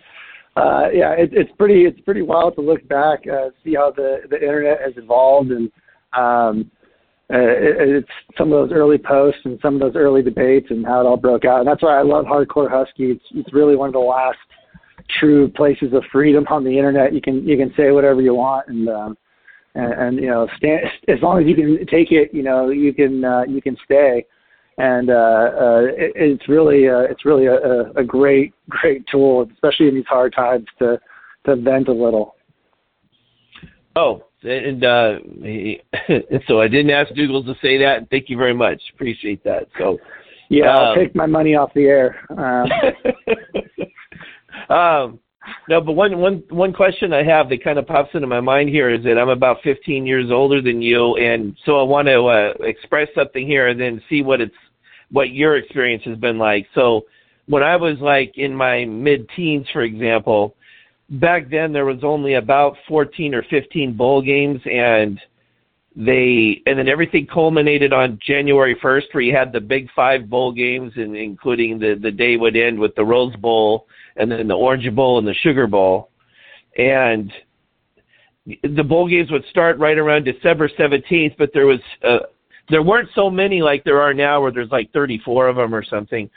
uh, 0.59 0.89
yeah, 0.91 1.11
it, 1.11 1.29
it's 1.33 1.51
pretty 1.57 1.85
it's 1.85 1.99
pretty 2.01 2.21
wild 2.21 2.55
to 2.55 2.61
look 2.61 2.87
back, 2.87 3.19
uh, 3.27 3.49
see 3.63 3.75
how 3.75 3.91
the 3.91 4.21
the 4.29 4.37
internet 4.37 4.79
has 4.81 4.93
evolved, 4.97 5.51
and 5.51 5.71
um, 6.13 6.71
uh, 7.31 7.37
it, 7.37 8.05
it's 8.05 8.37
some 8.37 8.51
of 8.51 8.69
those 8.69 8.75
early 8.75 8.97
posts 8.97 9.41
and 9.43 9.59
some 9.61 9.75
of 9.75 9.81
those 9.81 9.95
early 9.95 10.23
debates 10.23 10.67
and 10.69 10.85
how 10.85 11.01
it 11.01 11.05
all 11.05 11.17
broke 11.17 11.45
out. 11.45 11.59
And 11.59 11.67
that's 11.67 11.83
why 11.83 11.97
I 11.97 12.01
love 12.01 12.25
Hardcore 12.25 12.69
Husky. 12.69 13.11
It's 13.11 13.25
it's 13.31 13.53
really 13.53 13.75
one 13.75 13.89
of 13.89 13.93
the 13.93 13.99
last 13.99 14.37
true 15.19 15.49
places 15.49 15.93
of 15.93 16.03
freedom 16.11 16.45
on 16.49 16.63
the 16.63 16.75
internet. 16.75 17.13
You 17.13 17.21
can 17.21 17.47
you 17.47 17.57
can 17.57 17.73
say 17.75 17.91
whatever 17.91 18.21
you 18.21 18.33
want 18.33 18.67
and 18.67 18.89
um, 18.89 19.17
and, 19.75 19.93
and 19.93 20.17
you 20.17 20.27
know 20.27 20.47
stand 20.57 20.81
as 21.07 21.21
long 21.21 21.41
as 21.41 21.47
you 21.47 21.55
can 21.55 21.85
take 21.87 22.11
it. 22.11 22.33
You 22.33 22.43
know 22.43 22.69
you 22.69 22.93
can 22.93 23.23
uh, 23.23 23.43
you 23.47 23.61
can 23.61 23.77
stay. 23.85 24.25
And 24.77 25.09
uh, 25.09 25.13
uh, 25.13 25.81
it, 25.97 26.13
it's 26.15 26.47
really 26.47 26.87
uh, 26.87 26.99
it's 26.99 27.25
really 27.25 27.47
a, 27.47 27.91
a 27.95 28.03
great 28.03 28.53
great 28.69 29.05
tool, 29.07 29.47
especially 29.53 29.87
in 29.87 29.95
these 29.95 30.05
hard 30.07 30.33
times 30.33 30.65
to 30.79 30.99
to 31.45 31.55
vent 31.55 31.87
a 31.87 31.93
little. 31.93 32.35
Oh, 33.95 34.23
and 34.43 34.85
uh, 34.85 35.13
he, 35.41 35.81
so 36.47 36.61
I 36.61 36.67
didn't 36.67 36.91
ask 36.91 37.13
Dougal 37.15 37.43
to 37.43 37.55
say 37.61 37.77
that. 37.79 37.97
And 37.97 38.09
thank 38.09 38.29
you 38.29 38.37
very 38.37 38.53
much. 38.53 38.81
Appreciate 38.93 39.43
that. 39.43 39.67
So 39.79 39.97
yeah, 40.49 40.73
um, 40.73 40.79
I'll 40.79 40.95
take 40.95 41.15
my 41.15 41.25
money 41.25 41.55
off 41.55 41.73
the 41.73 41.85
air. 41.85 42.19
Um, 42.29 42.69
um, 44.75 45.19
no, 45.69 45.81
but 45.81 45.93
one 45.93 46.17
one 46.17 46.43
one 46.49 46.73
question 46.73 47.13
I 47.13 47.23
have 47.23 47.49
that 47.49 47.63
kind 47.63 47.79
of 47.79 47.87
pops 47.87 48.09
into 48.13 48.27
my 48.27 48.41
mind 48.41 48.69
here 48.69 48.89
is 48.89 49.03
that 49.03 49.17
I'm 49.17 49.29
about 49.29 49.57
15 49.63 50.05
years 50.05 50.29
older 50.31 50.61
than 50.61 50.81
you, 50.81 51.15
and 51.15 51.55
so 51.65 51.79
I 51.79 51.83
want 51.83 52.07
to 52.07 52.25
uh, 52.25 52.53
express 52.65 53.07
something 53.15 53.45
here 53.45 53.67
and 53.67 53.79
then 53.79 54.01
see 54.09 54.21
what 54.21 54.41
it's 54.41 54.55
what 55.11 55.31
your 55.31 55.57
experience 55.57 56.03
has 56.05 56.17
been 56.17 56.37
like. 56.37 56.67
So 56.75 57.05
when 57.47 57.63
I 57.63 57.75
was 57.75 57.97
like 57.99 58.33
in 58.37 58.55
my 58.55 58.85
mid-teens, 58.85 59.67
for 59.71 59.81
example, 59.81 60.55
back 61.09 61.49
then 61.49 61.71
there 61.71 61.85
was 61.85 62.03
only 62.03 62.35
about 62.35 62.75
14 62.87 63.33
or 63.33 63.43
15 63.49 63.95
bowl 63.95 64.21
games 64.21 64.59
and 64.65 65.19
they 65.95 66.61
and 66.67 66.77
then 66.77 66.87
everything 66.87 67.25
culminated 67.25 67.91
on 67.91 68.19
January 68.25 68.75
1st 68.83 69.05
where 69.13 69.23
you 69.23 69.35
had 69.35 69.51
the 69.51 69.59
big 69.59 69.89
5 69.95 70.29
bowl 70.29 70.51
games 70.51 70.91
and 70.95 71.15
including 71.15 71.79
the 71.79 71.97
the 71.99 72.11
day 72.11 72.37
would 72.37 72.55
end 72.55 72.77
with 72.77 72.93
the 72.95 73.03
Rose 73.03 73.35
Bowl 73.37 73.87
and 74.15 74.31
then 74.31 74.47
the 74.47 74.53
Orange 74.53 74.93
Bowl 74.93 75.17
and 75.17 75.27
the 75.27 75.33
Sugar 75.33 75.65
Bowl 75.65 76.11
and 76.77 77.31
the 78.45 78.83
bowl 78.83 79.09
games 79.09 79.31
would 79.31 79.43
start 79.49 79.79
right 79.79 79.97
around 79.97 80.23
December 80.23 80.69
17th 80.69 81.35
but 81.37 81.49
there 81.53 81.65
was 81.65 81.79
uh, 82.03 82.19
there 82.69 82.83
weren't 82.83 83.09
so 83.15 83.29
many 83.29 83.61
like 83.61 83.83
there 83.83 84.01
are 84.01 84.13
now 84.13 84.41
where 84.41 84.51
there's 84.51 84.71
like 84.71 84.91
34 84.91 85.47
of 85.47 85.55
them 85.55 85.73
or 85.73 85.83
something 85.83 86.29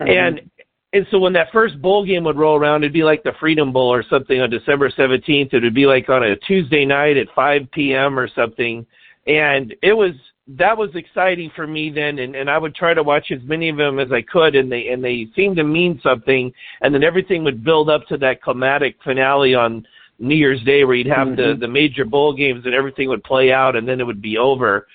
mm-hmm. 0.00 0.10
and 0.10 0.50
and 0.92 1.06
so 1.10 1.18
when 1.18 1.34
that 1.34 1.52
first 1.52 1.80
bowl 1.82 2.06
game 2.06 2.24
would 2.24 2.38
roll 2.38 2.56
around, 2.56 2.82
it'd 2.82 2.92
be 2.92 3.04
like 3.04 3.22
the 3.22 3.34
Freedom 3.38 3.70
Bowl 3.70 3.92
or 3.92 4.02
something 4.08 4.40
on 4.40 4.48
December 4.48 4.88
17th. 4.88 5.52
It 5.52 5.62
would 5.62 5.74
be 5.74 5.84
like 5.84 6.08
on 6.08 6.22
a 6.22 6.36
Tuesday 6.36 6.86
night 6.86 7.18
at 7.18 7.26
5 7.34 7.70
p.m. 7.72 8.18
or 8.18 8.28
something. 8.28 8.86
And 9.26 9.74
it 9.82 9.92
was 9.92 10.12
that 10.48 10.78
was 10.78 10.90
exciting 10.94 11.50
for 11.56 11.66
me 11.66 11.90
then 11.90 12.20
and, 12.20 12.36
and 12.36 12.48
I 12.48 12.56
would 12.56 12.74
try 12.76 12.94
to 12.94 13.02
watch 13.02 13.32
as 13.32 13.40
many 13.42 13.68
of 13.68 13.76
them 13.76 13.98
as 13.98 14.12
I 14.12 14.22
could 14.22 14.54
and 14.54 14.70
they 14.70 14.88
and 14.88 15.02
they 15.02 15.26
seemed 15.34 15.56
to 15.56 15.64
mean 15.64 15.98
something 16.04 16.52
and 16.82 16.94
then 16.94 17.02
everything 17.02 17.42
would 17.42 17.64
build 17.64 17.90
up 17.90 18.06
to 18.06 18.16
that 18.18 18.40
climatic 18.42 18.94
finale 19.02 19.56
on 19.56 19.84
New 20.20 20.36
Year's 20.36 20.62
Day 20.62 20.84
where 20.84 20.94
you'd 20.94 21.08
have 21.08 21.26
mm-hmm. 21.26 21.60
the 21.60 21.66
the 21.66 21.68
major 21.68 22.04
bowl 22.04 22.32
games 22.32 22.64
and 22.64 22.74
everything 22.74 23.08
would 23.08 23.24
play 23.24 23.52
out 23.52 23.74
and 23.74 23.88
then 23.88 24.00
it 24.00 24.04
would 24.04 24.22
be 24.22 24.38
over. 24.38 24.86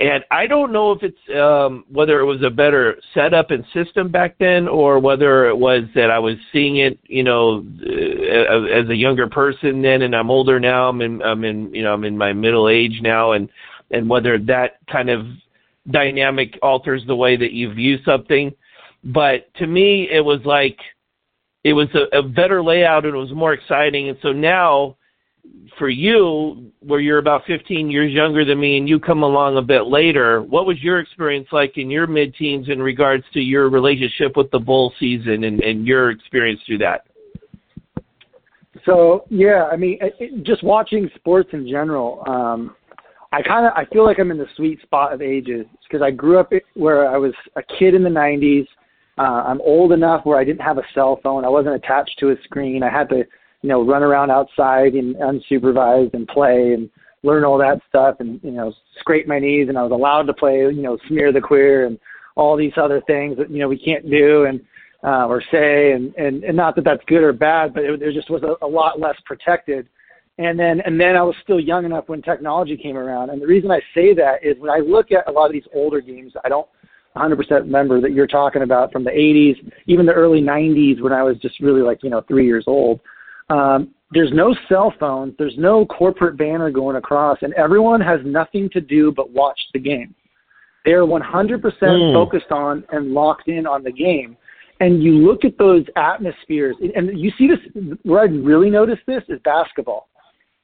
And 0.00 0.24
I 0.30 0.46
don't 0.46 0.72
know 0.72 0.92
if 0.92 1.02
it's 1.02 1.38
um, 1.38 1.84
whether 1.90 2.20
it 2.20 2.24
was 2.24 2.42
a 2.42 2.50
better 2.50 2.96
setup 3.12 3.50
and 3.50 3.64
system 3.74 4.10
back 4.10 4.36
then, 4.38 4.66
or 4.66 4.98
whether 4.98 5.48
it 5.48 5.56
was 5.56 5.82
that 5.94 6.10
I 6.10 6.18
was 6.18 6.36
seeing 6.52 6.78
it, 6.78 6.98
you 7.04 7.22
know, 7.22 7.64
uh, 7.82 8.62
as 8.64 8.88
a 8.88 8.96
younger 8.96 9.28
person 9.28 9.82
then, 9.82 10.02
and 10.02 10.16
I'm 10.16 10.30
older 10.30 10.58
now. 10.58 10.88
I'm 10.88 11.02
in, 11.02 11.22
I'm 11.22 11.44
in, 11.44 11.74
you 11.74 11.82
know, 11.82 11.92
I'm 11.92 12.04
in 12.04 12.16
my 12.16 12.32
middle 12.32 12.68
age 12.68 13.00
now, 13.02 13.32
and 13.32 13.50
and 13.90 14.08
whether 14.08 14.38
that 14.38 14.78
kind 14.90 15.10
of 15.10 15.26
dynamic 15.90 16.58
alters 16.62 17.02
the 17.06 17.16
way 17.16 17.36
that 17.36 17.52
you 17.52 17.72
view 17.74 17.98
something. 18.04 18.52
But 19.04 19.52
to 19.56 19.66
me, 19.66 20.08
it 20.10 20.24
was 20.24 20.40
like 20.44 20.78
it 21.64 21.72
was 21.72 21.88
a, 21.94 22.18
a 22.18 22.22
better 22.22 22.62
layout 22.62 23.04
and 23.04 23.14
it 23.14 23.18
was 23.18 23.32
more 23.32 23.52
exciting. 23.52 24.08
And 24.08 24.18
so 24.22 24.32
now 24.32 24.96
for 25.78 25.88
you, 25.88 26.70
where 26.80 27.00
you're 27.00 27.18
about 27.18 27.42
15 27.46 27.90
years 27.90 28.12
younger 28.12 28.44
than 28.44 28.60
me 28.60 28.78
and 28.78 28.88
you 28.88 29.00
come 29.00 29.22
along 29.22 29.56
a 29.56 29.62
bit 29.62 29.86
later, 29.86 30.42
what 30.42 30.66
was 30.66 30.80
your 30.80 31.00
experience 31.00 31.48
like 31.50 31.76
in 31.76 31.90
your 31.90 32.06
mid 32.06 32.34
teens 32.36 32.68
in 32.68 32.80
regards 32.80 33.24
to 33.32 33.40
your 33.40 33.68
relationship 33.68 34.36
with 34.36 34.50
the 34.50 34.58
bowl 34.58 34.92
season 35.00 35.44
and, 35.44 35.60
and 35.60 35.86
your 35.86 36.10
experience 36.10 36.60
through 36.66 36.78
that? 36.78 37.06
So, 38.84 39.24
yeah, 39.30 39.68
I 39.70 39.76
mean, 39.76 39.98
it, 40.00 40.44
just 40.44 40.62
watching 40.62 41.08
sports 41.14 41.50
in 41.52 41.68
general, 41.68 42.22
um, 42.26 42.76
I 43.32 43.40
kind 43.42 43.64
of 43.64 43.72
I 43.74 43.84
feel 43.86 44.04
like 44.04 44.18
I'm 44.18 44.30
in 44.30 44.38
the 44.38 44.48
sweet 44.56 44.80
spot 44.82 45.12
of 45.12 45.22
ages 45.22 45.66
because 45.82 46.02
I 46.02 46.10
grew 46.10 46.38
up 46.38 46.52
where 46.74 47.08
I 47.08 47.16
was 47.16 47.32
a 47.56 47.62
kid 47.78 47.94
in 47.94 48.02
the 48.02 48.10
90s. 48.10 48.66
Uh, 49.18 49.44
I'm 49.46 49.60
old 49.60 49.92
enough 49.92 50.24
where 50.24 50.38
I 50.38 50.44
didn't 50.44 50.62
have 50.62 50.78
a 50.78 50.82
cell 50.94 51.20
phone. 51.22 51.44
I 51.44 51.48
wasn't 51.48 51.76
attached 51.76 52.18
to 52.20 52.30
a 52.30 52.34
screen. 52.44 52.82
I 52.82 52.90
had 52.90 53.08
to 53.10 53.24
you 53.62 53.68
know, 53.68 53.84
run 53.84 54.02
around 54.02 54.30
outside 54.30 54.94
and 54.94 55.14
unsupervised 55.16 56.14
and 56.14 56.26
play 56.28 56.72
and 56.74 56.90
learn 57.22 57.44
all 57.44 57.56
that 57.58 57.80
stuff 57.88 58.16
and, 58.18 58.40
you 58.42 58.50
know, 58.50 58.72
scrape 58.98 59.28
my 59.28 59.38
knees 59.38 59.68
and 59.68 59.78
I 59.78 59.82
was 59.82 59.92
allowed 59.92 60.24
to 60.24 60.34
play, 60.34 60.58
you 60.58 60.82
know, 60.82 60.98
smear 61.08 61.32
the 61.32 61.40
queer 61.40 61.86
and 61.86 61.98
all 62.34 62.56
these 62.56 62.72
other 62.76 63.00
things 63.06 63.36
that, 63.38 63.50
you 63.50 63.58
know, 63.58 63.68
we 63.68 63.78
can't 63.78 64.10
do 64.10 64.44
and, 64.44 64.60
uh, 65.04 65.26
or 65.26 65.42
say 65.50 65.92
and, 65.92 66.14
and, 66.16 66.42
and 66.42 66.56
not 66.56 66.74
that 66.74 66.84
that's 66.84 67.02
good 67.06 67.22
or 67.22 67.32
bad, 67.32 67.72
but 67.74 67.84
it, 67.84 68.00
there 68.00 68.12
just 68.12 68.30
was 68.30 68.42
a, 68.42 68.64
a 68.64 68.66
lot 68.66 68.98
less 68.98 69.16
protected. 69.24 69.88
And 70.38 70.58
then, 70.58 70.80
and 70.80 70.98
then 71.00 71.14
I 71.14 71.22
was 71.22 71.36
still 71.42 71.60
young 71.60 71.84
enough 71.84 72.08
when 72.08 72.22
technology 72.22 72.76
came 72.76 72.96
around. 72.96 73.30
And 73.30 73.40
the 73.40 73.46
reason 73.46 73.70
I 73.70 73.80
say 73.94 74.14
that 74.14 74.44
is 74.44 74.58
when 74.58 74.70
I 74.70 74.78
look 74.78 75.12
at 75.12 75.28
a 75.28 75.30
lot 75.30 75.46
of 75.46 75.52
these 75.52 75.66
older 75.72 76.00
games, 76.00 76.32
I 76.44 76.48
don't 76.48 76.66
100% 77.16 77.50
remember 77.50 78.00
that 78.00 78.12
you're 78.12 78.26
talking 78.26 78.62
about 78.62 78.90
from 78.90 79.04
the 79.04 79.10
80s, 79.10 79.70
even 79.86 80.06
the 80.06 80.12
early 80.12 80.40
90s 80.40 81.00
when 81.00 81.12
I 81.12 81.22
was 81.22 81.36
just 81.38 81.60
really 81.60 81.82
like, 81.82 82.02
you 82.02 82.10
know, 82.10 82.22
three 82.22 82.46
years 82.46 82.64
old. 82.66 83.00
Um, 83.50 83.90
there's 84.12 84.32
no 84.32 84.54
cell 84.68 84.92
phones, 85.00 85.34
there's 85.38 85.56
no 85.56 85.86
corporate 85.86 86.36
banner 86.36 86.70
going 86.70 86.96
across, 86.96 87.38
and 87.42 87.54
everyone 87.54 88.00
has 88.00 88.20
nothing 88.24 88.68
to 88.70 88.80
do 88.80 89.10
but 89.10 89.30
watch 89.30 89.58
the 89.72 89.78
game. 89.78 90.14
They're 90.84 91.06
100% 91.06 91.62
mm. 91.62 92.12
focused 92.12 92.50
on 92.50 92.84
and 92.90 93.12
locked 93.12 93.48
in 93.48 93.66
on 93.66 93.82
the 93.82 93.92
game. 93.92 94.36
And 94.80 95.02
you 95.02 95.12
look 95.12 95.44
at 95.44 95.56
those 95.58 95.84
atmospheres, 95.96 96.74
and 96.96 97.18
you 97.18 97.30
see 97.38 97.46
this, 97.46 97.58
where 98.02 98.20
I 98.20 98.24
really 98.24 98.68
noticed 98.68 99.02
this 99.06 99.22
is 99.28 99.38
basketball. 99.44 100.08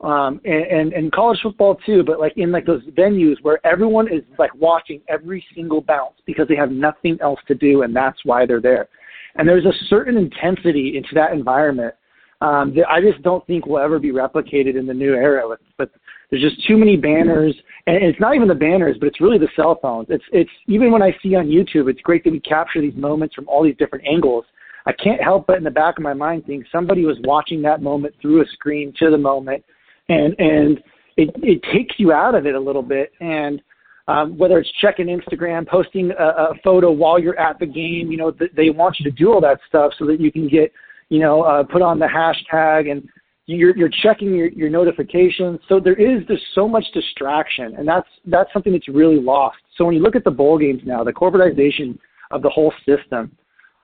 um, 0.00 0.40
and, 0.44 0.64
and 0.64 0.92
and 0.92 1.12
college 1.12 1.40
football 1.42 1.76
too, 1.86 2.02
but 2.04 2.20
like 2.20 2.36
in 2.36 2.52
like 2.52 2.66
those 2.66 2.82
venues 2.96 3.36
where 3.42 3.64
everyone 3.66 4.06
is 4.12 4.22
like 4.38 4.54
watching 4.54 5.00
every 5.08 5.44
single 5.54 5.80
bounce 5.80 6.14
because 6.26 6.46
they 6.48 6.56
have 6.56 6.70
nothing 6.70 7.18
else 7.20 7.40
to 7.48 7.54
do, 7.54 7.82
and 7.82 7.94
that's 7.94 8.18
why 8.24 8.46
they're 8.46 8.60
there. 8.60 8.88
And 9.36 9.48
there's 9.48 9.66
a 9.66 9.72
certain 9.88 10.16
intensity 10.16 10.96
into 10.96 11.14
that 11.14 11.32
environment 11.32 11.94
um, 12.40 12.74
that 12.74 12.88
I 12.88 13.00
just 13.00 13.22
don't 13.22 13.46
think 13.46 13.66
will 13.66 13.78
ever 13.78 13.98
be 13.98 14.12
replicated 14.12 14.78
in 14.78 14.86
the 14.86 14.94
new 14.94 15.14
era. 15.14 15.56
But 15.76 15.90
there's 16.30 16.42
just 16.42 16.66
too 16.66 16.76
many 16.76 16.96
banners, 16.96 17.54
and 17.86 17.96
it's 17.96 18.20
not 18.20 18.34
even 18.34 18.48
the 18.48 18.54
banners, 18.54 18.96
but 18.98 19.06
it's 19.06 19.20
really 19.20 19.38
the 19.38 19.48
cell 19.56 19.78
phones. 19.80 20.08
It's 20.10 20.24
it's 20.32 20.50
even 20.66 20.92
when 20.92 21.02
I 21.02 21.16
see 21.22 21.34
on 21.34 21.46
YouTube, 21.46 21.90
it's 21.90 22.00
great 22.02 22.24
that 22.24 22.32
we 22.32 22.40
capture 22.40 22.80
these 22.80 22.96
moments 22.96 23.34
from 23.34 23.48
all 23.48 23.64
these 23.64 23.76
different 23.76 24.06
angles. 24.06 24.44
I 24.86 24.92
can't 24.92 25.22
help 25.22 25.46
but 25.46 25.58
in 25.58 25.64
the 25.64 25.70
back 25.70 25.98
of 25.98 26.02
my 26.02 26.14
mind 26.14 26.46
think 26.46 26.64
somebody 26.72 27.04
was 27.04 27.18
watching 27.24 27.60
that 27.62 27.82
moment 27.82 28.14
through 28.22 28.42
a 28.42 28.46
screen 28.46 28.94
to 28.98 29.10
the 29.10 29.18
moment 29.18 29.62
and 30.08 30.34
and 30.38 30.78
it 31.18 31.30
it 31.42 31.62
takes 31.74 31.96
you 31.98 32.12
out 32.12 32.34
of 32.34 32.46
it 32.46 32.54
a 32.54 32.60
little 32.60 32.82
bit 32.82 33.12
and 33.20 33.60
um, 34.08 34.38
whether 34.38 34.58
it's 34.58 34.70
checking 34.80 35.06
Instagram, 35.06 35.68
posting 35.68 36.10
a, 36.12 36.24
a 36.24 36.54
photo 36.64 36.90
while 36.90 37.18
you're 37.18 37.38
at 37.38 37.58
the 37.58 37.66
game, 37.66 38.10
you 38.10 38.16
know, 38.16 38.30
th- 38.30 38.50
they 38.56 38.70
want 38.70 38.98
you 38.98 39.04
to 39.04 39.14
do 39.14 39.30
all 39.30 39.40
that 39.42 39.60
stuff 39.68 39.92
so 39.98 40.06
that 40.06 40.18
you 40.18 40.32
can 40.32 40.48
get, 40.48 40.72
you 41.08 41.20
know, 41.20 41.42
uh, 41.42 41.62
put 41.62 41.82
on 41.82 41.98
the 41.98 42.06
hashtag 42.06 42.90
and 42.90 43.08
you're, 43.46 43.76
you're 43.76 43.90
checking 44.02 44.34
your, 44.34 44.48
your 44.48 44.68
notifications. 44.68 45.58
So 45.68 45.80
there 45.80 45.94
is 45.94 46.26
just 46.26 46.42
so 46.54 46.68
much 46.68 46.84
distraction, 46.92 47.76
and 47.76 47.88
that's 47.88 48.08
that's 48.26 48.52
something 48.52 48.72
that's 48.72 48.88
really 48.88 49.20
lost. 49.20 49.56
So 49.76 49.84
when 49.86 49.94
you 49.94 50.02
look 50.02 50.16
at 50.16 50.24
the 50.24 50.30
bowl 50.30 50.58
games 50.58 50.82
now, 50.84 51.02
the 51.02 51.12
corporatization 51.12 51.98
of 52.30 52.42
the 52.42 52.50
whole 52.50 52.72
system, 52.86 53.34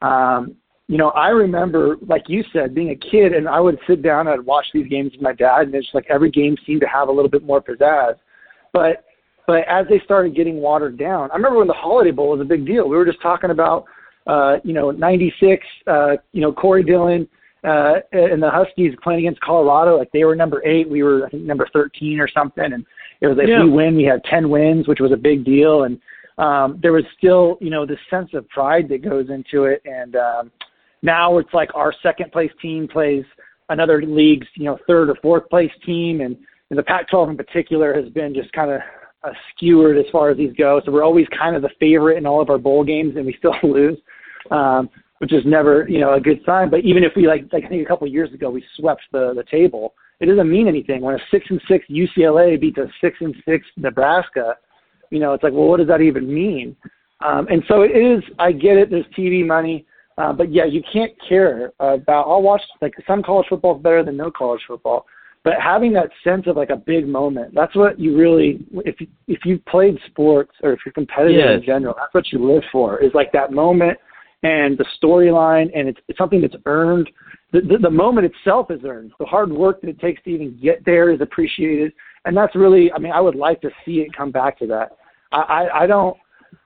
um, 0.02 0.54
you 0.86 0.98
know, 0.98 1.10
I 1.10 1.28
remember, 1.28 1.96
like 2.06 2.24
you 2.28 2.44
said, 2.52 2.74
being 2.74 2.90
a 2.90 2.96
kid, 3.10 3.32
and 3.32 3.48
I 3.48 3.58
would 3.58 3.78
sit 3.86 4.02
down, 4.02 4.26
and 4.26 4.40
I'd 4.40 4.44
watch 4.44 4.66
these 4.74 4.86
games 4.86 5.12
with 5.12 5.22
my 5.22 5.32
dad, 5.32 5.62
and 5.62 5.74
it's 5.74 5.88
like 5.94 6.06
every 6.10 6.30
game 6.30 6.56
seemed 6.66 6.82
to 6.82 6.86
have 6.86 7.08
a 7.08 7.12
little 7.12 7.30
bit 7.30 7.42
more 7.42 7.62
pizzazz. 7.62 8.16
But 8.74 9.04
but 9.46 9.66
as 9.68 9.86
they 9.88 10.00
started 10.04 10.36
getting 10.36 10.56
watered 10.56 10.98
down, 10.98 11.30
I 11.30 11.36
remember 11.36 11.58
when 11.58 11.68
the 11.68 11.74
Holiday 11.74 12.10
Bowl 12.10 12.30
was 12.30 12.40
a 12.40 12.44
big 12.44 12.66
deal. 12.66 12.88
We 12.88 12.96
were 12.96 13.06
just 13.06 13.22
talking 13.22 13.50
about, 13.50 13.84
uh, 14.26 14.56
you 14.64 14.72
know, 14.72 14.90
'96, 14.90 15.66
uh, 15.86 16.16
you 16.32 16.40
know, 16.40 16.52
Corey 16.52 16.82
Dillon 16.82 17.28
uh, 17.64 17.94
and 18.12 18.42
the 18.42 18.50
Huskies 18.50 18.94
playing 19.02 19.20
against 19.20 19.40
Colorado. 19.40 19.98
Like 19.98 20.12
they 20.12 20.24
were 20.24 20.36
number 20.36 20.64
eight, 20.66 20.88
we 20.88 21.02
were 21.02 21.26
I 21.26 21.30
think 21.30 21.44
number 21.44 21.68
13 21.72 22.20
or 22.20 22.28
something, 22.28 22.72
and 22.72 22.84
it 23.20 23.26
was 23.26 23.36
like 23.36 23.48
yeah. 23.48 23.62
we 23.62 23.70
win, 23.70 23.96
we 23.96 24.04
had 24.04 24.22
10 24.24 24.50
wins, 24.50 24.86
which 24.86 25.00
was 25.00 25.12
a 25.12 25.16
big 25.16 25.44
deal, 25.44 25.84
and 25.84 25.98
um, 26.36 26.78
there 26.82 26.92
was 26.92 27.04
still, 27.16 27.56
you 27.60 27.70
know, 27.70 27.86
this 27.86 27.98
sense 28.10 28.30
of 28.34 28.48
pride 28.48 28.88
that 28.88 29.02
goes 29.02 29.30
into 29.30 29.64
it, 29.64 29.82
and 29.84 30.16
um, 30.16 30.50
now 31.02 31.38
it's 31.38 31.52
like 31.54 31.70
our 31.74 31.94
second 32.02 32.32
place 32.32 32.50
team 32.60 32.88
plays 32.88 33.24
another 33.68 34.02
league's, 34.02 34.46
you 34.56 34.64
know, 34.64 34.78
third 34.86 35.08
or 35.08 35.16
fourth 35.22 35.48
place 35.48 35.70
team, 35.86 36.20
and, 36.20 36.36
and 36.70 36.78
the 36.78 36.82
Pac-12 36.82 37.30
in 37.30 37.36
particular 37.36 37.94
has 37.94 38.10
been 38.12 38.34
just 38.34 38.52
kind 38.52 38.70
of 38.70 38.80
skewered 39.54 39.96
as 39.96 40.04
far 40.12 40.30
as 40.30 40.36
these 40.36 40.52
go. 40.58 40.80
So 40.84 40.92
we're 40.92 41.04
always 41.04 41.26
kind 41.38 41.56
of 41.56 41.62
the 41.62 41.70
favorite 41.80 42.18
in 42.18 42.26
all 42.26 42.42
of 42.42 42.50
our 42.50 42.58
bowl 42.58 42.84
games, 42.84 43.16
and 43.16 43.24
we 43.24 43.34
still 43.38 43.54
lose, 43.62 43.98
um, 44.50 44.88
which 45.18 45.32
is 45.32 45.42
never, 45.46 45.88
you 45.88 46.00
know, 46.00 46.14
a 46.14 46.20
good 46.20 46.40
sign. 46.44 46.70
But 46.70 46.80
even 46.80 47.04
if 47.04 47.12
we 47.16 47.26
like, 47.26 47.46
like 47.52 47.64
I 47.64 47.68
think 47.68 47.82
a 47.82 47.88
couple 47.88 48.06
of 48.06 48.12
years 48.12 48.32
ago, 48.32 48.50
we 48.50 48.64
swept 48.76 49.02
the 49.12 49.32
the 49.34 49.44
table. 49.50 49.94
It 50.20 50.26
doesn't 50.26 50.50
mean 50.50 50.68
anything 50.68 51.02
when 51.02 51.14
a 51.14 51.18
six 51.30 51.46
and 51.50 51.60
six 51.68 51.84
UCLA 51.88 52.60
beats 52.60 52.78
a 52.78 52.86
six 53.00 53.18
and 53.20 53.34
six 53.46 53.66
Nebraska. 53.76 54.56
You 55.10 55.20
know, 55.20 55.32
it's 55.32 55.42
like, 55.42 55.52
well, 55.52 55.66
what 55.66 55.78
does 55.78 55.88
that 55.88 56.00
even 56.00 56.32
mean? 56.32 56.76
Um, 57.24 57.46
and 57.48 57.62
so 57.68 57.82
it 57.82 57.96
is. 57.96 58.22
I 58.38 58.52
get 58.52 58.76
it. 58.76 58.90
There's 58.90 59.06
TV 59.16 59.46
money. 59.46 59.86
Uh, 60.16 60.32
but 60.32 60.52
yeah, 60.52 60.64
you 60.64 60.82
can't 60.92 61.12
care 61.28 61.72
about. 61.80 62.26
I'll 62.28 62.42
watch 62.42 62.62
like 62.80 62.94
some 63.06 63.22
college 63.22 63.46
football 63.48 63.76
is 63.76 63.82
better 63.82 64.04
than 64.04 64.16
no 64.16 64.30
college 64.30 64.60
football, 64.68 65.06
but 65.42 65.54
having 65.60 65.92
that 65.94 66.10
sense 66.22 66.46
of 66.46 66.56
like 66.56 66.70
a 66.70 66.76
big 66.76 67.08
moment, 67.08 67.52
that's 67.54 67.74
what 67.74 67.98
you 67.98 68.16
really. 68.16 68.64
If 68.84 69.00
you, 69.00 69.08
if 69.26 69.40
you've 69.44 69.64
played 69.66 69.98
sports 70.06 70.52
or 70.62 70.72
if 70.72 70.80
you're 70.86 70.92
competitive 70.92 71.60
in 71.60 71.62
general, 71.64 71.94
that's 71.98 72.14
what 72.14 72.32
you 72.32 72.46
live 72.46 72.62
for. 72.70 73.02
Is 73.02 73.12
like 73.12 73.32
that 73.32 73.52
moment 73.52 73.98
and 74.44 74.78
the 74.78 74.84
storyline, 75.02 75.70
and 75.76 75.88
it's, 75.88 75.98
it's 76.06 76.18
something 76.18 76.40
that's 76.40 76.54
earned. 76.66 77.10
The, 77.52 77.60
the, 77.60 77.78
the 77.82 77.90
moment 77.90 78.32
itself 78.32 78.70
is 78.70 78.80
earned. 78.84 79.12
The 79.18 79.26
hard 79.26 79.50
work 79.50 79.80
that 79.80 79.88
it 79.88 80.00
takes 80.00 80.22
to 80.24 80.30
even 80.30 80.58
get 80.62 80.84
there 80.84 81.10
is 81.10 81.20
appreciated, 81.20 81.92
and 82.24 82.36
that's 82.36 82.54
really. 82.54 82.92
I 82.92 82.98
mean, 82.98 83.12
I 83.12 83.20
would 83.20 83.34
like 83.34 83.60
to 83.62 83.70
see 83.84 83.96
it 83.96 84.16
come 84.16 84.30
back 84.30 84.58
to 84.60 84.66
that. 84.68 84.96
I, 85.32 85.40
I, 85.40 85.82
I 85.82 85.86
don't 85.86 86.16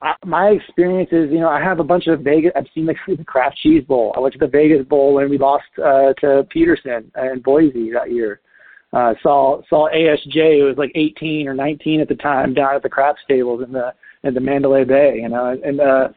I, 0.02 0.14
my 0.24 0.48
experience 0.48 1.10
is, 1.12 1.30
you 1.30 1.40
know, 1.40 1.48
I 1.48 1.60
have 1.60 1.80
a 1.80 1.84
bunch 1.84 2.06
of 2.06 2.20
Vegas. 2.20 2.52
I've 2.56 2.66
seen 2.74 2.86
the, 2.86 2.94
the 3.16 3.24
Kraft 3.24 3.56
Cheese 3.58 3.84
Bowl. 3.84 4.12
I 4.16 4.20
went 4.20 4.32
to 4.34 4.38
the 4.38 4.46
Vegas 4.46 4.86
Bowl 4.86 5.14
when 5.14 5.28
we 5.30 5.38
lost 5.38 5.64
uh, 5.78 6.12
to 6.20 6.46
Petersen 6.50 7.10
in 7.16 7.40
Boise 7.42 7.90
that 7.92 8.12
year. 8.12 8.40
Uh, 8.92 9.12
saw 9.22 9.60
saw 9.68 9.88
ASJ. 9.90 10.60
It 10.60 10.64
was 10.64 10.78
like 10.78 10.92
18 10.94 11.46
or 11.46 11.54
19 11.54 12.00
at 12.00 12.08
the 12.08 12.14
time 12.14 12.54
down 12.54 12.74
at 12.74 12.82
the 12.82 12.88
Kraft 12.88 13.18
stables 13.22 13.62
in 13.62 13.72
the 13.72 13.92
in 14.24 14.34
the 14.34 14.40
Mandalay 14.40 14.84
Bay. 14.84 15.18
You 15.20 15.28
know, 15.28 15.54
and 15.62 15.80
uh, 15.80 16.08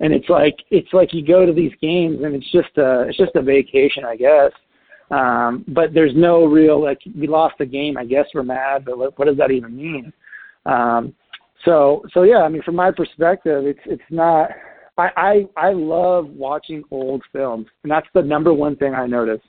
and 0.00 0.14
it's 0.14 0.28
like 0.28 0.56
it's 0.70 0.92
like 0.92 1.12
you 1.12 1.24
go 1.24 1.46
to 1.46 1.52
these 1.52 1.72
games 1.80 2.18
and 2.22 2.34
it's 2.34 2.50
just 2.50 2.76
a 2.78 3.02
it's 3.08 3.18
just 3.18 3.36
a 3.36 3.42
vacation, 3.42 4.04
I 4.04 4.16
guess. 4.16 4.50
Um, 5.10 5.64
but 5.68 5.92
there's 5.92 6.12
no 6.14 6.44
real 6.44 6.82
like 6.82 7.00
we 7.16 7.26
lost 7.26 7.56
the 7.58 7.66
game. 7.66 7.96
I 7.96 8.04
guess 8.04 8.26
we're 8.34 8.42
mad, 8.42 8.84
but 8.84 8.98
what, 8.98 9.18
what 9.18 9.26
does 9.26 9.36
that 9.36 9.50
even 9.50 9.76
mean? 9.76 10.12
Um, 10.66 11.14
so 11.64 12.02
so 12.12 12.22
yeah, 12.22 12.38
I 12.38 12.48
mean 12.48 12.62
from 12.62 12.76
my 12.76 12.90
perspective, 12.90 13.66
it's 13.66 13.80
it's 13.84 14.02
not. 14.10 14.50
I 14.96 15.10
I 15.16 15.68
I 15.68 15.72
love 15.72 16.28
watching 16.28 16.82
old 16.90 17.22
films, 17.32 17.66
and 17.82 17.92
that's 17.92 18.08
the 18.14 18.22
number 18.22 18.54
one 18.54 18.76
thing 18.76 18.94
I 18.94 19.06
notice 19.06 19.42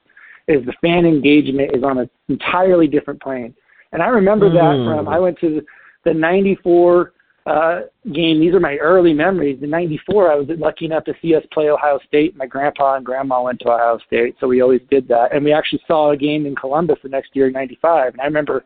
is 0.47 0.65
the 0.65 0.73
fan 0.81 1.05
engagement 1.05 1.75
is 1.75 1.83
on 1.83 1.99
an 1.99 2.09
entirely 2.27 2.87
different 2.87 3.21
plane. 3.21 3.53
And 3.93 4.01
I 4.01 4.07
remember 4.07 4.49
mm. 4.49 4.53
that 4.53 4.85
from 4.85 5.07
I 5.07 5.19
went 5.19 5.39
to 5.39 5.61
the, 5.61 6.11
the 6.11 6.13
'94 6.13 7.13
uh, 7.45 7.82
game. 8.13 8.39
These 8.39 8.54
are 8.54 8.60
my 8.60 8.77
early 8.77 9.13
memories. 9.13 9.60
In 9.62 9.69
'94, 9.69 10.32
I 10.32 10.36
was 10.36 10.47
lucky 10.58 10.86
enough 10.86 11.04
to 11.06 11.13
see 11.21 11.36
us 11.36 11.43
play 11.51 11.69
Ohio 11.69 11.99
State. 12.08 12.36
My 12.36 12.45
grandpa 12.45 12.95
and 12.95 13.06
grandma 13.06 13.43
went 13.43 13.60
to 13.62 13.69
Ohio 13.69 13.99
State, 14.06 14.36
so 14.39 14.47
we 14.47 14.62
always 14.62 14.82
did 14.89 15.08
that. 15.08 15.34
And 15.34 15.43
we 15.43 15.54
actually 15.54 15.82
saw 15.88 16.12
a 16.12 16.17
game 16.17 16.45
in 16.45 16.56
Columbus 16.56 16.99
the 17.04 17.10
next 17.10 17.36
year 17.36 17.47
in 17.47 17.54
'95. 17.54 18.13
And 18.13 18.21
I 18.21 18.25
remember, 18.25 18.63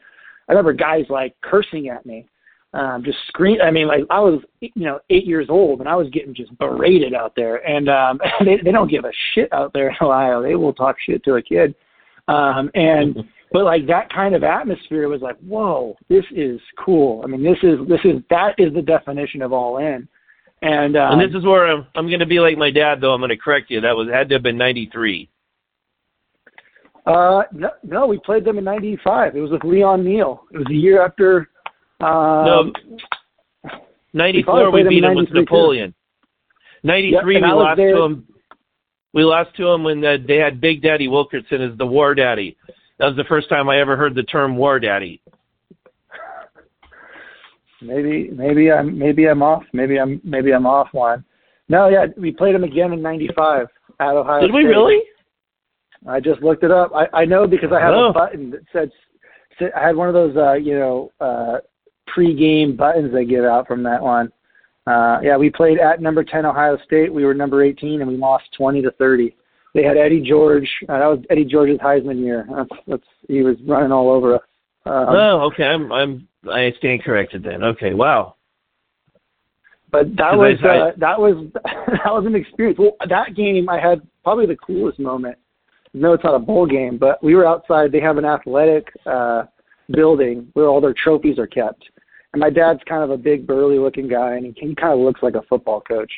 I 0.49 0.51
remember 0.51 0.73
guys 0.73 1.05
like 1.09 1.35
cursing 1.41 1.89
at 1.89 2.05
me 2.05 2.27
um, 2.75 3.03
just 3.03 3.17
scream. 3.27 3.57
I 3.61 3.71
mean, 3.71 3.87
like 3.87 4.03
I 4.09 4.19
was, 4.19 4.41
you 4.59 4.71
know, 4.75 4.99
eight 5.09 5.25
years 5.25 5.47
old 5.49 5.79
and 5.79 5.87
I 5.87 5.95
was 5.95 6.09
getting 6.09 6.35
just 6.35 6.55
berated 6.57 7.13
out 7.13 7.33
there. 7.35 7.65
And 7.67 7.89
um, 7.89 8.19
they 8.45 8.57
they 8.63 8.71
don't 8.71 8.91
give 8.91 9.05
a 9.05 9.11
shit 9.33 9.51
out 9.53 9.71
there 9.73 9.89
in 9.89 9.95
Ohio. 10.01 10.43
They 10.43 10.55
will 10.55 10.73
talk 10.73 10.97
shit 10.99 11.23
to 11.23 11.35
a 11.35 11.41
kid. 11.41 11.73
Um, 12.27 12.71
and 12.73 13.15
but 13.51 13.63
like 13.63 13.87
that 13.87 14.11
kind 14.11 14.35
of 14.35 14.43
atmosphere 14.43 15.07
was 15.07 15.21
like, 15.21 15.37
whoa, 15.39 15.95
this 16.09 16.25
is 16.31 16.59
cool. 16.83 17.21
I 17.23 17.27
mean, 17.27 17.43
this 17.43 17.57
is 17.63 17.79
this 17.87 18.01
is 18.03 18.21
that 18.29 18.55
is 18.57 18.73
the 18.73 18.81
definition 18.81 19.41
of 19.41 19.53
all 19.53 19.77
in. 19.77 20.07
And 20.61 20.97
um, 20.97 21.19
and 21.19 21.21
this 21.21 21.37
is 21.37 21.45
where 21.45 21.67
I'm 21.67 21.85
I'm 21.95 22.07
going 22.07 22.19
to 22.19 22.25
be 22.25 22.39
like 22.39 22.57
my 22.57 22.71
dad 22.71 23.01
though. 23.01 23.13
I'm 23.13 23.21
going 23.21 23.29
to 23.29 23.37
correct 23.37 23.69
you. 23.69 23.81
That 23.81 23.95
was 23.95 24.07
had 24.09 24.29
to 24.29 24.35
have 24.35 24.43
been 24.43 24.57
'93. 24.57 25.29
Uh, 27.05 27.43
no, 27.51 27.69
no, 27.83 28.07
we 28.07 28.17
played 28.19 28.45
them 28.45 28.57
in 28.57 28.63
'95. 28.63 29.35
It 29.35 29.39
was 29.39 29.51
with 29.51 29.63
Leon 29.63 30.03
Neal. 30.03 30.45
It 30.51 30.57
was 30.57 30.67
a 30.69 30.73
year 30.73 31.05
after 31.05 31.49
um, 32.01 32.73
no, 33.63 33.71
94 34.13 34.71
we, 34.71 34.83
we 34.83 34.89
beat 34.89 35.03
him 35.03 35.15
with 35.15 35.29
Napoleon. 35.31 35.93
93 36.83 37.11
yep, 37.13 37.25
we 37.25 37.39
lost 37.39 37.77
there. 37.77 37.95
to 37.95 38.03
him. 38.03 38.27
We 39.15 39.23
lost 39.23 39.55
to 39.55 39.67
him 39.69 39.83
when 39.83 40.01
they 40.01 40.35
had 40.35 40.59
Big 40.59 40.81
Daddy 40.81 41.07
Wilkinson 41.07 41.61
as 41.61 41.77
the 41.77 41.85
War 41.85 42.13
Daddy. 42.13 42.57
That 42.99 43.05
was 43.05 43.15
the 43.15 43.23
first 43.23 43.47
time 43.47 43.69
I 43.69 43.79
ever 43.79 43.95
heard 43.95 44.13
the 44.13 44.23
term 44.23 44.57
War 44.57 44.77
Daddy. 44.77 45.21
Maybe 47.81 48.29
maybe 48.31 48.71
I'm 48.71 48.97
maybe 48.97 49.27
I'm 49.27 49.41
off. 49.41 49.63
Maybe 49.71 49.99
I'm 49.99 50.19
maybe 50.23 50.51
I'm 50.51 50.65
off 50.65 50.89
one. 50.91 51.23
No, 51.69 51.87
yeah, 51.87 52.07
we 52.17 52.31
played 52.31 52.55
him 52.55 52.63
again 52.65 52.91
in 52.91 53.01
'95 53.01 53.67
at 53.99 54.07
Ohio. 54.07 54.41
Did 54.41 54.49
State. 54.49 54.53
we 54.53 54.63
really? 54.65 55.01
I 56.07 56.19
just 56.19 56.41
looked 56.41 56.63
it 56.63 56.71
up. 56.71 56.91
I, 56.93 57.21
I 57.21 57.25
know 57.25 57.47
because 57.47 57.71
I 57.71 57.79
have 57.79 57.93
oh. 57.93 58.09
a 58.09 58.13
button 58.13 58.51
that 58.51 58.61
said 58.73 58.91
I 59.75 59.85
had 59.85 59.95
one 59.95 60.09
of 60.09 60.13
those 60.13 60.35
uh, 60.35 60.53
you 60.53 60.77
know 60.77 61.11
uh, 61.21 61.57
pre-game 62.07 62.75
buttons 62.75 63.13
they 63.13 63.23
give 63.23 63.45
out 63.45 63.65
from 63.65 63.81
that 63.83 64.01
one. 64.01 64.31
Uh, 64.87 65.19
yeah, 65.23 65.35
we 65.35 65.49
played 65.49 65.79
at 65.79 66.01
number 66.01 66.23
10 66.23 66.45
Ohio 66.45 66.77
State. 66.85 67.13
We 67.13 67.25
were 67.25 67.33
number 67.33 67.63
18 67.63 68.01
and 68.01 68.09
we 68.09 68.17
lost 68.17 68.45
20 68.57 68.81
to 68.83 68.91
30. 68.91 69.35
They 69.73 69.83
had 69.83 69.97
Eddie 69.97 70.21
George. 70.21 70.69
Uh, 70.87 70.99
that 70.99 71.07
was 71.07 71.19
Eddie 71.29 71.45
George's 71.45 71.79
Heisman 71.79 72.23
year. 72.23 72.47
That's, 72.55 72.69
that's 72.87 73.03
he 73.27 73.41
was 73.41 73.57
running 73.67 73.91
all 73.91 74.09
over 74.09 74.35
us. 74.35 74.41
Um, 74.85 75.05
oh, 75.09 75.51
okay. 75.51 75.63
I'm 75.63 75.91
I'm 75.91 76.27
I 76.49 76.71
stand 76.77 77.03
corrected 77.03 77.43
then. 77.43 77.63
Okay, 77.63 77.93
wow. 77.93 78.35
But 79.91 80.15
that 80.15 80.37
was 80.37 80.57
I, 80.63 80.77
uh, 80.77 80.91
that 80.97 81.19
was 81.19 81.47
that 81.63 82.11
was 82.13 82.25
an 82.25 82.35
experience. 82.35 82.77
Well, 82.79 82.95
that 83.09 83.35
game 83.35 83.67
I 83.67 83.79
had 83.79 84.01
probably 84.23 84.45
the 84.45 84.55
coolest 84.57 84.99
moment. 84.99 85.37
No, 85.93 86.13
it's 86.13 86.23
not 86.23 86.35
a 86.35 86.39
bowl 86.39 86.65
game, 86.65 86.97
but 86.97 87.23
we 87.23 87.35
were 87.35 87.47
outside. 87.47 87.91
They 87.91 88.01
have 88.01 88.17
an 88.17 88.25
athletic 88.25 88.87
uh, 89.05 89.43
building 89.91 90.47
where 90.53 90.67
all 90.67 90.81
their 90.81 90.93
trophies 90.93 91.39
are 91.39 91.47
kept, 91.47 91.85
and 92.35 92.41
my 92.41 92.49
dad's 92.49 92.81
kind 92.85 93.01
of 93.01 93.11
a 93.11 93.17
big 93.17 93.47
burly 93.47 93.79
looking 93.79 94.09
guy 94.09 94.33
and 94.33 94.45
he, 94.45 94.67
he 94.67 94.75
kind 94.75 94.91
of 94.91 94.99
looks 94.99 95.23
like 95.23 95.35
a 95.35 95.41
football 95.43 95.79
coach. 95.79 96.11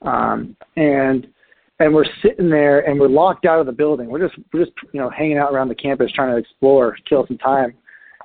Um 0.00 0.56
and 0.76 1.26
and 1.80 1.94
we're 1.94 2.06
sitting 2.22 2.48
there 2.48 2.88
and 2.88 2.98
we're 2.98 3.08
locked 3.08 3.44
out 3.44 3.60
of 3.60 3.66
the 3.66 3.72
building. 3.72 4.08
We're 4.08 4.26
just 4.26 4.40
we're 4.54 4.64
just 4.64 4.74
you 4.94 5.00
know 5.00 5.10
hanging 5.10 5.36
out 5.36 5.52
around 5.52 5.68
the 5.68 5.74
campus 5.74 6.10
trying 6.12 6.30
to 6.30 6.38
explore 6.38 6.96
kill 7.06 7.26
some 7.26 7.36
time. 7.36 7.74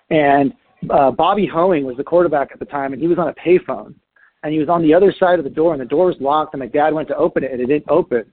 And 0.10 0.54
uh, 0.90 1.12
Bobby 1.12 1.46
Hoying 1.46 1.84
was 1.84 1.98
the 1.98 2.06
quarterback 2.06 2.52
at 2.54 2.60
the 2.60 2.66
time, 2.66 2.94
and 2.94 3.02
he 3.02 3.08
was 3.10 3.18
on 3.18 3.28
a 3.28 3.34
payphone, 3.34 3.96
and 4.44 4.54
he 4.54 4.60
was 4.60 4.70
on 4.70 4.82
the 4.82 4.94
other 4.94 5.14
side 5.20 5.38
of 5.38 5.44
the 5.44 5.50
door, 5.50 5.74
and 5.74 5.82
the 5.82 5.86
door 5.86 6.06
was 6.06 6.16
locked, 6.22 6.54
and 6.54 6.60
my 6.60 6.68
dad 6.68 6.94
went 6.94 7.10
to 7.10 7.18
open 7.18 7.44
it, 7.44 7.52
and 7.52 7.60
it 7.60 7.66
didn't 7.66 7.90
open. 7.90 8.24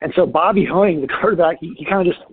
And 0.00 0.12
so 0.14 0.24
Bobby 0.24 0.64
Hoying, 0.64 1.00
the 1.00 1.08
quarterback, 1.20 1.58
he, 1.60 1.74
he 1.76 1.84
kind 1.84 2.06
of 2.06 2.14
just 2.14 2.24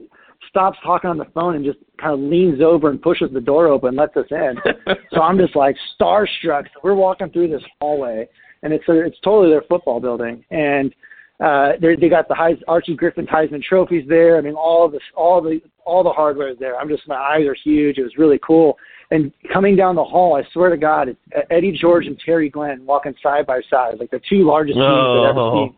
stops 0.55 0.77
talking 0.85 1.09
on 1.09 1.17
the 1.17 1.27
phone 1.33 1.55
and 1.55 1.65
just 1.65 1.79
kind 1.99 2.13
of 2.13 2.19
leans 2.21 2.61
over 2.61 2.89
and 2.89 3.01
pushes 3.01 3.27
the 3.33 3.41
door 3.41 3.67
open, 3.67 3.89
and 3.89 3.97
lets 3.97 4.15
us 4.15 4.25
in. 4.31 4.55
so 5.11 5.21
I'm 5.21 5.37
just 5.37 5.53
like 5.53 5.75
starstruck. 5.99 6.63
So 6.63 6.79
we're 6.81 6.95
walking 6.95 7.29
through 7.29 7.49
this 7.49 7.63
hallway, 7.81 8.25
and 8.63 8.71
it's 8.71 8.87
a, 8.87 9.05
it's 9.05 9.17
totally 9.21 9.49
their 9.49 9.63
football 9.63 9.99
building, 9.99 10.45
and 10.51 10.95
uh, 11.43 11.73
they 11.81 11.97
they 11.97 12.07
got 12.07 12.29
the 12.29 12.33
Heis, 12.33 12.61
Archie 12.69 12.95
Griffin 12.95 13.27
Heisman 13.27 13.61
trophies 13.61 14.05
there. 14.07 14.37
I 14.37 14.41
mean, 14.41 14.53
all 14.53 14.89
the 14.89 15.01
all 15.13 15.41
the 15.41 15.59
all 15.83 16.03
the 16.03 16.11
hardware 16.11 16.49
is 16.49 16.57
there. 16.57 16.77
I'm 16.77 16.87
just 16.87 17.05
my 17.05 17.15
eyes 17.15 17.45
are 17.45 17.57
huge. 17.61 17.97
It 17.97 18.03
was 18.03 18.17
really 18.17 18.39
cool. 18.41 18.77
And 19.11 19.33
coming 19.51 19.75
down 19.75 19.95
the 19.95 20.03
hall, 20.03 20.35
I 20.35 20.43
swear 20.53 20.69
to 20.69 20.77
God, 20.77 21.09
it's 21.09 21.19
Eddie 21.51 21.77
George 21.79 22.07
and 22.07 22.17
Terry 22.25 22.49
Glenn 22.49 22.85
walking 22.85 23.13
side 23.21 23.45
by 23.45 23.61
side, 23.69 23.99
like 23.99 24.09
the 24.09 24.21
two 24.29 24.47
largest 24.47 24.77
teams 24.77 24.85
I've 24.87 25.29
ever 25.29 25.39
oh. 25.39 25.65
seen. 25.65 25.75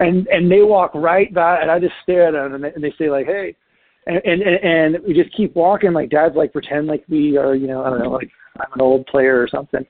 And 0.00 0.26
and 0.26 0.50
they 0.50 0.62
walk 0.62 0.90
right 0.94 1.32
by, 1.32 1.60
and 1.60 1.70
I 1.70 1.78
just 1.78 1.94
stare 2.02 2.26
at 2.26 2.32
them, 2.32 2.54
and 2.54 2.64
they, 2.64 2.72
and 2.72 2.82
they 2.82 2.92
say 2.98 3.08
like, 3.08 3.26
"Hey," 3.26 3.54
and, 4.06 4.18
and 4.24 4.42
and 4.42 5.04
we 5.06 5.14
just 5.14 5.34
keep 5.36 5.54
walking. 5.54 5.92
Like 5.92 6.10
Dad's 6.10 6.36
like 6.36 6.52
pretend 6.52 6.86
like 6.86 7.04
we 7.08 7.36
are, 7.36 7.54
you 7.54 7.66
know, 7.66 7.84
I 7.84 7.90
don't 7.90 8.00
know, 8.00 8.10
like 8.10 8.30
I'm 8.58 8.72
an 8.74 8.80
old 8.80 9.06
player 9.06 9.40
or 9.40 9.48
something. 9.48 9.84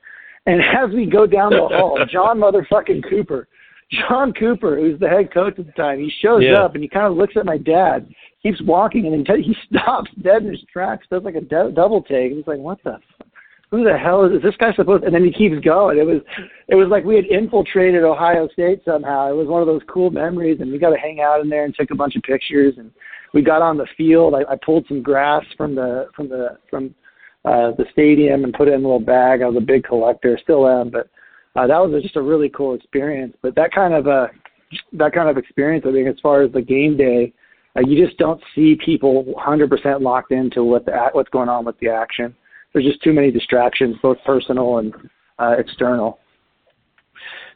And 0.45 0.61
as 0.77 0.93
we 0.93 1.05
go 1.05 1.27
down 1.27 1.51
the 1.51 1.67
hall, 1.67 1.99
John 2.11 2.39
motherfucking 2.39 3.09
Cooper 3.09 3.47
John 3.89 4.33
Cooper, 4.33 4.75
who's 4.75 4.99
the 4.99 5.07
head 5.07 5.33
coach 5.33 5.57
at 5.57 5.65
the 5.65 5.71
time, 5.73 5.99
he 5.99 6.11
shows 6.21 6.43
yeah. 6.43 6.61
up 6.61 6.73
and 6.73 6.83
he 6.83 6.89
kind 6.89 7.05
of 7.05 7.15
looks 7.15 7.35
at 7.37 7.45
my 7.45 7.57
dad, 7.57 8.09
keeps 8.43 8.61
walking, 8.61 9.05
and 9.05 9.25
then 9.25 9.41
he 9.41 9.55
stops 9.71 10.11
dead 10.21 10.43
in 10.43 10.51
his 10.51 10.63
tracks, 10.71 11.07
does 11.09 11.23
like 11.23 11.35
a 11.35 11.39
a 11.39 11.41
d- 11.41 11.73
double 11.73 12.01
take, 12.01 12.31
and 12.31 12.37
he's 12.37 12.47
like, 12.47 12.59
"What 12.59 12.79
the? 12.83 12.99
Fuck? 13.17 13.27
Who 13.69 13.83
the 13.83 13.97
hell 13.97 14.23
is, 14.25 14.33
is 14.37 14.43
this 14.43 14.55
guy 14.57 14.73
supposed?" 14.73 15.03
And 15.03 15.13
then 15.13 15.23
he 15.23 15.31
keeps 15.31 15.59
going. 15.63 15.97
It 15.97 16.05
was, 16.05 16.21
it 16.67 16.75
was 16.75 16.87
like 16.89 17.05
we 17.05 17.15
had 17.15 17.25
infiltrated 17.25 18.03
Ohio 18.03 18.47
State 18.49 18.81
somehow. 18.83 19.29
It 19.29 19.35
was 19.35 19.47
one 19.47 19.61
of 19.61 19.67
those 19.67 19.81
cool 19.87 20.09
memories, 20.09 20.59
and 20.59 20.71
we 20.71 20.79
got 20.79 20.91
to 20.91 20.97
hang 20.97 21.21
out 21.21 21.41
in 21.41 21.49
there 21.49 21.65
and 21.65 21.75
took 21.75 21.91
a 21.91 21.95
bunch 21.95 22.15
of 22.15 22.23
pictures. 22.23 22.75
And 22.77 22.91
we 23.33 23.41
got 23.41 23.61
on 23.61 23.77
the 23.77 23.87
field. 23.97 24.33
I, 24.35 24.51
I 24.51 24.55
pulled 24.63 24.85
some 24.87 25.01
grass 25.01 25.43
from 25.55 25.75
the 25.75 26.07
from 26.15 26.29
the 26.29 26.57
from 26.69 26.95
uh, 27.45 27.71
the 27.77 27.85
stadium 27.91 28.43
and 28.43 28.53
put 28.53 28.67
it 28.67 28.73
in 28.73 28.81
a 28.81 28.83
little 28.83 28.99
bag. 28.99 29.41
I 29.41 29.47
was 29.47 29.57
a 29.57 29.65
big 29.65 29.83
collector, 29.83 30.37
still 30.41 30.67
am, 30.67 30.89
but 30.89 31.09
uh, 31.55 31.67
that 31.67 31.77
was 31.77 32.01
just 32.03 32.15
a 32.15 32.21
really 32.21 32.49
cool 32.49 32.75
experience. 32.75 33.35
But 33.41 33.55
that 33.55 33.71
kind 33.73 33.93
of 33.93 34.07
uh, 34.07 34.27
that 34.93 35.13
kind 35.13 35.29
of 35.29 35.37
experience, 35.37 35.85
I 35.87 35.91
think, 35.91 36.07
as 36.07 36.19
far 36.21 36.41
as 36.41 36.51
the 36.51 36.61
game 36.61 36.97
day, 36.97 37.33
uh, 37.75 37.81
you 37.87 38.03
just 38.03 38.17
don't 38.17 38.41
see 38.55 38.77
people 38.83 39.23
100% 39.23 40.01
locked 40.01 40.31
into 40.31 40.63
what 40.63 40.85
the 40.85 41.09
what's 41.13 41.29
going 41.29 41.49
on 41.49 41.65
with 41.65 41.79
the 41.79 41.89
action. 41.89 42.35
There's 42.73 42.85
just 42.85 43.01
too 43.03 43.13
many 43.13 43.31
distractions, 43.31 43.95
both 44.01 44.17
personal 44.25 44.79
and 44.79 44.93
uh, 45.39 45.55
external. 45.57 46.19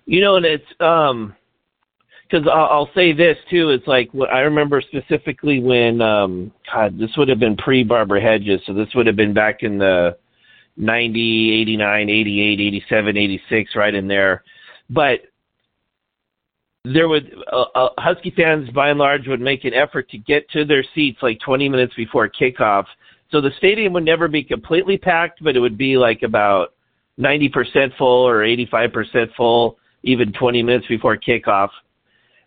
You 0.05 0.21
know, 0.21 0.35
and 0.35 0.45
it's 0.45 0.65
um, 0.79 1.35
because 2.31 2.47
I'll, 2.51 2.65
I'll 2.65 2.89
say 2.95 3.13
this 3.13 3.37
too. 3.49 3.69
It's 3.69 3.87
like 3.87 4.09
what 4.13 4.31
I 4.31 4.41
remember 4.41 4.81
specifically 4.81 5.59
when 5.59 6.01
um, 6.01 6.51
God, 6.71 6.97
this 6.97 7.11
would 7.17 7.27
have 7.27 7.39
been 7.39 7.57
pre 7.57 7.83
Barbara 7.83 8.21
Hedges, 8.21 8.61
so 8.65 8.73
this 8.73 8.87
would 8.95 9.07
have 9.07 9.15
been 9.15 9.33
back 9.33 9.63
in 9.63 9.77
the 9.77 10.17
90, 10.77 11.61
89, 11.61 12.09
88, 12.09 12.59
87, 12.59 13.17
86, 13.17 13.75
right 13.75 13.93
in 13.93 14.07
there. 14.07 14.43
But 14.89 15.21
there 16.85 17.07
would 17.07 17.33
uh, 17.51 17.65
uh, 17.75 17.89
Husky 17.97 18.31
fans 18.35 18.69
by 18.71 18.89
and 18.89 18.99
large 18.99 19.27
would 19.27 19.41
make 19.41 19.65
an 19.65 19.73
effort 19.73 20.09
to 20.09 20.17
get 20.17 20.49
to 20.51 20.65
their 20.65 20.83
seats 20.95 21.19
like 21.21 21.39
20 21.45 21.69
minutes 21.69 21.93
before 21.95 22.29
kickoff. 22.29 22.85
So 23.31 23.39
the 23.39 23.51
stadium 23.57 23.93
would 23.93 24.05
never 24.05 24.27
be 24.27 24.43
completely 24.43 24.97
packed, 24.97 25.43
but 25.43 25.55
it 25.55 25.59
would 25.59 25.77
be 25.77 25.97
like 25.97 26.23
about 26.23 26.73
90% 27.19 27.95
full 27.97 28.27
or 28.27 28.39
85% 28.39 29.33
full 29.35 29.77
even 30.03 30.33
20 30.33 30.63
minutes 30.63 30.87
before 30.87 31.15
kickoff. 31.15 31.69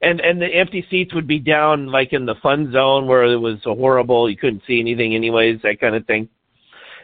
And 0.03 0.21
and 0.21 0.41
the 0.41 0.47
empty 0.47 0.87
seats 0.91 1.15
would 1.15 1.27
be 1.27 1.39
down 1.39 1.87
like 1.87 2.13
in 2.13 2.27
the 2.27 2.35
fun 2.43 2.73
zone 2.73 3.07
where 3.07 3.25
it 3.25 3.37
was 3.37 3.59
horrible, 3.65 4.29
you 4.29 4.37
couldn't 4.37 4.63
see 4.67 4.81
anything 4.81 5.15
anyways, 5.15 5.63
that 5.63 5.81
kind 5.81 5.95
of 5.95 6.07
thing 6.07 6.29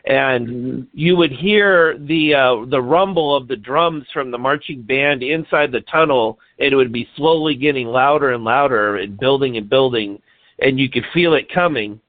and 0.04 0.86
you 0.92 1.16
would 1.16 1.32
hear 1.32 1.98
the 1.98 2.34
uh, 2.34 2.64
the 2.70 2.80
rumble 2.80 3.36
of 3.36 3.48
the 3.48 3.56
drums 3.56 4.04
from 4.12 4.30
the 4.30 4.38
marching 4.38 4.82
band 4.82 5.22
inside 5.22 5.72
the 5.72 5.82
tunnel, 5.82 6.38
and 6.58 6.72
it 6.72 6.76
would 6.76 6.92
be 6.92 7.08
slowly 7.16 7.54
getting 7.54 7.86
louder 7.86 8.32
and 8.32 8.44
louder 8.44 8.96
and 8.96 9.18
building 9.18 9.56
and 9.56 9.68
building, 9.68 10.20
and 10.60 10.78
you 10.78 10.88
could 10.88 11.04
feel 11.12 11.34
it 11.34 11.52
coming, 11.52 12.00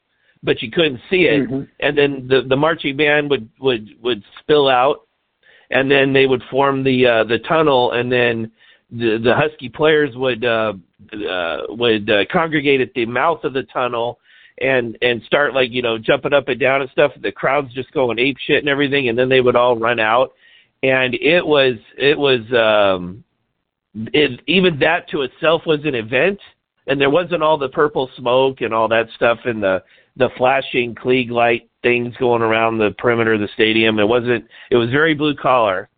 but 0.42 0.62
you 0.62 0.72
couldn't 0.72 1.02
see 1.10 1.24
it. 1.24 1.50
Mm-hmm. 1.50 1.64
And 1.80 1.98
then 1.98 2.28
the 2.28 2.44
the 2.48 2.56
marching 2.56 2.96
band 2.96 3.30
would 3.30 3.50
would 3.60 3.90
would 4.02 4.24
spill 4.40 4.70
out, 4.70 5.08
and 5.70 5.92
then 5.92 6.14
they 6.14 6.28
would 6.28 6.44
form 6.50 6.84
the 6.84 7.06
uh, 7.06 7.24
the 7.26 7.40
tunnel, 7.40 7.92
and 7.92 8.12
then 8.12 8.52
the 8.92 9.20
the 9.24 9.34
Husky 9.36 9.70
players 9.70 10.16
would 10.16 10.44
uh, 10.44 10.74
uh, 11.30 11.58
would 11.70 12.10
uh, 12.10 12.26
congregate 12.32 12.82
at 12.82 12.94
the 12.94 13.06
mouth 13.06 13.44
of 13.44 13.54
the 13.54 13.64
tunnel 13.64 14.20
and 14.60 14.98
and 15.02 15.22
start 15.24 15.54
like 15.54 15.72
you 15.72 15.82
know 15.82 15.98
jumping 15.98 16.34
up 16.34 16.48
and 16.48 16.60
down 16.60 16.82
and 16.82 16.90
stuff. 16.92 17.12
The 17.22 17.32
crowd's 17.32 17.74
just 17.74 17.92
going 17.94 18.20
ape 18.20 18.38
shit 18.46 18.60
and 18.60 18.70
everything, 18.70 19.10
and 19.10 19.18
then 19.18 19.30
they 19.30 19.42
would 19.42 19.56
all 19.56 19.78
run 19.78 20.00
out, 20.00 20.34
and 20.84 21.16
it 21.16 21.46
was 21.46 21.76
it 21.98 22.18
was 22.18 22.42
um, 22.54 23.24
it, 24.14 24.42
even 24.48 24.80
that 24.80 25.10
to 25.10 25.22
itself 25.22 25.64
was 25.66 25.80
an 25.86 25.96
event, 25.96 26.40
and 26.88 27.00
there 27.00 27.10
wasn't 27.10 27.44
all 27.44 27.58
the 27.58 27.70
purple 27.70 28.10
smoke 28.18 28.62
and 28.62 28.74
all 28.74 28.88
that 28.90 29.08
stuff 29.16 29.40
and 29.46 29.64
the 29.64 29.84
the 30.18 30.30
flashing 30.38 30.94
Klieg 30.94 31.32
light 31.32 31.70
things 31.84 32.14
going 32.18 32.42
around 32.42 32.78
the 32.78 32.92
perimeter 32.98 33.34
of 33.34 33.40
the 33.40 33.50
stadium. 33.54 34.00
It 34.00 34.08
wasn't. 34.08 34.46
It 34.70 34.76
was 34.76 34.90
very 34.90 35.14
blue 35.14 35.36
collar, 35.36 35.90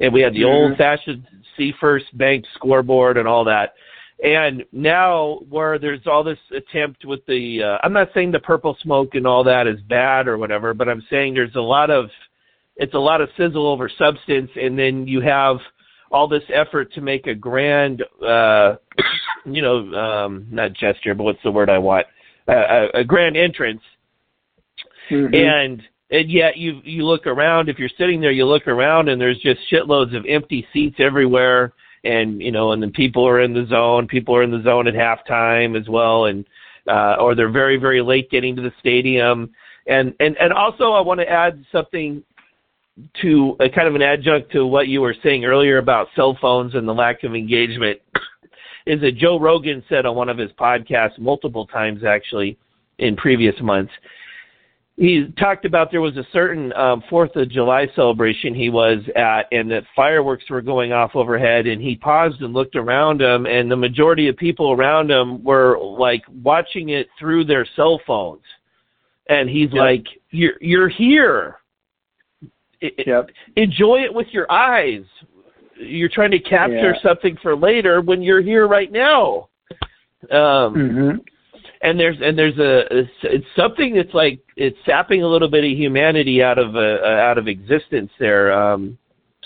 and 0.00 0.12
we 0.12 0.20
had 0.20 0.34
the 0.34 0.40
mm-hmm. 0.40 0.70
old 0.70 0.78
fashioned 0.78 1.26
Seafirst 1.58 2.14
Bank 2.14 2.44
scoreboard 2.54 3.16
and 3.16 3.26
all 3.26 3.44
that. 3.44 3.74
And 4.22 4.64
now 4.72 5.40
where 5.48 5.78
there's 5.78 6.06
all 6.06 6.24
this 6.24 6.38
attempt 6.54 7.04
with 7.04 7.24
the 7.26 7.62
uh, 7.62 7.78
I'm 7.86 7.92
not 7.92 8.08
saying 8.14 8.32
the 8.32 8.38
purple 8.38 8.76
smoke 8.82 9.14
and 9.14 9.26
all 9.26 9.44
that 9.44 9.66
is 9.66 9.80
bad 9.88 10.26
or 10.26 10.38
whatever, 10.38 10.72
but 10.72 10.88
I'm 10.88 11.04
saying 11.10 11.34
there's 11.34 11.54
a 11.54 11.60
lot 11.60 11.90
of 11.90 12.06
it's 12.76 12.94
a 12.94 12.98
lot 12.98 13.20
of 13.20 13.28
sizzle 13.36 13.66
over 13.66 13.90
substance 13.98 14.50
and 14.56 14.78
then 14.78 15.06
you 15.06 15.20
have 15.20 15.56
all 16.10 16.28
this 16.28 16.42
effort 16.52 16.92
to 16.94 17.00
make 17.00 17.26
a 17.26 17.34
grand 17.34 18.02
uh 18.24 18.76
you 19.44 19.60
know 19.62 19.92
um 19.94 20.46
not 20.50 20.72
gesture 20.72 21.14
but 21.14 21.24
what's 21.24 21.42
the 21.42 21.50
word 21.50 21.68
I 21.68 21.78
want 21.78 22.06
uh, 22.48 22.52
a, 22.94 23.00
a 23.00 23.04
grand 23.04 23.36
entrance 23.36 23.80
mm-hmm. 25.10 25.34
and 25.34 25.82
and 26.10 26.30
yet 26.30 26.56
you 26.56 26.80
you 26.84 27.04
look 27.04 27.26
around 27.26 27.68
if 27.68 27.78
you're 27.78 27.88
sitting 27.98 28.20
there 28.20 28.30
you 28.30 28.46
look 28.46 28.68
around 28.68 29.08
and 29.08 29.20
there's 29.20 29.38
just 29.38 29.60
shitloads 29.72 30.16
of 30.16 30.24
empty 30.28 30.66
seats 30.72 30.96
everywhere 30.98 31.72
and 32.06 32.40
you 32.40 32.52
know, 32.52 32.72
and 32.72 32.82
then 32.82 32.92
people 32.92 33.26
are 33.26 33.40
in 33.40 33.52
the 33.52 33.66
zone. 33.66 34.06
People 34.06 34.34
are 34.36 34.42
in 34.42 34.50
the 34.50 34.62
zone 34.62 34.86
at 34.86 34.94
halftime 34.94 35.78
as 35.78 35.88
well, 35.88 36.26
and 36.26 36.44
uh, 36.88 37.16
or 37.18 37.34
they're 37.34 37.50
very 37.50 37.76
very 37.76 38.00
late 38.00 38.30
getting 38.30 38.56
to 38.56 38.62
the 38.62 38.72
stadium. 38.78 39.50
And 39.86 40.14
and 40.20 40.36
and 40.38 40.52
also, 40.52 40.92
I 40.92 41.00
want 41.00 41.20
to 41.20 41.28
add 41.28 41.64
something 41.72 42.22
to 43.22 43.56
a 43.60 43.68
kind 43.68 43.88
of 43.88 43.94
an 43.94 44.02
adjunct 44.02 44.52
to 44.52 44.66
what 44.66 44.88
you 44.88 45.00
were 45.00 45.14
saying 45.22 45.44
earlier 45.44 45.78
about 45.78 46.08
cell 46.16 46.36
phones 46.40 46.74
and 46.74 46.88
the 46.88 46.94
lack 46.94 47.24
of 47.24 47.34
engagement. 47.34 48.00
Is 48.86 49.00
that 49.00 49.16
Joe 49.16 49.40
Rogan 49.40 49.82
said 49.88 50.06
on 50.06 50.14
one 50.14 50.28
of 50.28 50.38
his 50.38 50.52
podcasts 50.52 51.18
multiple 51.18 51.66
times 51.66 52.04
actually 52.04 52.56
in 52.98 53.16
previous 53.16 53.56
months 53.60 53.92
he 54.96 55.26
talked 55.38 55.66
about 55.66 55.90
there 55.90 56.00
was 56.00 56.16
a 56.16 56.26
certain 56.32 56.72
um, 56.72 57.02
Fourth 57.10 57.36
of 57.36 57.50
July 57.50 57.86
celebration 57.94 58.54
he 58.54 58.70
was 58.70 58.98
at, 59.14 59.42
and 59.52 59.70
that 59.70 59.84
fireworks 59.94 60.48
were 60.48 60.62
going 60.62 60.92
off 60.92 61.10
overhead. 61.14 61.66
And 61.66 61.82
he 61.82 61.96
paused 61.96 62.40
and 62.40 62.54
looked 62.54 62.76
around 62.76 63.20
him, 63.20 63.44
and 63.44 63.70
the 63.70 63.76
majority 63.76 64.28
of 64.28 64.38
people 64.38 64.72
around 64.72 65.10
him 65.10 65.44
were 65.44 65.78
like 65.78 66.22
watching 66.42 66.90
it 66.90 67.08
through 67.18 67.44
their 67.44 67.66
cell 67.76 68.00
phones. 68.06 68.42
And 69.28 69.50
he's 69.50 69.70
yep. 69.72 69.80
like, 69.80 70.04
"You're 70.30 70.54
you're 70.62 70.88
here. 70.88 71.56
Yep. 72.80 73.30
Enjoy 73.56 73.96
it 73.98 74.14
with 74.14 74.28
your 74.30 74.50
eyes. 74.50 75.04
You're 75.78 76.08
trying 76.08 76.30
to 76.30 76.40
capture 76.40 76.94
yeah. 76.94 77.02
something 77.02 77.36
for 77.42 77.54
later 77.54 78.00
when 78.00 78.22
you're 78.22 78.42
here 78.42 78.66
right 78.66 78.90
now." 78.90 79.48
Um, 80.30 80.74
mm-hmm 80.74 81.16
and 81.82 81.98
there's 81.98 82.16
and 82.22 82.38
there's 82.38 82.58
a 82.58 82.80
it's, 82.90 83.10
it's 83.22 83.46
something 83.56 83.94
that's 83.94 84.14
like 84.14 84.40
it's 84.56 84.76
sapping 84.86 85.22
a 85.22 85.28
little 85.28 85.50
bit 85.50 85.64
of 85.64 85.70
humanity 85.70 86.42
out 86.42 86.58
of 86.58 86.76
uh, 86.76 87.04
out 87.04 87.38
of 87.38 87.48
existence 87.48 88.10
there. 88.18 88.52
Um, 88.52 88.98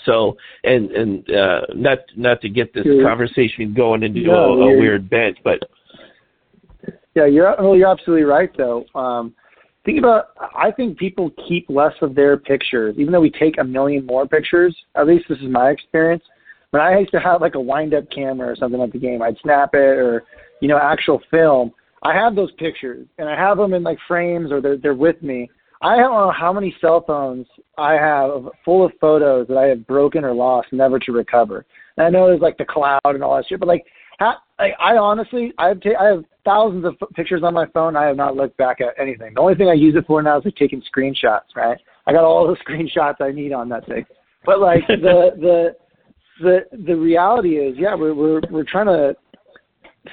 so 0.05 0.37
and 0.63 0.91
and 0.91 1.29
uh, 1.29 1.61
not 1.75 1.99
not 2.15 2.41
to 2.41 2.49
get 2.49 2.73
this 2.73 2.85
conversation 3.03 3.73
going 3.73 4.03
into 4.03 4.21
no, 4.21 4.61
a, 4.61 4.73
a 4.73 4.79
weird 4.79 5.09
bent, 5.09 5.37
but 5.43 5.59
yeah, 7.15 7.25
you're 7.25 7.53
well, 7.59 7.75
you're 7.75 7.91
absolutely 7.91 8.25
right 8.25 8.49
though. 8.57 8.85
Um, 8.95 9.33
think 9.85 9.99
about 9.99 10.29
I 10.55 10.71
think 10.71 10.97
people 10.97 11.31
keep 11.47 11.65
less 11.69 11.93
of 12.01 12.15
their 12.15 12.37
pictures, 12.37 12.95
even 12.97 13.11
though 13.11 13.21
we 13.21 13.31
take 13.31 13.57
a 13.59 13.63
million 13.63 14.05
more 14.05 14.27
pictures. 14.27 14.75
At 14.95 15.07
least 15.07 15.25
this 15.27 15.39
is 15.39 15.49
my 15.49 15.69
experience. 15.69 16.23
When 16.71 16.81
I 16.81 16.99
used 16.99 17.11
to 17.11 17.19
have 17.19 17.41
like 17.41 17.55
a 17.55 17.59
wind 17.59 17.93
up 17.93 18.05
camera 18.11 18.49
or 18.49 18.55
something 18.55 18.81
at 18.81 18.93
the 18.93 18.99
game, 18.99 19.21
I'd 19.21 19.37
snap 19.43 19.71
it 19.73 19.77
or 19.77 20.23
you 20.61 20.67
know 20.67 20.77
actual 20.77 21.21
film 21.29 21.73
I 22.03 22.13
have 22.13 22.35
those 22.35 22.51
pictures 22.53 23.07
and 23.17 23.29
I 23.29 23.35
have 23.35 23.57
them 23.57 23.73
in 23.73 23.83
like 23.83 23.97
frames 24.07 24.51
or 24.51 24.61
they're 24.61 24.77
they're 24.77 24.93
with 24.93 25.21
me. 25.21 25.49
I 25.81 25.97
don't 25.97 26.13
know 26.13 26.31
how 26.31 26.53
many 26.53 26.75
cell 26.79 27.03
phones 27.05 27.47
I 27.77 27.93
have 27.93 28.49
full 28.63 28.85
of 28.85 28.91
photos 29.01 29.47
that 29.47 29.57
I 29.57 29.67
have 29.67 29.87
broken 29.87 30.23
or 30.23 30.33
lost, 30.33 30.67
never 30.71 30.99
to 30.99 31.11
recover. 31.11 31.65
And 31.97 32.05
I 32.05 32.09
know 32.09 32.27
there's 32.27 32.41
like 32.41 32.57
the 32.57 32.65
cloud 32.65 32.99
and 33.03 33.23
all 33.23 33.35
that 33.35 33.47
shit, 33.47 33.59
but 33.59 33.67
like, 33.67 33.85
how, 34.19 34.35
like 34.59 34.73
I 34.79 34.97
honestly, 34.97 35.51
I 35.57 35.69
have 35.69 35.81
ta- 35.81 35.99
I 35.99 36.05
have 36.05 36.23
thousands 36.45 36.85
of 36.85 36.95
pictures 37.15 37.41
on 37.43 37.55
my 37.55 37.65
phone. 37.67 37.95
I 37.95 38.05
have 38.05 38.15
not 38.15 38.35
looked 38.35 38.57
back 38.57 38.79
at 38.79 38.93
anything. 38.99 39.33
The 39.33 39.41
only 39.41 39.55
thing 39.55 39.69
I 39.69 39.73
use 39.73 39.95
it 39.95 40.05
for 40.05 40.21
now 40.21 40.37
is 40.37 40.45
like 40.45 40.55
taking 40.55 40.83
screenshots. 40.95 41.55
Right? 41.55 41.79
I 42.05 42.13
got 42.13 42.23
all 42.23 42.47
the 42.47 42.55
screenshots 42.67 43.19
I 43.19 43.31
need 43.31 43.51
on 43.51 43.69
that 43.69 43.87
thing. 43.87 44.05
But 44.45 44.59
like 44.59 44.87
the 44.87 45.31
the 45.39 45.75
the 46.41 46.85
the 46.85 46.95
reality 46.95 47.57
is, 47.57 47.75
yeah, 47.77 47.95
we're 47.95 48.13
we're 48.13 48.41
we're 48.51 48.63
trying 48.63 48.87
to 48.87 49.15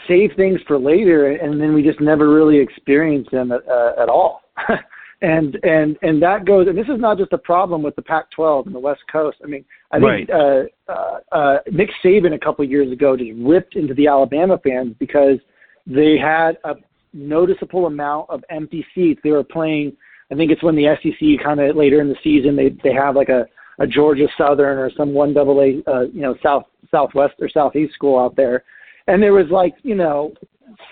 save 0.07 0.31
things 0.37 0.61
for 0.67 0.79
later, 0.79 1.33
and 1.33 1.61
then 1.61 1.73
we 1.75 1.83
just 1.83 2.01
never 2.01 2.33
really 2.33 2.59
experience 2.59 3.29
them 3.33 3.53
at, 3.53 3.67
uh, 3.69 3.93
at 4.01 4.09
all. 4.09 4.43
and 5.23 5.59
and 5.63 5.97
and 6.03 6.23
that 6.23 6.45
goes. 6.45 6.69
And 6.69 6.77
this 6.77 6.89
is 6.89 7.01
not 7.01 7.19
just 7.19 7.33
a 7.33 7.39
problem 7.39 7.83
with 7.83 7.97
the 7.97 8.03
Pac-12 8.03 8.67
and 8.67 8.75
the 8.75 8.81
West 8.81 9.01
Coast. 9.11 9.39
I 9.43 9.47
mean, 9.47 9.65
I 9.91 9.97
think 9.97 10.29
right. 10.29 10.31
uh, 10.31 10.93
uh, 10.93 11.19
uh, 11.33 11.59
Nick 11.73 11.91
Saban 12.05 12.35
a 12.35 12.39
couple 12.39 12.65
of 12.65 12.71
years 12.71 12.93
ago 12.93 13.17
just 13.17 13.31
ripped 13.39 13.77
into 13.77 13.95
the 13.95 14.07
Alabama 14.07 14.59
fans 14.63 14.95
because 14.99 15.39
they 15.87 16.17
had 16.19 16.59
a 16.65 16.75
noticeable 17.13 17.87
amount 17.87 18.29
of 18.31 18.45
empty 18.51 18.85
seats. 18.95 19.21
They 19.25 19.31
were 19.31 19.45
playing. 19.45 19.97
I 20.31 20.35
think 20.35 20.51
it's 20.51 20.63
when 20.63 20.77
the 20.77 20.95
SEC 21.03 21.43
kind 21.43 21.59
of 21.59 21.75
later 21.75 22.03
in 22.03 22.09
the 22.09 22.17
season 22.23 22.55
they 22.55 22.77
they 22.85 22.93
have 22.93 23.17
like 23.17 23.31
a 23.31 23.47
a 23.79 23.87
Georgia 23.87 24.27
Southern 24.37 24.79
or 24.79 24.91
some 24.97 25.15
one 25.15 25.33
double 25.33 25.61
A, 25.61 25.83
uh, 25.91 26.03
you 26.13 26.21
know, 26.21 26.37
South 26.43 26.65
Southwest 26.91 27.35
or 27.41 27.49
Southeast 27.49 27.95
school 27.95 28.19
out 28.19 28.37
there, 28.37 28.65
and 29.09 29.23
there 29.23 29.33
was 29.33 29.47
like 29.51 29.75
you 29.83 29.95
know, 29.95 30.33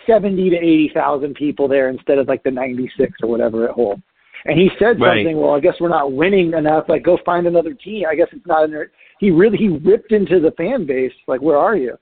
seventy 0.07 0.51
to 0.51 0.57
eighty 0.57 0.91
thousand 0.93 1.35
people 1.35 1.69
there 1.69 1.89
instead 1.89 2.19
of 2.19 2.27
like 2.27 2.43
the 2.43 2.51
ninety 2.51 2.91
six 2.97 3.13
or 3.23 3.29
whatever 3.29 3.67
it 3.67 3.73
home. 3.73 4.03
And 4.45 4.59
he 4.59 4.71
said 4.79 5.01
Right. 5.01 5.25
something. 5.25 5.41
Well, 5.41 5.55
I 5.55 5.61
guess 5.61 5.75
we're 5.81 5.89
not 5.89 6.13
winning 6.13 6.53
enough. 6.53 6.89
Like, 6.89 7.03
go 7.03 7.19
find 7.25 7.47
another 7.47 7.75
team. 7.75 8.07
I 8.09 8.15
guess 8.15 8.29
it's 8.33 8.47
not. 8.47 8.65
In 8.65 8.71
there. 8.71 8.91
He 9.19 9.31
really 9.31 9.59
he 9.59 9.69
ripped 9.69 10.13
into 10.13 10.41
the 10.41 10.53
fan 10.53 10.87
base. 10.87 11.13
Like, 11.27 11.41
where 11.41 11.57
are 11.57 11.77
you? 11.77 11.97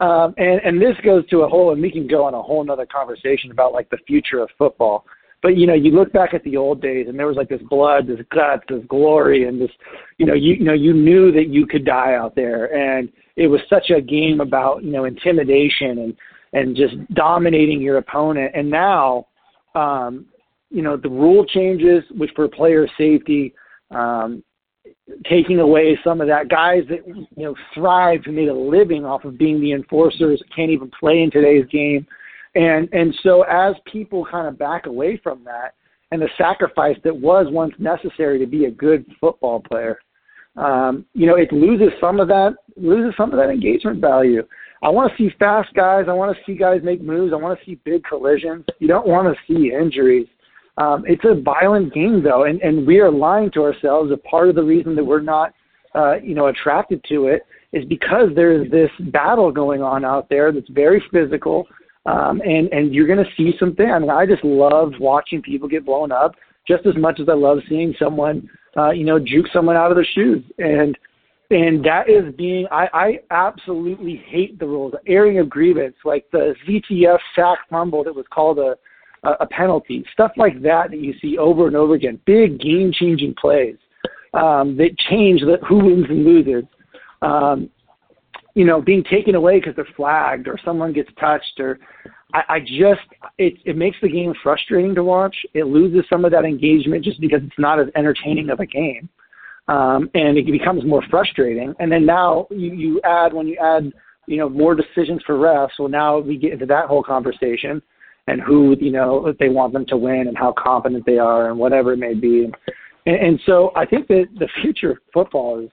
Um, 0.00 0.34
and 0.38 0.60
and 0.64 0.80
this 0.80 0.96
goes 1.04 1.26
to 1.28 1.42
a 1.42 1.48
whole, 1.48 1.72
and 1.72 1.82
we 1.82 1.90
can 1.90 2.06
go 2.06 2.24
on 2.24 2.34
a 2.34 2.42
whole 2.42 2.68
other 2.70 2.86
conversation 2.86 3.50
about 3.50 3.72
like 3.72 3.90
the 3.90 3.98
future 4.06 4.40
of 4.40 4.48
football. 4.56 5.04
But 5.42 5.56
you 5.56 5.66
know, 5.66 5.74
you 5.74 5.90
look 5.90 6.12
back 6.12 6.32
at 6.34 6.44
the 6.44 6.56
old 6.56 6.80
days, 6.82 7.06
and 7.08 7.18
there 7.18 7.26
was 7.26 7.36
like 7.36 7.48
this 7.48 7.62
blood, 7.68 8.06
this 8.06 8.20
guts, 8.32 8.62
this 8.68 8.84
glory, 8.88 9.48
and 9.48 9.60
this, 9.60 9.70
you 10.18 10.26
know, 10.26 10.34
you, 10.34 10.54
you 10.54 10.64
know, 10.64 10.74
you 10.74 10.92
knew 10.92 11.32
that 11.32 11.48
you 11.48 11.66
could 11.66 11.84
die 11.84 12.14
out 12.14 12.34
there, 12.34 12.74
and 12.74 13.10
it 13.40 13.46
was 13.46 13.60
such 13.70 13.88
a 13.88 14.02
game 14.02 14.40
about 14.40 14.84
you 14.84 14.92
know 14.92 15.06
intimidation 15.06 15.98
and 15.98 16.16
and 16.52 16.76
just 16.76 16.94
dominating 17.14 17.80
your 17.80 17.96
opponent. 17.96 18.52
And 18.54 18.68
now, 18.68 19.28
um, 19.74 20.26
you 20.68 20.82
know, 20.82 20.96
the 20.96 21.08
rule 21.08 21.46
changes, 21.46 22.04
which 22.10 22.30
for 22.36 22.48
player 22.48 22.86
safety, 22.98 23.54
um, 23.92 24.42
taking 25.28 25.60
away 25.60 25.98
some 26.04 26.20
of 26.20 26.26
that 26.26 26.48
guys 26.48 26.82
that 26.90 27.06
you 27.06 27.26
know 27.44 27.54
thrived 27.74 28.26
and 28.26 28.36
made 28.36 28.48
a 28.48 28.54
living 28.54 29.06
off 29.06 29.24
of 29.24 29.38
being 29.38 29.58
the 29.58 29.72
enforcers 29.72 30.42
can't 30.54 30.70
even 30.70 30.90
play 31.00 31.22
in 31.22 31.30
today's 31.30 31.66
game 31.70 32.06
and 32.54 32.88
and 32.92 33.14
so 33.22 33.42
as 33.42 33.74
people 33.92 34.26
kind 34.30 34.46
of 34.46 34.58
back 34.58 34.86
away 34.86 35.20
from 35.22 35.42
that 35.44 35.74
and 36.12 36.22
the 36.22 36.28
sacrifice 36.38 36.96
that 37.02 37.14
was 37.14 37.46
once 37.50 37.74
necessary 37.78 38.38
to 38.38 38.46
be 38.46 38.66
a 38.66 38.70
good 38.70 39.04
football 39.20 39.60
player 39.60 39.98
um 40.56 41.04
you 41.14 41.26
know 41.26 41.36
it 41.36 41.52
loses 41.52 41.90
some 42.00 42.20
of 42.20 42.28
that 42.28 42.54
loses 42.76 43.14
some 43.16 43.30
of 43.32 43.38
that 43.38 43.50
engagement 43.50 44.00
value. 44.00 44.42
I 44.82 44.88
want 44.88 45.12
to 45.12 45.16
see 45.22 45.34
fast 45.38 45.72
guys. 45.74 46.06
I 46.08 46.12
want 46.12 46.34
to 46.34 46.42
see 46.44 46.56
guys 46.56 46.80
make 46.82 47.02
moves. 47.02 47.32
I 47.32 47.36
want 47.36 47.58
to 47.58 47.64
see 47.64 47.74
big 47.84 48.02
collisions. 48.04 48.64
You 48.78 48.88
don't 48.88 49.06
want 49.06 49.28
to 49.28 49.40
see 49.46 49.72
injuries. 49.72 50.26
Um, 50.78 51.04
it's 51.06 51.24
a 51.24 51.38
violent 51.38 51.92
game, 51.92 52.22
though, 52.22 52.44
and, 52.44 52.60
and 52.62 52.86
we 52.86 53.00
are 53.00 53.10
lying 53.10 53.50
to 53.52 53.62
ourselves. 53.62 54.10
A 54.12 54.16
part 54.16 54.48
of 54.48 54.54
the 54.54 54.62
reason 54.62 54.96
that 54.96 55.04
we're 55.04 55.20
not, 55.20 55.52
uh, 55.94 56.14
you 56.14 56.34
know, 56.34 56.46
attracted 56.46 57.04
to 57.10 57.26
it 57.26 57.42
is 57.72 57.84
because 57.84 58.30
there's 58.34 58.70
this 58.70 58.90
battle 59.12 59.52
going 59.52 59.82
on 59.82 60.04
out 60.04 60.28
there 60.30 60.52
that's 60.52 60.70
very 60.70 61.02
physical, 61.12 61.66
um, 62.06 62.40
and 62.40 62.72
and 62.72 62.94
you're 62.94 63.06
going 63.06 63.22
to 63.22 63.30
see 63.36 63.52
something. 63.60 63.90
I 63.90 63.98
mean, 63.98 64.08
I 64.08 64.24
just 64.24 64.42
love 64.42 64.92
watching 64.98 65.42
people 65.42 65.68
get 65.68 65.84
blown 65.84 66.10
up 66.10 66.34
just 66.66 66.86
as 66.86 66.96
much 66.96 67.20
as 67.20 67.28
I 67.28 67.34
love 67.34 67.58
seeing 67.68 67.94
someone, 67.98 68.48
uh, 68.76 68.90
you 68.90 69.04
know, 69.04 69.18
juke 69.18 69.46
someone 69.52 69.76
out 69.76 69.90
of 69.90 69.96
their 69.96 70.06
shoes, 70.14 70.44
and 70.58 70.96
and 71.50 71.84
that 71.84 72.08
is 72.08 72.34
being. 72.36 72.66
I, 72.70 72.88
I 72.92 73.18
absolutely 73.30 74.22
hate 74.26 74.58
the 74.58 74.66
rules. 74.66 74.94
Airing 75.06 75.38
of 75.38 75.48
grievance, 75.48 75.96
like 76.04 76.24
the 76.30 76.54
ZTF 76.68 77.18
sack 77.34 77.58
fumble 77.68 78.04
that 78.04 78.14
was 78.14 78.26
called 78.30 78.58
a 78.58 78.76
a, 79.22 79.46
penalty, 79.46 80.04
stuff 80.12 80.32
like 80.36 80.62
that 80.62 80.90
that 80.90 80.98
you 80.98 81.14
see 81.20 81.36
over 81.36 81.66
and 81.66 81.76
over 81.76 81.94
again. 81.94 82.18
Big 82.24 82.58
game 82.60 82.92
changing 82.92 83.34
plays 83.40 83.76
um, 84.34 84.76
that 84.76 84.96
change 85.10 85.40
the, 85.42 85.58
who 85.68 85.84
wins 85.84 86.06
and 86.08 86.24
loses. 86.24 86.64
Um, 87.22 87.70
you 88.54 88.64
know, 88.64 88.80
being 88.80 89.04
taken 89.04 89.34
away 89.34 89.60
because 89.60 89.76
they're 89.76 89.86
flagged 89.96 90.48
or 90.48 90.58
someone 90.64 90.92
gets 90.92 91.10
touched 91.20 91.60
or 91.60 91.78
I, 92.32 92.42
I 92.48 92.60
just 92.60 93.00
it 93.38 93.54
it 93.64 93.76
makes 93.76 93.96
the 94.02 94.08
game 94.08 94.34
frustrating 94.42 94.94
to 94.94 95.04
watch. 95.04 95.36
It 95.54 95.64
loses 95.64 96.08
some 96.08 96.24
of 96.24 96.32
that 96.32 96.44
engagement 96.44 97.04
just 97.04 97.20
because 97.20 97.40
it's 97.42 97.58
not 97.58 97.80
as 97.80 97.88
entertaining 97.96 98.50
of 98.50 98.60
a 98.60 98.66
game. 98.66 99.08
Um, 99.68 100.10
and 100.14 100.36
it 100.36 100.46
becomes 100.46 100.84
more 100.84 101.02
frustrating. 101.10 101.74
And 101.78 101.92
then 101.92 102.04
now 102.04 102.48
you, 102.50 102.72
you 102.72 103.00
add 103.04 103.32
when 103.32 103.46
you 103.46 103.56
add, 103.62 103.92
you 104.26 104.36
know, 104.36 104.48
more 104.48 104.74
decisions 104.74 105.22
for 105.24 105.36
refs. 105.36 105.78
Well 105.78 105.88
now 105.88 106.18
we 106.18 106.36
get 106.36 106.52
into 106.52 106.66
that 106.66 106.86
whole 106.86 107.02
conversation 107.02 107.82
and 108.26 108.40
who 108.40 108.76
you 108.80 108.92
know 108.92 109.34
they 109.38 109.48
want 109.48 109.72
them 109.72 109.86
to 109.86 109.96
win 109.96 110.28
and 110.28 110.36
how 110.36 110.52
competent 110.56 111.04
they 111.06 111.18
are 111.18 111.50
and 111.50 111.58
whatever 111.58 111.92
it 111.92 111.98
may 111.98 112.14
be. 112.14 112.50
And, 113.06 113.16
and 113.16 113.40
so 113.46 113.72
I 113.76 113.86
think 113.86 114.08
that 114.08 114.26
the 114.38 114.48
future 114.62 114.92
of 114.92 114.98
football 115.12 115.60
is 115.60 115.70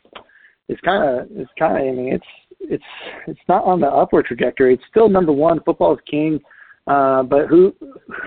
is 0.70 0.78
kind 0.84 1.03
of 1.03 1.32
is 1.32 1.47
kind 1.58 1.78
of 1.78 1.82
I 1.82 1.91
mean 1.91 2.14
it's 2.14 2.26
it's 2.60 2.84
it's 3.28 3.39
not 3.47 3.64
on 3.64 3.80
the 3.80 3.88
upward 3.88 4.26
trajectory. 4.26 4.74
It's 4.74 4.84
still 4.89 5.10
number 5.10 5.32
one. 5.32 5.60
Football 5.64 5.93
is 5.93 5.99
king, 6.10 6.39
uh, 6.88 7.24
but 7.24 7.47
who 7.47 7.74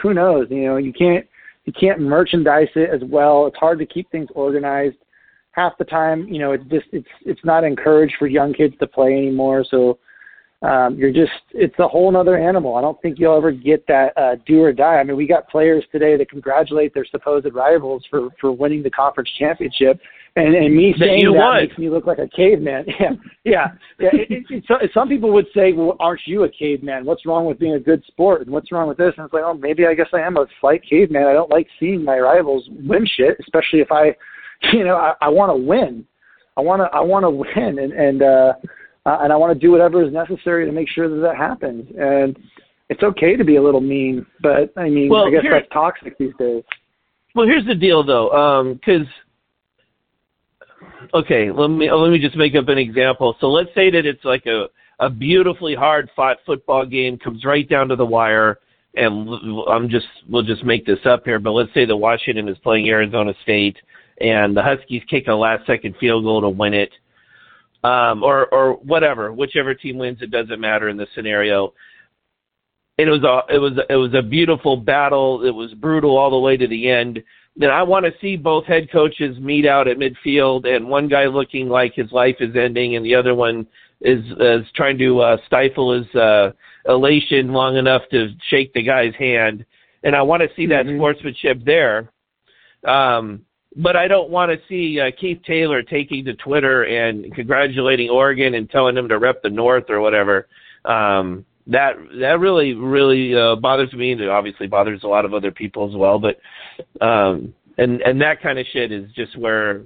who 0.02 0.14
knows? 0.14 0.46
You 0.50 0.64
know 0.64 0.76
you 0.76 0.92
can't 0.92 1.26
you 1.64 1.72
can't 1.72 2.00
merchandise 2.00 2.68
it 2.74 2.90
as 2.90 3.02
well. 3.08 3.46
It's 3.46 3.56
hard 3.56 3.78
to 3.78 3.86
keep 3.86 4.10
things 4.10 4.28
organized. 4.34 4.96
Half 5.52 5.78
the 5.78 5.84
time, 5.84 6.28
you 6.28 6.38
know, 6.38 6.52
it's 6.52 6.64
just 6.64 6.86
it's 6.92 7.08
it's 7.24 7.44
not 7.44 7.64
encouraged 7.64 8.14
for 8.18 8.26
young 8.26 8.52
kids 8.52 8.74
to 8.80 8.86
play 8.86 9.12
anymore. 9.12 9.64
So 9.68 9.98
um, 10.62 10.96
you're 10.96 11.12
just 11.12 11.32
it's 11.52 11.78
a 11.78 11.88
whole 11.88 12.14
other 12.16 12.38
animal. 12.38 12.76
I 12.76 12.80
don't 12.80 13.00
think 13.02 13.18
you'll 13.18 13.36
ever 13.36 13.50
get 13.50 13.86
that 13.88 14.16
uh, 14.16 14.36
do 14.46 14.62
or 14.62 14.72
die. 14.72 14.96
I 14.96 15.04
mean, 15.04 15.16
we 15.16 15.26
got 15.26 15.48
players 15.48 15.84
today 15.90 16.16
that 16.16 16.30
congratulate 16.30 16.94
their 16.94 17.06
supposed 17.06 17.46
rivals 17.52 18.04
for 18.10 18.28
for 18.40 18.52
winning 18.52 18.82
the 18.82 18.90
conference 18.90 19.30
championship, 19.38 20.00
and 20.36 20.54
and 20.54 20.74
me 20.74 20.92
That 20.92 21.06
saying 21.06 21.32
that 21.32 21.60
makes 21.60 21.78
me 21.78 21.90
look 21.90 22.06
like 22.06 22.18
a 22.18 22.28
caveman. 22.28 22.86
Yeah, 23.00 23.10
yeah. 23.44 23.66
yeah. 23.98 24.10
It, 24.12 24.30
it, 24.30 24.44
it, 24.50 24.64
so, 24.68 24.74
some 24.94 25.08
people 25.08 25.32
would 25.32 25.46
say, 25.54 25.72
"Well, 25.72 25.96
aren't 25.98 26.20
you 26.26 26.44
a 26.44 26.48
caveman? 26.48 27.04
What's 27.04 27.26
wrong 27.26 27.46
with 27.46 27.58
being 27.58 27.74
a 27.74 27.80
good 27.80 28.04
sport? 28.06 28.42
And 28.42 28.50
what's 28.50 28.70
wrong 28.70 28.88
with 28.88 28.98
this?" 28.98 29.14
And 29.16 29.24
it's 29.24 29.34
like, 29.34 29.44
"Oh, 29.44 29.54
maybe 29.54 29.86
I 29.86 29.94
guess 29.94 30.08
I 30.12 30.20
am 30.20 30.36
a 30.36 30.46
slight 30.60 30.82
caveman. 30.88 31.26
I 31.26 31.32
don't 31.32 31.50
like 31.50 31.66
seeing 31.78 32.04
my 32.04 32.18
rivals 32.18 32.68
win 32.70 33.06
shit, 33.16 33.36
especially 33.40 33.80
if 33.80 33.90
I, 33.90 34.14
you 34.72 34.84
know, 34.84 34.96
I, 34.96 35.14
I 35.20 35.28
want 35.28 35.50
to 35.50 35.56
win. 35.56 36.04
I 36.56 36.60
want 36.60 36.80
to 36.80 36.96
I 36.96 37.00
want 37.00 37.24
to 37.24 37.30
win, 37.30 37.78
and 37.78 37.92
and." 37.92 38.22
uh 38.22 38.52
uh, 39.06 39.18
and 39.22 39.32
I 39.32 39.36
want 39.36 39.52
to 39.52 39.58
do 39.58 39.72
whatever 39.72 40.04
is 40.04 40.12
necessary 40.12 40.66
to 40.66 40.72
make 40.72 40.86
sure 40.88 41.08
that 41.08 41.22
that 41.22 41.36
happens. 41.36 41.86
And 41.98 42.38
it's 42.90 43.02
okay 43.02 43.34
to 43.34 43.44
be 43.44 43.56
a 43.56 43.62
little 43.62 43.80
mean, 43.80 44.26
but 44.42 44.72
I 44.76 44.88
mean, 44.90 45.08
Well, 45.08 45.26
I 45.26 45.30
guess 45.30 45.42
here- 45.42 45.52
that's 45.52 45.72
toxic 45.72 46.18
these 46.18 46.34
days. 46.38 46.62
Well, 47.34 47.46
here's 47.46 47.64
the 47.64 47.76
deal, 47.76 48.02
though, 48.02 48.74
because 48.74 49.06
okay, 51.14 51.50
let 51.50 51.68
me 51.68 51.90
let 51.90 52.10
me 52.10 52.18
just 52.18 52.36
make 52.36 52.54
up 52.54 52.68
an 52.68 52.78
example. 52.78 53.36
So 53.40 53.48
let's 53.48 53.70
say 53.74 53.90
that 53.90 54.06
it's 54.06 54.24
like 54.24 54.46
a 54.46 54.66
a 55.00 55.08
beautifully 55.08 55.74
hard 55.74 56.10
fought 56.14 56.38
football 56.44 56.84
game 56.84 57.18
comes 57.18 57.44
right 57.44 57.68
down 57.68 57.88
to 57.88 57.96
the 57.96 58.04
wire, 58.04 58.58
and 58.94 59.28
I'm 59.68 59.88
just 59.88 60.06
we'll 60.28 60.42
just 60.42 60.64
make 60.64 60.86
this 60.86 60.98
up 61.04 61.24
here, 61.24 61.38
but 61.38 61.52
let's 61.52 61.72
say 61.74 61.84
that 61.86 61.96
Washington 61.96 62.48
is 62.48 62.58
playing 62.58 62.88
Arizona 62.88 63.32
State, 63.42 63.76
and 64.20 64.56
the 64.56 64.62
Huskies 64.62 65.02
kick 65.08 65.26
a 65.26 65.32
last 65.32 65.66
second 65.66 65.96
field 65.98 66.24
goal 66.24 66.42
to 66.42 66.50
win 66.50 66.74
it, 66.74 66.90
um, 67.82 68.22
or 68.22 68.46
or 68.52 68.74
whatever, 68.74 69.32
whichever 69.32 69.74
team 69.74 69.98
wins, 69.98 70.18
it 70.20 70.30
doesn't 70.30 70.60
matter 70.60 70.88
in 70.88 70.96
this 70.96 71.08
scenario. 71.14 71.72
It 72.98 73.06
was 73.06 73.22
a 73.22 73.54
it 73.54 73.58
was 73.58 73.72
it 73.88 73.96
was 73.96 74.12
a 74.14 74.22
beautiful 74.22 74.76
battle. 74.76 75.46
It 75.46 75.54
was 75.54 75.72
brutal 75.72 76.18
all 76.18 76.30
the 76.30 76.38
way 76.38 76.58
to 76.58 76.68
the 76.68 76.90
end. 76.90 77.22
Then 77.60 77.68
I 77.70 77.82
want 77.82 78.06
to 78.06 78.12
see 78.22 78.36
both 78.36 78.64
head 78.64 78.90
coaches 78.90 79.38
meet 79.38 79.66
out 79.66 79.86
at 79.86 79.98
midfield, 79.98 80.66
and 80.66 80.88
one 80.88 81.08
guy 81.08 81.26
looking 81.26 81.68
like 81.68 81.92
his 81.94 82.10
life 82.10 82.36
is 82.40 82.56
ending, 82.56 82.96
and 82.96 83.04
the 83.04 83.14
other 83.14 83.34
one 83.34 83.66
is 84.00 84.24
is 84.40 84.64
trying 84.74 84.96
to 84.96 85.20
uh, 85.20 85.36
stifle 85.46 85.92
his 85.92 86.14
uh, 86.14 86.52
elation 86.88 87.52
long 87.52 87.76
enough 87.76 88.00
to 88.12 88.30
shake 88.48 88.72
the 88.72 88.82
guy's 88.82 89.14
hand. 89.14 89.66
And 90.04 90.16
I 90.16 90.22
want 90.22 90.42
to 90.42 90.48
see 90.56 90.64
that 90.68 90.86
Mhm. 90.86 90.96
sportsmanship 90.96 91.62
there. 91.62 92.10
Um, 92.84 93.42
but 93.76 93.94
I 93.94 94.08
don't 94.08 94.30
want 94.30 94.50
to 94.50 94.66
see 94.66 94.98
uh, 94.98 95.10
Keith 95.10 95.42
Taylor 95.44 95.82
taking 95.82 96.24
to 96.24 96.34
Twitter 96.34 96.84
and 96.84 97.32
congratulating 97.34 98.08
Oregon 98.08 98.54
and 98.54 98.70
telling 98.70 98.94
them 98.94 99.08
to 99.10 99.18
rep 99.18 99.42
the 99.42 99.50
North 99.50 99.90
or 99.90 100.00
whatever. 100.00 100.48
Um, 100.86 101.44
that 101.70 101.94
that 102.20 102.40
really 102.40 102.74
really 102.74 103.34
uh, 103.34 103.56
bothers 103.56 103.92
me. 103.92 104.12
and 104.12 104.20
It 104.20 104.28
obviously 104.28 104.66
bothers 104.66 105.02
a 105.02 105.08
lot 105.08 105.24
of 105.24 105.34
other 105.34 105.50
people 105.50 105.88
as 105.88 105.96
well. 105.96 106.18
But 106.18 106.36
um, 107.04 107.54
and 107.78 108.00
and 108.02 108.20
that 108.20 108.42
kind 108.42 108.58
of 108.58 108.66
shit 108.72 108.92
is 108.92 109.10
just 109.12 109.36
where 109.38 109.82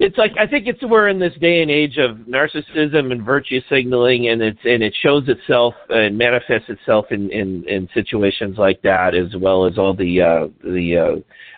it's 0.00 0.18
like 0.18 0.32
I 0.38 0.46
think 0.46 0.66
it's 0.66 0.82
we're 0.82 1.08
in 1.08 1.18
this 1.18 1.34
day 1.40 1.62
and 1.62 1.70
age 1.70 1.96
of 1.98 2.16
narcissism 2.18 3.12
and 3.12 3.22
virtue 3.22 3.60
signaling, 3.68 4.28
and 4.28 4.42
it's 4.42 4.58
and 4.64 4.82
it 4.82 4.94
shows 5.02 5.24
itself 5.28 5.74
and 5.88 6.16
manifests 6.16 6.68
itself 6.68 7.06
in 7.10 7.30
in, 7.30 7.64
in 7.68 7.88
situations 7.94 8.58
like 8.58 8.82
that, 8.82 9.14
as 9.14 9.34
well 9.36 9.66
as 9.66 9.78
all 9.78 9.94
the 9.94 10.20
uh, 10.20 10.48
the 10.64 10.96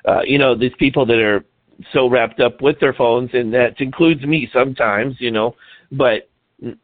uh, 0.07 0.11
uh, 0.11 0.23
you 0.23 0.39
know 0.39 0.55
these 0.55 0.73
people 0.79 1.07
that 1.07 1.19
are 1.19 1.45
so 1.93 2.09
wrapped 2.09 2.41
up 2.41 2.61
with 2.61 2.79
their 2.81 2.93
phones, 2.93 3.31
and 3.33 3.53
that 3.55 3.81
includes 3.81 4.23
me 4.25 4.49
sometimes, 4.53 5.14
you 5.21 5.31
know, 5.31 5.55
but 5.93 6.29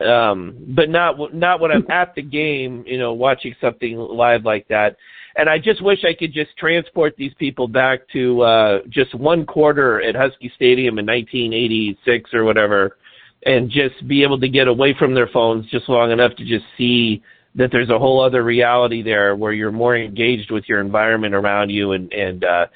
um 0.01 0.57
but 0.69 0.89
not 0.89 1.35
not 1.35 1.61
when 1.61 1.73
I'm 1.73 1.91
at 1.91 2.15
the 2.15 2.23
game, 2.23 2.85
you 2.87 2.99
know, 2.99 3.13
watching 3.13 3.55
something 3.61 3.97
live 3.97 4.45
like 4.45 4.69
that. 4.69 4.97
And 5.37 5.49
I 5.49 5.59
just 5.59 5.83
wish 5.83 6.05
I 6.05 6.15
could 6.15 6.33
just 6.33 6.57
transport 6.57 7.17
these 7.17 7.35
people 7.41 7.67
back 7.67 8.09
to 8.13 8.43
uh, 8.43 8.79
just 8.89 9.15
one 9.17 9.45
quarter 9.45 10.01
at 10.01 10.15
Husky 10.15 10.53
Stadium 10.55 10.99
in 11.01 11.07
1986 11.07 12.33
or 12.33 12.45
whatever, 12.45 12.97
and 13.45 13.69
just 13.69 14.07
be 14.07 14.23
able 14.23 14.39
to 14.39 14.49
get 14.49 14.69
away 14.69 14.95
from 14.97 15.13
their 15.13 15.27
phones 15.27 15.69
just 15.71 15.89
long 15.89 16.13
enough 16.13 16.37
to 16.37 16.45
just 16.45 16.65
see 16.79 17.21
that 17.57 17.71
there's 17.73 17.91
a 17.91 17.99
whole 17.99 18.23
other 18.23 18.45
reality 18.45 19.03
there 19.03 19.35
where 19.35 19.53
you're 19.53 19.73
more 19.73 19.97
engaged 19.97 20.51
with 20.51 20.65
your 20.69 20.81
environment 20.81 21.35
around 21.35 21.71
you 21.71 21.93
and 21.93 22.13
and 22.13 22.45
uh 22.45 22.67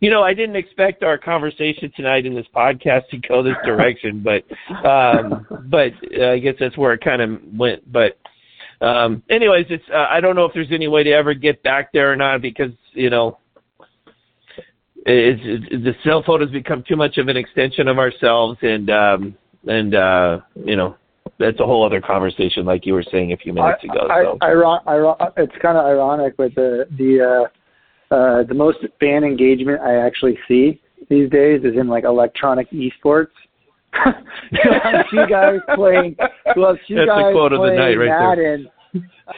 you 0.00 0.10
know, 0.10 0.22
I 0.22 0.34
didn't 0.34 0.56
expect 0.56 1.02
our 1.02 1.18
conversation 1.18 1.92
tonight 1.96 2.26
in 2.26 2.34
this 2.34 2.46
podcast 2.54 3.08
to 3.10 3.18
go 3.18 3.42
this 3.42 3.56
direction, 3.64 4.22
but 4.24 4.44
um 4.86 5.46
but 5.70 5.92
uh, 6.18 6.32
I 6.32 6.38
guess 6.38 6.54
that's 6.58 6.76
where 6.76 6.92
it 6.92 7.02
kind 7.02 7.22
of 7.22 7.40
went. 7.52 7.90
But 7.90 8.18
um, 8.80 9.22
anyways, 9.30 9.66
it's 9.70 9.84
uh, 9.92 10.06
I 10.10 10.20
don't 10.20 10.36
know 10.36 10.44
if 10.44 10.52
there's 10.54 10.72
any 10.72 10.88
way 10.88 11.02
to 11.02 11.10
ever 11.10 11.34
get 11.34 11.62
back 11.62 11.92
there 11.92 12.12
or 12.12 12.16
not 12.16 12.42
because 12.42 12.72
you 12.92 13.10
know 13.10 13.38
it's, 15.06 15.40
it's, 15.44 15.84
the 15.84 15.94
cell 16.04 16.22
phone 16.26 16.40
has 16.40 16.50
become 16.50 16.82
too 16.86 16.96
much 16.96 17.16
of 17.16 17.28
an 17.28 17.36
extension 17.36 17.88
of 17.88 17.98
ourselves, 17.98 18.58
and 18.62 18.90
um, 18.90 19.34
and 19.66 19.94
uh, 19.94 20.40
you 20.64 20.76
know 20.76 20.96
that's 21.38 21.60
a 21.60 21.64
whole 21.64 21.84
other 21.84 22.00
conversation, 22.00 22.64
like 22.64 22.86
you 22.86 22.94
were 22.94 23.04
saying 23.10 23.32
a 23.32 23.36
few 23.36 23.52
minutes 23.52 23.84
ago. 23.84 24.08
I, 24.10 24.22
so. 24.24 24.38
I, 24.40 25.24
I, 25.24 25.28
it's 25.36 25.52
kind 25.60 25.78
of 25.78 25.84
ironic, 25.86 26.36
but 26.36 26.54
the 26.54 26.86
the 26.98 27.44
uh, 27.44 27.48
uh, 28.10 28.42
the 28.44 28.54
most 28.54 28.78
fan 29.00 29.24
engagement 29.24 29.80
I 29.80 29.96
actually 29.96 30.38
see 30.48 30.80
these 31.08 31.30
days 31.30 31.62
is 31.64 31.74
in 31.78 31.88
like 31.88 32.04
electronic 32.04 32.68
esports 32.70 33.28
two 35.10 35.26
guys 35.28 35.58
playing. 35.74 36.16
Well, 36.56 36.76
two 36.88 36.96
That's 36.96 37.08
guys 37.08 37.24
the 37.24 37.32
quote 37.32 37.52
playing 37.52 37.52
of 37.52 37.60
the 37.62 37.76
night 37.76 37.94
right 37.94 38.36
Madden. 38.36 38.68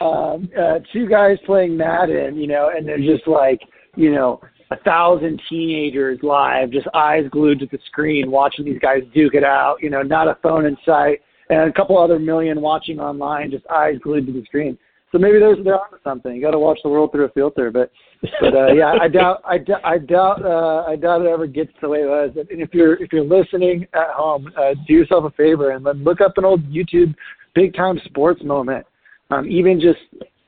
Um, 0.01 0.49
uh, 0.57 0.79
two 0.93 1.07
guys 1.07 1.37
playing 1.45 1.75
Madden, 1.75 2.37
you 2.37 2.47
know, 2.47 2.71
and 2.75 2.87
they're 2.87 2.97
just 2.97 3.27
like, 3.27 3.59
you 3.95 4.13
know, 4.13 4.41
a 4.71 4.77
thousand 4.77 5.41
teenagers 5.49 6.19
live, 6.21 6.71
just 6.71 6.87
eyes 6.93 7.23
glued 7.31 7.59
to 7.59 7.65
the 7.65 7.79
screen, 7.87 8.29
watching 8.29 8.65
these 8.65 8.79
guys 8.79 9.01
duke 9.13 9.33
it 9.33 9.43
out. 9.43 9.77
You 9.81 9.89
know, 9.89 10.01
not 10.01 10.27
a 10.27 10.37
phone 10.43 10.65
in 10.65 10.77
sight, 10.85 11.19
and 11.49 11.69
a 11.69 11.73
couple 11.73 11.97
other 11.97 12.19
million 12.19 12.61
watching 12.61 12.99
online, 12.99 13.51
just 13.51 13.65
eyes 13.67 13.95
glued 14.03 14.27
to 14.27 14.33
the 14.33 14.43
screen. 14.45 14.77
So 15.11 15.17
maybe 15.17 15.39
there's 15.39 15.57
they're 15.63 15.79
onto 15.79 15.97
something. 16.03 16.35
You 16.35 16.41
got 16.41 16.51
to 16.51 16.59
watch 16.59 16.79
the 16.83 16.89
world 16.89 17.11
through 17.11 17.25
a 17.25 17.29
filter, 17.29 17.71
but 17.71 17.91
but 18.21 18.53
uh, 18.53 18.73
yeah, 18.73 18.95
I 18.99 19.07
doubt 19.07 19.41
I, 19.45 19.57
doubt 19.57 20.45
uh, 20.45 20.83
I 20.87 20.95
doubt 20.95 21.21
it 21.21 21.27
ever 21.27 21.47
gets 21.47 21.71
the 21.81 21.87
way 21.87 21.99
it 21.99 22.07
was. 22.07 22.31
And 22.35 22.61
if 22.61 22.73
you're 22.73 23.01
if 23.01 23.13
you're 23.13 23.23
listening 23.23 23.87
at 23.93 24.09
home, 24.09 24.51
uh, 24.57 24.73
do 24.87 24.93
yourself 24.93 25.25
a 25.25 25.31
favor 25.31 25.71
and 25.71 25.85
look 26.03 26.19
up 26.19 26.37
an 26.37 26.45
old 26.45 26.63
YouTube 26.69 27.15
big 27.55 27.73
time 27.73 27.99
sports 28.05 28.43
moment. 28.43 28.85
Um, 29.31 29.49
even 29.49 29.79
just 29.79 29.99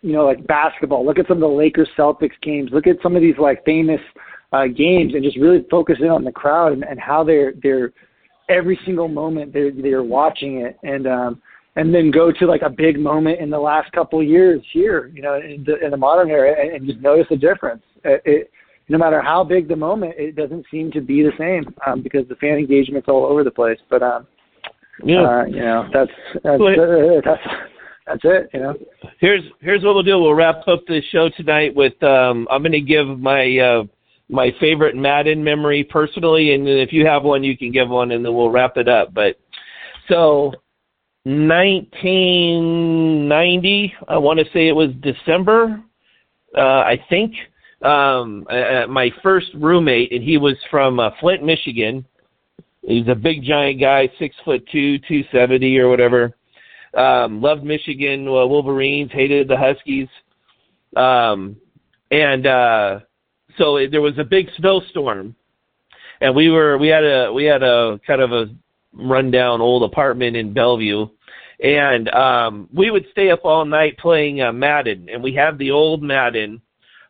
you 0.01 0.13
know 0.13 0.25
like 0.25 0.45
basketball. 0.47 1.05
Look 1.05 1.19
at 1.19 1.27
some 1.27 1.37
of 1.37 1.41
the 1.41 1.55
Lakers 1.55 1.89
Celtics 1.97 2.39
games. 2.41 2.71
Look 2.73 2.87
at 2.87 2.97
some 3.01 3.15
of 3.15 3.21
these 3.21 3.37
like 3.37 3.63
famous 3.63 4.01
uh, 4.51 4.67
games 4.67 5.13
and 5.13 5.23
just 5.23 5.37
really 5.37 5.65
focus 5.69 5.97
in 6.01 6.09
on 6.09 6.23
the 6.23 6.31
crowd 6.31 6.73
and, 6.73 6.83
and 6.83 6.99
how 6.99 7.23
they're 7.23 7.53
they're 7.63 7.93
every 8.49 8.77
single 8.85 9.07
moment 9.07 9.53
they're 9.53 9.71
they're 9.71 10.03
watching 10.03 10.61
it 10.61 10.77
and 10.83 11.07
um 11.07 11.41
and 11.75 11.93
then 11.93 12.11
go 12.11 12.31
to 12.31 12.45
like 12.45 12.61
a 12.63 12.69
big 12.69 12.99
moment 12.99 13.39
in 13.39 13.49
the 13.49 13.59
last 13.59 13.91
couple 13.93 14.19
of 14.19 14.27
years 14.27 14.61
here, 14.73 15.11
you 15.13 15.21
know, 15.21 15.35
in 15.35 15.63
the, 15.65 15.83
in 15.83 15.91
the 15.91 15.97
modern 15.97 16.29
era, 16.29 16.53
and, 16.59 16.75
and 16.75 16.87
just 16.87 16.99
notice 16.99 17.27
the 17.29 17.37
difference. 17.37 17.83
It, 18.03 18.21
it, 18.25 18.51
no 18.89 18.97
matter 18.97 19.21
how 19.21 19.43
big 19.43 19.69
the 19.69 19.75
moment, 19.75 20.15
it 20.17 20.35
doesn't 20.35 20.65
seem 20.69 20.91
to 20.91 21.01
be 21.01 21.23
the 21.23 21.31
same 21.37 21.73
um, 21.87 22.01
because 22.01 22.27
the 22.27 22.35
fan 22.35 22.57
engagement's 22.57 23.07
all 23.07 23.25
over 23.25 23.43
the 23.43 23.51
place. 23.51 23.79
But 23.89 24.03
um, 24.03 24.27
yeah, 25.03 25.21
uh, 25.21 25.45
you 25.45 25.61
know, 25.61 25.87
that's 25.93 26.11
that's, 26.43 26.61
uh, 26.61 27.21
that's 27.25 27.41
that's 28.05 28.21
it. 28.23 28.49
You 28.53 28.59
know. 28.59 28.73
Here's 29.19 29.43
here's 29.61 29.83
what 29.83 29.93
we'll 29.93 30.03
do. 30.03 30.19
We'll 30.19 30.33
wrap 30.33 30.67
up 30.67 30.81
the 30.87 31.01
show 31.11 31.29
tonight 31.29 31.73
with 31.73 32.01
um, 32.03 32.47
I'm 32.51 32.61
going 32.61 32.73
to 32.73 32.81
give 32.81 33.07
my 33.07 33.57
uh, 33.59 33.83
my 34.29 34.51
favorite 34.59 34.97
Madden 34.97 35.41
memory 35.41 35.85
personally, 35.85 36.53
and 36.53 36.67
then 36.67 36.77
if 36.77 36.91
you 36.91 37.05
have 37.05 37.23
one, 37.23 37.45
you 37.45 37.57
can 37.57 37.71
give 37.71 37.87
one, 37.87 38.11
and 38.11 38.25
then 38.25 38.35
we'll 38.35 38.49
wrap 38.49 38.75
it 38.75 38.89
up. 38.89 39.13
But 39.13 39.39
so 40.09 40.53
1990. 41.23 43.93
I 44.07 44.17
want 44.17 44.39
to 44.39 44.45
say 44.53 44.67
it 44.67 44.75
was 44.75 44.89
December. 45.01 45.79
Uh, 46.57 46.61
I 46.61 46.99
think 47.09 47.35
um, 47.83 48.47
uh, 48.49 48.87
my 48.87 49.11
first 49.21 49.47
roommate, 49.55 50.11
and 50.11 50.23
he 50.23 50.37
was 50.37 50.55
from 50.69 50.99
uh, 50.99 51.11
Flint, 51.19 51.43
Michigan. 51.43 52.05
He's 52.81 53.07
a 53.07 53.15
big 53.15 53.43
giant 53.43 53.79
guy, 53.79 54.11
six 54.17 54.35
foot 54.43 54.67
two, 54.71 54.97
two 55.07 55.23
seventy 55.31 55.77
or 55.77 55.89
whatever. 55.89 56.33
Um, 56.95 57.41
loved 57.41 57.63
Michigan 57.63 58.27
uh, 58.27 58.47
Wolverines, 58.47 59.11
hated 59.11 59.47
the 59.47 59.57
Huskies, 59.57 60.07
um, 60.95 61.55
and 62.09 62.47
uh, 62.47 62.99
so 63.57 63.77
it, 63.77 63.91
there 63.91 64.01
was 64.01 64.17
a 64.17 64.23
big 64.23 64.49
snowstorm, 64.57 65.35
and 66.19 66.35
we 66.35 66.49
were 66.49 66.79
we 66.79 66.87
had 66.87 67.03
a 67.03 67.31
we 67.31 67.45
had 67.45 67.61
a 67.63 67.99
kind 68.05 68.21
of 68.21 68.31
a 68.31 68.47
rundown 68.93 69.61
old 69.61 69.83
apartment 69.83 70.35
in 70.35 70.53
Bellevue, 70.53 71.07
and 71.59 72.09
um, 72.09 72.69
we 72.73 72.91
would 72.91 73.05
stay 73.11 73.29
up 73.29 73.41
all 73.43 73.65
night 73.65 73.97
playing 73.97 74.41
uh, 74.41 74.51
Madden, 74.51 75.07
and 75.09 75.23
we 75.23 75.33
had 75.33 75.57
the 75.57 75.71
old 75.71 76.01
Madden 76.01 76.61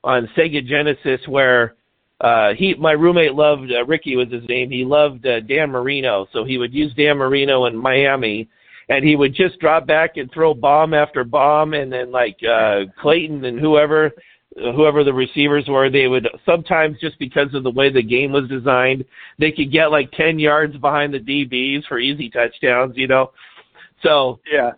on 0.03 0.29
Sega 0.38 0.65
Genesis 0.65 1.21
where 1.27 1.75
uh 2.21 2.53
he 2.53 2.75
my 2.75 2.91
roommate 2.91 3.34
loved 3.34 3.71
uh, 3.71 3.86
Ricky 3.86 4.15
was 4.15 4.32
his 4.32 4.47
name. 4.47 4.69
He 4.69 4.84
loved 4.84 5.25
uh, 5.25 5.39
Dan 5.41 5.69
Marino, 5.71 6.27
so 6.34 6.43
he 6.43 6.57
would 6.57 6.73
use 6.73 6.93
Dan 6.95 7.17
Marino 7.17 7.65
in 7.65 7.75
Miami 7.75 8.49
and 8.91 9.05
he 9.05 9.15
would 9.15 9.34
just 9.34 9.57
drop 9.59 9.88
back 9.88 10.17
and 10.17 10.29
throw 10.32 10.53
bomb 10.53 10.93
after 10.93 11.23
bomb 11.23 11.73
and 11.73 11.91
then 11.91 12.11
like 12.11 12.38
uh 12.43 12.82
Clayton 13.01 13.45
and 13.45 13.59
whoever 13.59 14.11
whoever 14.56 15.04
the 15.04 15.14
receivers 15.14 15.66
were, 15.68 15.89
they 15.89 16.08
would 16.08 16.28
sometimes 16.45 16.99
just 16.99 17.18
because 17.20 17.54
of 17.54 17.64
the 17.64 17.72
way 17.72 17.91
the 17.91 18.04
game 18.04 18.32
was 18.32 18.49
designed, 18.49 19.06
they 19.39 19.52
could 19.52 19.72
get 19.72 19.91
like 19.91 20.12
10 20.12 20.39
yards 20.39 20.76
behind 20.78 21.14
the 21.14 21.20
DBs 21.20 21.88
for 21.88 21.99
easy 21.99 22.30
touchdowns, 22.30 22.93
you 22.97 23.08
know. 23.08 23.32
So, 24.04 24.39
yeah. 24.52 24.72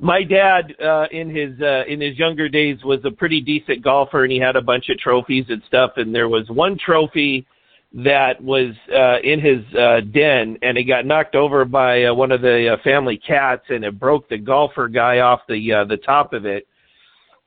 My 0.00 0.22
dad 0.22 0.74
uh 0.82 1.06
in 1.10 1.34
his 1.34 1.60
uh 1.60 1.82
in 1.88 2.00
his 2.00 2.16
younger 2.16 2.48
days 2.48 2.78
was 2.84 3.00
a 3.04 3.10
pretty 3.10 3.40
decent 3.40 3.82
golfer 3.82 4.22
and 4.22 4.32
he 4.32 4.38
had 4.38 4.54
a 4.54 4.62
bunch 4.62 4.88
of 4.88 4.98
trophies 4.98 5.46
and 5.48 5.60
stuff 5.66 5.92
and 5.96 6.14
there 6.14 6.28
was 6.28 6.48
one 6.48 6.78
trophy 6.78 7.44
that 7.92 8.40
was 8.40 8.72
uh 8.94 9.18
in 9.24 9.40
his 9.40 9.64
uh 9.74 10.00
den 10.12 10.56
and 10.62 10.78
it 10.78 10.84
got 10.84 11.06
knocked 11.06 11.34
over 11.34 11.64
by 11.64 12.04
uh, 12.04 12.14
one 12.14 12.30
of 12.30 12.40
the 12.40 12.74
uh, 12.74 12.76
family 12.84 13.16
cats 13.18 13.64
and 13.68 13.84
it 13.84 13.98
broke 13.98 14.28
the 14.28 14.38
golfer 14.38 14.86
guy 14.86 15.18
off 15.18 15.40
the 15.48 15.72
uh 15.72 15.84
the 15.84 15.96
top 15.96 16.32
of 16.32 16.46
it 16.46 16.68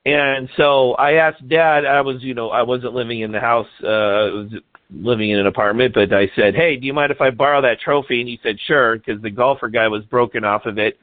and 0.06 0.49
so 0.58 0.93
I 0.93 1.14
asked 1.14 1.47
dad, 1.47 1.86
I 1.86 2.01
was, 2.01 2.22
you 2.22 2.34
know, 2.34 2.49
I 2.49 2.62
wasn't 2.62 2.93
living 2.93 3.22
in 3.22 3.32
the 3.32 3.39
house, 3.39 3.68
uh, 3.84 3.88
I 3.88 4.32
was 4.32 4.51
living 4.91 5.30
in 5.30 5.39
an 5.39 5.47
apartment, 5.47 5.93
but 5.93 6.14
I 6.14 6.30
said, 6.36 6.56
hey, 6.56 6.76
do 6.76 6.86
you 6.86 6.93
mind 6.93 7.12
if 7.12 7.22
I 7.22 7.30
borrow 7.30 7.62
that 7.62 7.80
trophy? 7.80 8.20
And 8.20 8.30
he 8.30 8.39
said, 8.43 8.58
sure, 8.68 8.97
because 8.97 9.22
the 9.22 9.30
golfer 9.30 9.70
guy 9.70 9.88
was 9.88 10.04
broken 10.06 10.43
off 10.43 10.66
of 10.66 10.78
it. 10.78 10.99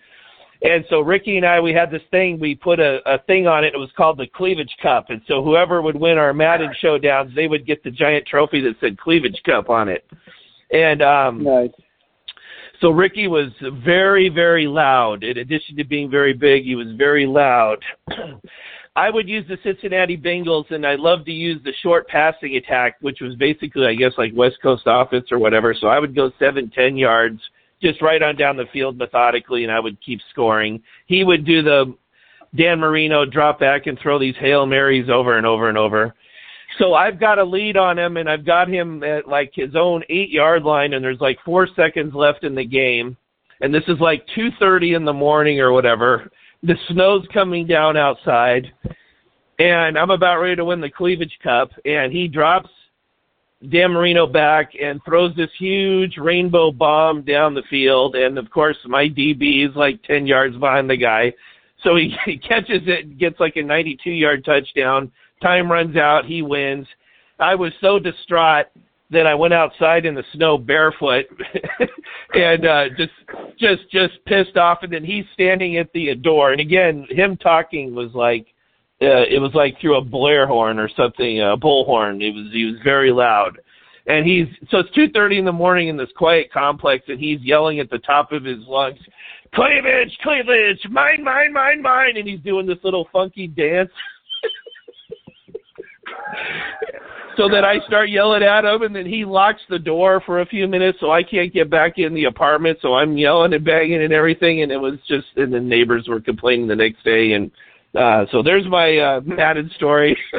And 0.62 0.84
so 0.90 1.00
Ricky 1.00 1.38
and 1.38 1.46
I, 1.46 1.58
we 1.60 1.72
had 1.72 1.90
this 1.90 2.02
thing, 2.10 2.38
we 2.38 2.54
put 2.54 2.78
a, 2.78 2.98
a 3.06 3.18
thing 3.20 3.46
on 3.46 3.64
it, 3.64 3.72
it 3.74 3.78
was 3.78 3.88
called 3.96 4.18
the 4.18 4.26
Cleavage 4.26 4.76
Cup. 4.82 5.06
And 5.08 5.22
so 5.26 5.42
whoever 5.42 5.80
would 5.80 5.96
win 5.96 6.18
our 6.18 6.34
Madden 6.34 6.70
showdowns, 6.82 7.34
they 7.34 7.46
would 7.46 7.66
get 7.66 7.82
the 7.82 7.90
giant 7.90 8.26
trophy 8.26 8.60
that 8.60 8.74
said 8.80 8.98
Cleavage 8.98 9.40
Cup 9.46 9.70
on 9.70 9.88
it. 9.88 10.04
And, 10.70 11.00
um, 11.00 11.42
nice. 11.42 11.70
So 12.82 12.90
Ricky 12.90 13.28
was 13.28 13.50
very, 13.84 14.28
very 14.30 14.66
loud. 14.66 15.22
In 15.22 15.38
addition 15.38 15.76
to 15.76 15.84
being 15.84 16.10
very 16.10 16.32
big, 16.32 16.64
he 16.64 16.74
was 16.74 16.88
very 16.96 17.26
loud. 17.26 17.78
I 18.96 19.08
would 19.08 19.28
use 19.28 19.46
the 19.48 19.58
Cincinnati 19.62 20.16
Bengals, 20.16 20.70
and 20.70 20.84
I 20.84 20.96
love 20.96 21.24
to 21.26 21.32
use 21.32 21.60
the 21.62 21.72
short 21.80 22.08
passing 22.08 22.56
attack, 22.56 22.96
which 23.00 23.20
was 23.20 23.36
basically, 23.36 23.86
I 23.86 23.94
guess, 23.94 24.12
like 24.18 24.32
West 24.34 24.56
Coast 24.62 24.82
offense 24.86 25.30
or 25.30 25.38
whatever. 25.38 25.74
So 25.74 25.86
I 25.86 26.00
would 26.00 26.14
go 26.14 26.32
seven, 26.38 26.70
ten 26.74 26.96
yards, 26.96 27.40
just 27.80 28.02
right 28.02 28.22
on 28.22 28.36
down 28.36 28.56
the 28.56 28.66
field 28.72 28.98
methodically, 28.98 29.62
and 29.62 29.72
I 29.72 29.78
would 29.78 30.00
keep 30.04 30.20
scoring. 30.30 30.82
He 31.06 31.22
would 31.22 31.44
do 31.44 31.62
the 31.62 31.94
Dan 32.56 32.80
Marino 32.80 33.24
drop 33.24 33.60
back 33.60 33.86
and 33.86 33.96
throw 33.98 34.18
these 34.18 34.34
hail 34.40 34.66
marys 34.66 35.08
over 35.08 35.38
and 35.38 35.46
over 35.46 35.68
and 35.68 35.78
over. 35.78 36.12
So 36.78 36.94
I've 36.94 37.20
got 37.20 37.38
a 37.38 37.44
lead 37.44 37.76
on 37.76 37.96
him, 37.96 38.16
and 38.16 38.28
I've 38.28 38.44
got 38.44 38.68
him 38.68 39.04
at 39.04 39.28
like 39.28 39.52
his 39.54 39.76
own 39.76 40.02
eight 40.10 40.30
yard 40.30 40.64
line, 40.64 40.94
and 40.94 41.04
there's 41.04 41.20
like 41.20 41.38
four 41.44 41.68
seconds 41.76 42.12
left 42.12 42.42
in 42.42 42.56
the 42.56 42.64
game, 42.64 43.16
and 43.60 43.72
this 43.72 43.84
is 43.86 44.00
like 44.00 44.26
two 44.34 44.48
thirty 44.58 44.94
in 44.94 45.04
the 45.04 45.12
morning 45.12 45.60
or 45.60 45.70
whatever 45.70 46.28
the 46.62 46.76
snow's 46.88 47.26
coming 47.32 47.66
down 47.66 47.96
outside, 47.96 48.72
and 49.58 49.98
I'm 49.98 50.10
about 50.10 50.38
ready 50.38 50.56
to 50.56 50.64
win 50.64 50.80
the 50.80 50.90
cleavage 50.90 51.38
cup, 51.42 51.70
and 51.84 52.12
he 52.12 52.28
drops 52.28 52.70
Dan 53.68 53.92
Marino 53.92 54.26
back 54.26 54.72
and 54.80 55.00
throws 55.04 55.34
this 55.36 55.50
huge 55.58 56.16
rainbow 56.16 56.70
bomb 56.70 57.22
down 57.22 57.54
the 57.54 57.62
field. 57.68 58.16
And 58.16 58.38
of 58.38 58.50
course, 58.50 58.76
my 58.86 59.04
DB 59.04 59.68
is 59.68 59.76
like 59.76 60.02
10 60.04 60.26
yards 60.26 60.56
behind 60.56 60.88
the 60.88 60.96
guy. 60.96 61.32
So 61.82 61.96
he, 61.96 62.14
he 62.24 62.38
catches 62.38 62.82
it, 62.86 63.04
and 63.04 63.18
gets 63.18 63.38
like 63.38 63.56
a 63.56 63.62
92 63.62 64.10
yard 64.10 64.44
touchdown. 64.44 65.12
Time 65.42 65.70
runs 65.70 65.96
out. 65.96 66.24
He 66.24 66.42
wins. 66.42 66.86
I 67.38 67.54
was 67.54 67.72
so 67.80 67.98
distraught 67.98 68.66
that 69.10 69.26
I 69.26 69.34
went 69.34 69.54
outside 69.54 70.06
in 70.06 70.14
the 70.14 70.24
snow 70.34 70.56
barefoot 70.56 71.26
and 72.34 72.66
uh 72.66 72.84
just 72.96 73.12
just 73.58 73.90
just 73.90 74.14
pissed 74.26 74.56
off 74.56 74.78
and 74.82 74.92
then 74.92 75.04
he's 75.04 75.24
standing 75.34 75.76
at 75.78 75.92
the 75.92 76.14
door 76.14 76.52
and 76.52 76.60
again 76.60 77.06
him 77.10 77.36
talking 77.36 77.94
was 77.94 78.10
like 78.14 78.46
uh, 79.02 79.24
it 79.30 79.40
was 79.40 79.52
like 79.54 79.80
through 79.80 79.96
a 79.96 80.04
Blair 80.04 80.46
horn 80.46 80.78
or 80.78 80.88
something, 80.94 81.40
a 81.40 81.56
bullhorn. 81.56 82.22
It 82.22 82.34
was 82.34 82.52
he 82.52 82.66
was 82.66 82.76
very 82.84 83.10
loud, 83.10 83.58
and 84.06 84.26
he's 84.26 84.46
so 84.70 84.78
it's 84.78 84.90
two 84.94 85.08
thirty 85.08 85.38
in 85.38 85.46
the 85.46 85.52
morning 85.52 85.88
in 85.88 85.96
this 85.96 86.10
quiet 86.16 86.52
complex, 86.52 87.04
and 87.08 87.18
he's 87.18 87.40
yelling 87.40 87.80
at 87.80 87.88
the 87.88 87.98
top 87.98 88.30
of 88.30 88.44
his 88.44 88.58
lungs, 88.66 88.98
"Cleavage, 89.54 90.18
cleavage, 90.22 90.80
mine, 90.90 91.24
mine, 91.24 91.52
mine, 91.52 91.80
mine," 91.80 92.16
and 92.18 92.28
he's 92.28 92.40
doing 92.40 92.66
this 92.66 92.78
little 92.84 93.08
funky 93.12 93.46
dance. 93.46 93.90
so 97.36 97.48
that 97.48 97.64
I 97.64 97.78
start 97.86 98.10
yelling 98.10 98.42
at 98.42 98.64
him, 98.64 98.82
and 98.82 98.94
then 98.94 99.06
he 99.06 99.24
locks 99.24 99.62
the 99.68 99.78
door 99.78 100.22
for 100.26 100.40
a 100.40 100.46
few 100.46 100.68
minutes, 100.68 100.98
so 101.00 101.10
I 101.10 101.22
can't 101.22 101.52
get 101.52 101.70
back 101.70 101.94
in 101.96 102.14
the 102.14 102.24
apartment. 102.24 102.78
So 102.82 102.94
I'm 102.94 103.16
yelling 103.16 103.54
and 103.54 103.64
banging 103.64 104.02
and 104.02 104.12
everything, 104.12 104.62
and 104.62 104.70
it 104.70 104.76
was 104.78 104.98
just, 105.08 105.26
and 105.36 105.52
the 105.52 105.60
neighbors 105.60 106.06
were 106.08 106.20
complaining 106.20 106.68
the 106.68 106.76
next 106.76 107.02
day, 107.04 107.32
and 107.32 107.50
uh, 107.94 108.26
so 108.30 108.42
there's 108.42 108.66
my 108.68 108.96
uh, 108.98 109.20
Madden 109.24 109.70
story. 109.76 110.16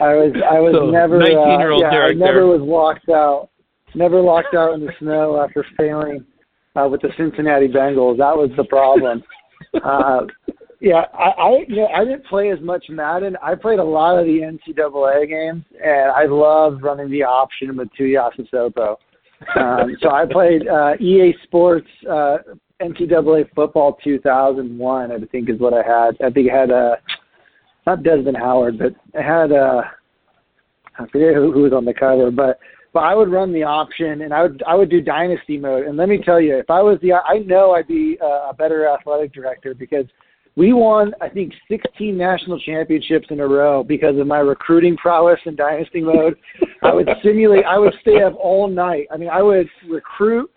I 0.00 0.14
was 0.14 0.32
I 0.50 0.58
was 0.58 0.74
So, 0.74 0.90
never 0.90 1.20
uh, 1.22 1.78
yeah, 1.78 1.90
Derek 1.90 2.16
I 2.16 2.18
never 2.18 2.40
there. 2.40 2.46
was 2.46 2.62
locked 2.62 3.08
out. 3.10 3.50
Never 3.94 4.20
locked 4.20 4.54
out 4.54 4.74
in 4.74 4.86
the 4.86 4.92
snow 4.98 5.42
after 5.42 5.64
failing 5.76 6.24
uh, 6.74 6.88
with 6.88 7.02
the 7.02 7.10
Cincinnati 7.16 7.68
Bengals. 7.68 8.18
That 8.18 8.36
was 8.36 8.50
the 8.56 8.64
problem. 8.64 9.22
uh, 9.84 10.22
yeah, 10.80 11.04
I 11.12 11.28
I, 11.28 11.64
you 11.68 11.76
know, 11.76 11.88
I 11.88 12.04
didn't 12.04 12.24
play 12.26 12.50
as 12.50 12.60
much 12.60 12.86
Madden. 12.88 13.36
I 13.42 13.54
played 13.54 13.78
a 13.78 13.84
lot 13.84 14.18
of 14.18 14.24
the 14.26 14.40
NCAA 14.40 15.28
games, 15.28 15.64
and 15.82 16.10
I 16.10 16.24
loved 16.24 16.82
running 16.82 17.10
the 17.10 17.22
option 17.22 17.76
with 17.76 17.88
Tuiasosopo. 17.98 18.96
Um, 19.56 19.96
so 20.00 20.10
I 20.10 20.24
played 20.30 20.66
uh, 20.66 20.94
EA 20.98 21.34
Sports 21.44 21.88
uh, 22.08 22.38
NCAA 22.80 23.52
Football 23.54 23.98
2001. 24.02 25.12
I 25.12 25.18
think 25.30 25.50
is 25.50 25.60
what 25.60 25.74
I 25.74 25.82
had. 25.82 26.16
I 26.24 26.30
think 26.30 26.50
I 26.50 26.56
had 26.56 26.70
uh, 26.70 26.96
not 27.86 28.02
Desmond 28.02 28.36
Howard, 28.38 28.78
but 28.78 28.94
I 29.18 29.22
had 29.22 29.52
uh, 29.52 29.82
I 30.98 31.06
forget 31.08 31.34
who, 31.34 31.52
who 31.52 31.62
was 31.62 31.72
on 31.72 31.84
the 31.84 31.94
cover, 31.94 32.30
but 32.30 32.58
but 32.92 33.00
I 33.00 33.14
would 33.14 33.30
run 33.30 33.52
the 33.52 33.62
option 33.62 34.22
and 34.22 34.32
I 34.32 34.42
would 34.42 34.62
I 34.66 34.74
would 34.74 34.90
do 34.90 35.00
dynasty 35.00 35.58
mode. 35.58 35.86
And 35.86 35.96
let 35.96 36.08
me 36.08 36.18
tell 36.24 36.40
you, 36.40 36.56
if 36.56 36.70
I 36.70 36.80
was 36.80 36.98
the 37.02 37.12
I 37.12 37.38
know 37.38 37.72
I'd 37.72 37.86
be 37.86 38.18
uh, 38.22 38.48
a 38.50 38.54
better 38.56 38.88
athletic 38.88 39.32
director 39.32 39.74
because 39.74 40.06
we 40.56 40.72
won 40.72 41.12
I 41.20 41.28
think 41.28 41.52
16 41.68 42.16
national 42.16 42.58
championships 42.60 43.26
in 43.30 43.40
a 43.40 43.46
row 43.46 43.82
because 43.82 44.18
of 44.18 44.26
my 44.26 44.38
recruiting 44.38 44.96
prowess 44.96 45.40
in 45.46 45.56
dynasty 45.56 46.00
mode. 46.00 46.36
I 46.82 46.94
would 46.94 47.08
simulate. 47.22 47.64
I 47.64 47.78
would 47.78 47.94
stay 48.02 48.22
up 48.22 48.34
all 48.38 48.68
night. 48.68 49.06
I 49.10 49.16
mean, 49.16 49.28
I 49.28 49.42
would 49.42 49.68
recruit, 49.88 50.50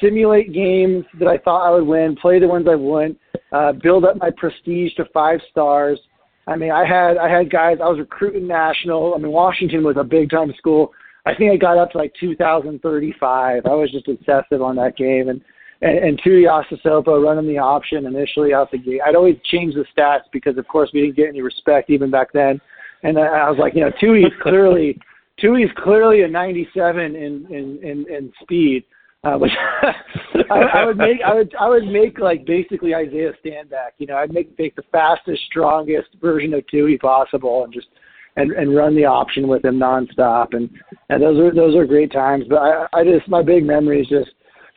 simulate 0.00 0.52
games 0.52 1.04
that 1.18 1.28
I 1.28 1.38
thought 1.38 1.66
I 1.66 1.70
would 1.70 1.86
win, 1.86 2.16
play 2.16 2.38
the 2.38 2.48
ones 2.48 2.66
I 2.70 2.74
wouldn't, 2.74 3.18
uh, 3.52 3.72
build 3.72 4.04
up 4.04 4.16
my 4.16 4.30
prestige 4.36 4.94
to 4.94 5.04
five 5.12 5.40
stars. 5.50 5.98
I 6.46 6.56
mean, 6.56 6.70
I 6.70 6.86
had 6.86 7.16
I 7.16 7.28
had 7.28 7.50
guys. 7.50 7.78
I 7.82 7.88
was 7.88 7.98
recruiting 7.98 8.46
national. 8.46 9.14
I 9.14 9.18
mean, 9.18 9.32
Washington 9.32 9.84
was 9.84 9.96
a 9.98 10.04
big 10.04 10.30
time 10.30 10.52
school. 10.56 10.92
I 11.26 11.34
think 11.34 11.52
I 11.52 11.56
got 11.56 11.78
up 11.78 11.90
to 11.92 11.98
like 11.98 12.12
2035. 12.18 13.66
I 13.66 13.68
was 13.68 13.90
just 13.92 14.08
obsessive 14.08 14.62
on 14.62 14.76
that 14.76 14.96
game, 14.96 15.28
and 15.28 15.40
and, 15.82 15.98
and 15.98 16.22
Tuiasosopo 16.22 17.22
running 17.22 17.46
the 17.46 17.58
option 17.58 18.06
initially 18.06 18.52
out 18.52 18.70
the 18.70 18.78
gate. 18.78 19.00
I'd 19.04 19.16
always 19.16 19.36
change 19.44 19.74
the 19.74 19.84
stats 19.96 20.24
because, 20.32 20.58
of 20.58 20.66
course, 20.68 20.90
we 20.92 21.02
didn't 21.02 21.16
get 21.16 21.28
any 21.28 21.42
respect 21.42 21.90
even 21.90 22.10
back 22.10 22.32
then. 22.32 22.60
And 23.02 23.18
I 23.18 23.22
I 23.22 23.50
was 23.50 23.58
like, 23.58 23.74
you 23.74 23.80
know, 23.80 23.90
Tui's 24.00 24.32
clearly 24.42 24.98
Tui's 25.40 25.70
clearly 25.76 26.22
a 26.22 26.28
97 26.28 27.00
in 27.00 27.14
in 27.14 27.78
in, 27.82 28.06
in 28.08 28.32
speed. 28.42 28.84
Uh, 29.22 29.36
which 29.36 29.52
I, 30.50 30.60
I 30.60 30.84
would 30.86 30.96
make, 30.96 31.18
I 31.22 31.34
would, 31.34 31.54
I 31.60 31.68
would 31.68 31.84
make 31.84 32.18
like 32.18 32.46
basically 32.46 32.94
Isaiah 32.94 33.32
Stanback. 33.44 33.90
You 33.98 34.06
know, 34.06 34.16
I'd 34.16 34.32
make 34.32 34.58
make 34.58 34.74
the 34.76 34.82
fastest, 34.90 35.42
strongest 35.44 36.08
version 36.22 36.54
of 36.54 36.66
Tui 36.68 36.96
possible, 36.96 37.64
and 37.64 37.70
just 37.70 37.88
and 38.36 38.52
and 38.52 38.74
run 38.74 38.96
the 38.96 39.04
option 39.04 39.46
with 39.46 39.62
him 39.62 39.78
nonstop. 39.78 40.54
And 40.54 40.70
and 41.10 41.22
those 41.22 41.38
are 41.38 41.54
those 41.54 41.76
are 41.76 41.84
great 41.84 42.10
times. 42.10 42.46
But 42.48 42.60
I, 42.62 42.86
I 42.94 43.04
just 43.04 43.28
my 43.28 43.42
big 43.42 43.66
memory 43.66 44.00
is 44.00 44.08
just 44.08 44.30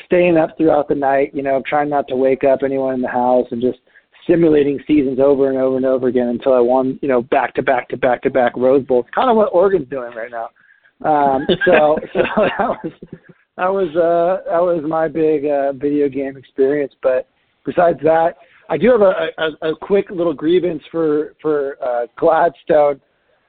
staying 0.06 0.38
up 0.38 0.58
throughout 0.58 0.88
the 0.88 0.96
night. 0.96 1.32
You 1.34 1.44
know, 1.44 1.62
trying 1.68 1.90
not 1.90 2.08
to 2.10 2.16
wake 2.16 2.44
up 2.44 2.60
anyone 2.64 2.94
in 2.96 3.02
the 3.02 3.08
house, 3.08 3.48
and 3.52 3.62
just 3.62 3.80
simulating 4.28 4.80
seasons 4.88 5.20
over 5.20 5.50
and 5.50 5.58
over 5.58 5.78
and 5.78 5.86
over 5.86 6.08
again 6.08 6.28
until 6.28 6.54
I 6.54 6.60
won. 6.60 7.00
You 7.02 7.10
know, 7.10 7.22
back 7.22 7.54
to 7.56 7.62
back 7.62 7.90
to 7.90 7.98
back 7.98 8.22
to 8.24 8.30
back 8.30 8.56
Rose 8.56 8.86
Bowls. 8.86 9.06
Kind 9.14 9.30
of 9.30 9.36
what 9.36 9.54
Oregon's 9.54 9.90
doing 9.90 10.14
right 10.14 10.32
now. 10.32 10.50
Um, 11.08 11.46
so 11.66 11.98
so 12.14 12.22
that 12.36 12.60
was 12.60 12.92
that 13.58 13.72
was 13.72 13.90
uh 13.96 14.50
that 14.50 14.62
was 14.62 14.84
my 14.88 15.08
big 15.08 15.46
uh 15.46 15.74
video 15.74 16.10
game 16.10 16.38
experience 16.38 16.94
but 17.02 17.28
besides 17.66 18.00
that 18.04 18.38
i 18.70 18.78
do 18.78 18.92
have 18.92 19.02
a 19.02 19.28
a, 19.38 19.72
a 19.72 19.76
quick 19.76 20.10
little 20.10 20.34
grievance 20.34 20.82
for 20.92 21.36
for 21.42 21.78
uh 21.84 22.08
gladstone 22.18 23.00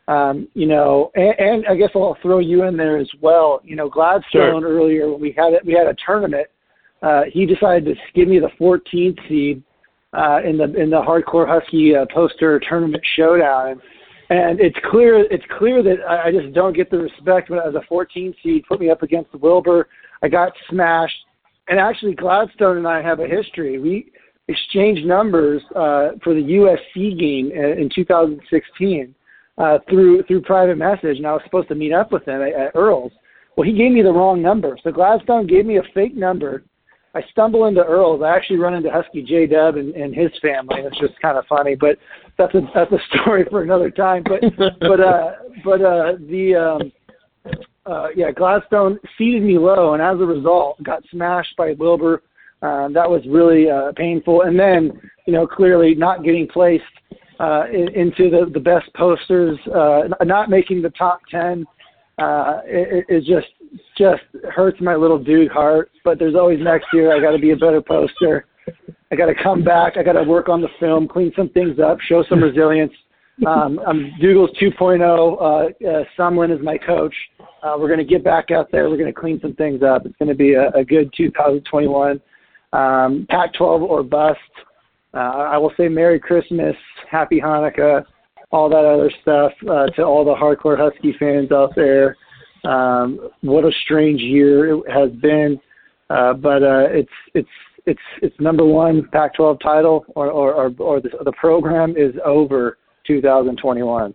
um 0.08 0.48
you 0.54 0.66
know 0.66 1.10
and, 1.14 1.34
and 1.38 1.66
i 1.66 1.74
guess 1.74 1.90
i'll 1.94 2.16
throw 2.22 2.38
you 2.38 2.64
in 2.64 2.76
there 2.76 2.98
as 2.98 3.08
well 3.20 3.60
you 3.64 3.76
know 3.76 3.88
gladstone 3.88 4.62
Sure. 4.62 4.78
earlier 4.78 5.10
when 5.10 5.20
we 5.20 5.32
had 5.32 5.52
it 5.52 5.64
we 5.64 5.72
had 5.72 5.86
a 5.86 5.96
tournament 6.06 6.46
uh 7.02 7.22
he 7.32 7.46
decided 7.46 7.84
to 7.84 7.94
give 8.14 8.28
me 8.28 8.38
the 8.38 8.50
14th 8.60 9.18
seed 9.28 9.62
uh 10.12 10.40
in 10.44 10.58
the 10.58 10.64
in 10.74 10.90
the 10.90 11.00
hardcore 11.00 11.48
husky 11.48 11.96
uh, 11.96 12.04
poster 12.12 12.60
tournament 12.68 13.02
showdown 13.16 13.70
and 13.70 13.80
and 14.30 14.58
it's 14.58 14.76
clear 14.90 15.24
it's 15.30 15.44
clear 15.58 15.82
that 15.82 15.96
I 16.08 16.28
I 16.28 16.32
just 16.32 16.54
don't 16.54 16.74
get 16.74 16.90
the 16.90 16.98
respect 16.98 17.50
when 17.50 17.58
i 17.58 17.66
as 17.68 17.74
a 17.74 17.82
14 17.88 18.34
seed 18.42 18.64
put 18.66 18.80
me 18.80 18.88
up 18.90 19.02
against 19.02 19.34
Wilbur. 19.34 19.88
I 20.22 20.28
got 20.28 20.52
smashed, 20.70 21.16
and 21.68 21.78
actually 21.78 22.14
Gladstone 22.14 22.78
and 22.78 22.88
I 22.88 23.02
have 23.02 23.20
a 23.20 23.26
history. 23.26 23.78
We 23.78 24.10
exchanged 24.48 25.04
numbers 25.04 25.62
uh, 25.76 26.12
for 26.22 26.32
the 26.34 26.40
USC 26.40 27.18
game 27.18 27.52
uh, 27.54 27.80
in 27.80 27.90
2016 27.94 29.14
uh, 29.58 29.78
through 29.88 30.22
through 30.24 30.42
private 30.42 30.78
message, 30.78 31.18
and 31.18 31.26
I 31.26 31.32
was 31.32 31.42
supposed 31.44 31.68
to 31.68 31.74
meet 31.74 31.92
up 31.92 32.12
with 32.12 32.26
him 32.26 32.42
at, 32.42 32.52
at 32.52 32.72
Earl's. 32.74 33.12
Well, 33.56 33.66
he 33.66 33.72
gave 33.72 33.92
me 33.92 34.02
the 34.02 34.12
wrong 34.12 34.42
number, 34.42 34.76
so 34.82 34.90
Gladstone 34.90 35.46
gave 35.46 35.64
me 35.64 35.78
a 35.78 35.82
fake 35.94 36.16
number. 36.16 36.64
I 37.14 37.22
stumble 37.30 37.66
into 37.66 37.84
Earl's. 37.84 38.22
I 38.22 38.34
actually 38.34 38.58
run 38.58 38.74
into 38.74 38.90
Husky 38.90 39.22
J 39.22 39.46
Dub 39.46 39.76
and, 39.76 39.94
and 39.94 40.12
his 40.12 40.32
family. 40.42 40.80
It's 40.80 40.98
just 40.98 41.20
kind 41.22 41.38
of 41.38 41.46
funny, 41.46 41.76
but 41.76 41.96
that's 42.36 42.54
a 42.54 42.60
that's 42.74 42.90
a 42.90 42.98
story 43.16 43.44
for 43.48 43.62
another 43.62 43.90
time. 43.90 44.24
But 44.24 44.40
but 44.80 45.00
uh 45.00 45.32
but 45.64 45.80
uh 45.80 46.12
the 46.28 46.54
um 46.56 46.92
uh 47.86 48.08
yeah 48.16 48.32
Gladstone 48.32 48.98
seated 49.16 49.44
me 49.44 49.58
low, 49.58 49.94
and 49.94 50.02
as 50.02 50.20
a 50.20 50.26
result, 50.26 50.82
got 50.82 51.04
smashed 51.10 51.56
by 51.56 51.74
Wilbur. 51.78 52.22
Um, 52.62 52.92
that 52.94 53.08
was 53.08 53.22
really 53.28 53.70
uh, 53.70 53.92
painful. 53.94 54.42
And 54.42 54.58
then 54.58 55.00
you 55.26 55.32
know 55.32 55.46
clearly 55.46 55.94
not 55.94 56.24
getting 56.24 56.48
placed 56.48 56.82
uh, 57.40 57.64
into 57.70 58.30
the 58.30 58.50
the 58.52 58.60
best 58.60 58.92
posters, 58.94 59.58
uh, 59.74 60.02
not 60.24 60.50
making 60.50 60.82
the 60.82 60.90
top 60.90 61.20
ten. 61.30 61.66
Uh, 62.18 62.60
it, 62.64 63.04
it 63.08 63.20
just 63.24 63.48
just 63.98 64.22
hurts 64.52 64.80
my 64.80 64.94
little 64.94 65.18
dude 65.18 65.50
heart. 65.50 65.90
But 66.04 66.18
there's 66.18 66.34
always 66.34 66.60
next 66.60 66.86
year. 66.92 67.16
I 67.16 67.20
got 67.20 67.32
to 67.32 67.38
be 67.38 67.50
a 67.50 67.56
better 67.56 67.80
poster. 67.80 68.46
I 69.10 69.16
got 69.16 69.26
to 69.26 69.34
come 69.34 69.62
back. 69.62 69.96
I 69.96 70.02
got 70.02 70.12
to 70.12 70.22
work 70.22 70.48
on 70.48 70.60
the 70.60 70.68
film, 70.80 71.06
clean 71.06 71.32
some 71.36 71.48
things 71.50 71.78
up, 71.78 71.98
show 72.00 72.24
some 72.28 72.42
resilience. 72.42 72.92
Um, 73.46 73.80
I'm 73.86 74.12
Dougal's 74.20 74.50
2.0. 74.62 75.02
Uh, 75.02 75.88
uh, 75.88 76.04
Sumlin 76.16 76.56
is 76.56 76.64
my 76.64 76.78
coach. 76.78 77.14
Uh, 77.62 77.76
we're 77.78 77.88
going 77.88 77.98
to 77.98 78.04
get 78.04 78.22
back 78.22 78.50
out 78.50 78.70
there. 78.70 78.88
We're 78.88 78.96
going 78.96 79.12
to 79.12 79.20
clean 79.20 79.40
some 79.40 79.54
things 79.54 79.82
up. 79.82 80.06
It's 80.06 80.16
going 80.18 80.28
to 80.28 80.34
be 80.34 80.54
a, 80.54 80.68
a 80.70 80.84
good 80.84 81.12
2021. 81.16 82.20
Um, 82.72 83.26
Pac-12 83.28 83.82
or 83.82 84.02
bust. 84.02 84.38
Uh, 84.58 84.73
I 85.18 85.58
will 85.58 85.72
say 85.76 85.88
Merry 85.88 86.18
Christmas, 86.18 86.74
Happy 87.10 87.40
Hanukkah, 87.40 88.04
all 88.50 88.68
that 88.68 88.84
other 88.84 89.10
stuff 89.22 89.52
uh, 89.68 89.86
to 89.96 90.02
all 90.02 90.24
the 90.24 90.34
hardcore 90.34 90.78
Husky 90.78 91.14
fans 91.18 91.50
out 91.52 91.74
there. 91.74 92.16
Um, 92.64 93.30
what 93.42 93.64
a 93.64 93.70
strange 93.84 94.20
year 94.20 94.74
it 94.74 94.90
has 94.90 95.10
been, 95.20 95.60
uh, 96.08 96.32
but 96.34 96.62
uh, 96.62 96.86
it's 96.90 97.10
it's 97.34 97.48
it's 97.86 98.00
it's 98.22 98.34
number 98.40 98.64
one 98.64 99.08
Pac-12 99.12 99.60
title, 99.60 100.04
or 100.14 100.30
or 100.30 100.54
or, 100.54 100.74
or 100.78 101.00
the, 101.00 101.10
the 101.24 101.32
program 101.32 101.96
is 101.96 102.14
over 102.24 102.78
2021. 103.06 104.14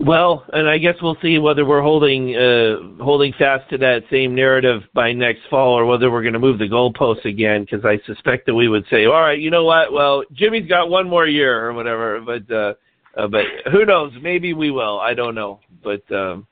Well, 0.00 0.44
and 0.52 0.68
I 0.68 0.78
guess 0.78 0.94
we'll 1.00 1.16
see 1.22 1.38
whether 1.38 1.64
we're 1.64 1.82
holding 1.82 2.36
uh, 2.36 3.02
holding 3.02 3.32
fast 3.38 3.68
to 3.70 3.78
that 3.78 4.02
same 4.10 4.34
narrative 4.34 4.82
by 4.94 5.12
next 5.12 5.40
fall, 5.50 5.78
or 5.78 5.86
whether 5.86 6.10
we're 6.10 6.22
going 6.22 6.34
to 6.34 6.38
move 6.38 6.58
the 6.58 6.68
goalposts 6.68 7.24
again. 7.24 7.62
Because 7.62 7.84
I 7.84 7.98
suspect 8.06 8.46
that 8.46 8.54
we 8.54 8.68
would 8.68 8.84
say, 8.90 9.06
"All 9.06 9.20
right, 9.20 9.38
you 9.38 9.50
know 9.50 9.64
what? 9.64 9.92
Well, 9.92 10.24
Jimmy's 10.32 10.68
got 10.68 10.90
one 10.90 11.08
more 11.08 11.26
year, 11.26 11.66
or 11.66 11.72
whatever." 11.72 12.20
But 12.20 12.50
uh, 12.54 12.74
uh, 13.16 13.28
but 13.28 13.44
who 13.70 13.84
knows? 13.84 14.12
Maybe 14.20 14.52
we 14.52 14.70
will. 14.70 14.98
I 15.00 15.14
don't 15.14 15.34
know. 15.34 15.60
But 15.82 16.02
um, 16.12 16.46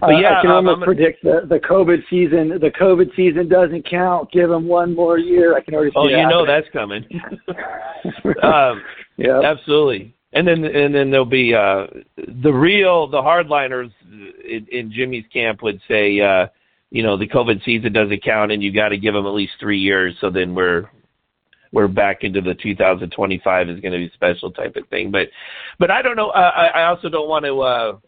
but 0.00 0.14
uh, 0.14 0.18
yeah, 0.18 0.38
I 0.38 0.42
can 0.42 0.50
um, 0.50 0.68
almost 0.68 0.84
predict 0.84 1.22
the 1.22 1.42
the 1.48 1.58
COVID 1.58 2.02
season. 2.10 2.48
The 2.60 2.72
COVID 2.78 3.14
season 3.14 3.48
doesn't 3.48 3.88
count. 3.88 4.30
Give 4.32 4.50
him 4.50 4.66
one 4.66 4.94
more 4.94 5.18
year. 5.18 5.56
I 5.56 5.60
can 5.60 5.74
already. 5.74 5.90
See 5.90 5.96
oh, 5.96 6.08
you 6.08 6.28
know 6.28 6.46
that's 6.46 6.66
coming. 6.72 7.04
um, 8.42 8.82
yeah, 9.16 9.40
absolutely. 9.44 10.14
And 10.32 10.46
then 10.46 10.64
and 10.64 10.94
then 10.94 11.10
there'll 11.10 11.24
be 11.24 11.54
uh, 11.54 11.86
the 12.16 12.52
real 12.52 13.06
the 13.06 13.20
hardliners 13.20 13.92
in, 14.44 14.66
in 14.70 14.92
Jimmy's 14.92 15.24
camp 15.32 15.62
would 15.62 15.80
say, 15.88 16.20
uh, 16.20 16.48
you 16.90 17.02
know, 17.02 17.16
the 17.16 17.28
COVID 17.28 17.64
season 17.64 17.92
doesn't 17.92 18.22
count, 18.22 18.52
and 18.52 18.62
you 18.62 18.72
got 18.72 18.88
to 18.88 18.98
give 18.98 19.14
them 19.14 19.26
at 19.26 19.34
least 19.34 19.52
three 19.60 19.78
years. 19.78 20.16
So 20.20 20.30
then 20.30 20.54
we're 20.54 20.90
we're 21.72 21.88
back 21.88 22.24
into 22.24 22.40
the 22.40 22.54
2025 22.54 23.68
is 23.68 23.80
going 23.80 23.92
to 23.92 23.98
be 23.98 24.10
special 24.14 24.50
type 24.50 24.76
of 24.76 24.88
thing. 24.88 25.10
But 25.10 25.28
but 25.78 25.90
I 25.90 26.02
don't 26.02 26.16
know. 26.16 26.30
I, 26.30 26.66
I 26.66 26.84
also 26.86 27.08
don't 27.08 27.28
want 27.28 27.44
to. 27.44 27.60
Uh, 27.60 27.98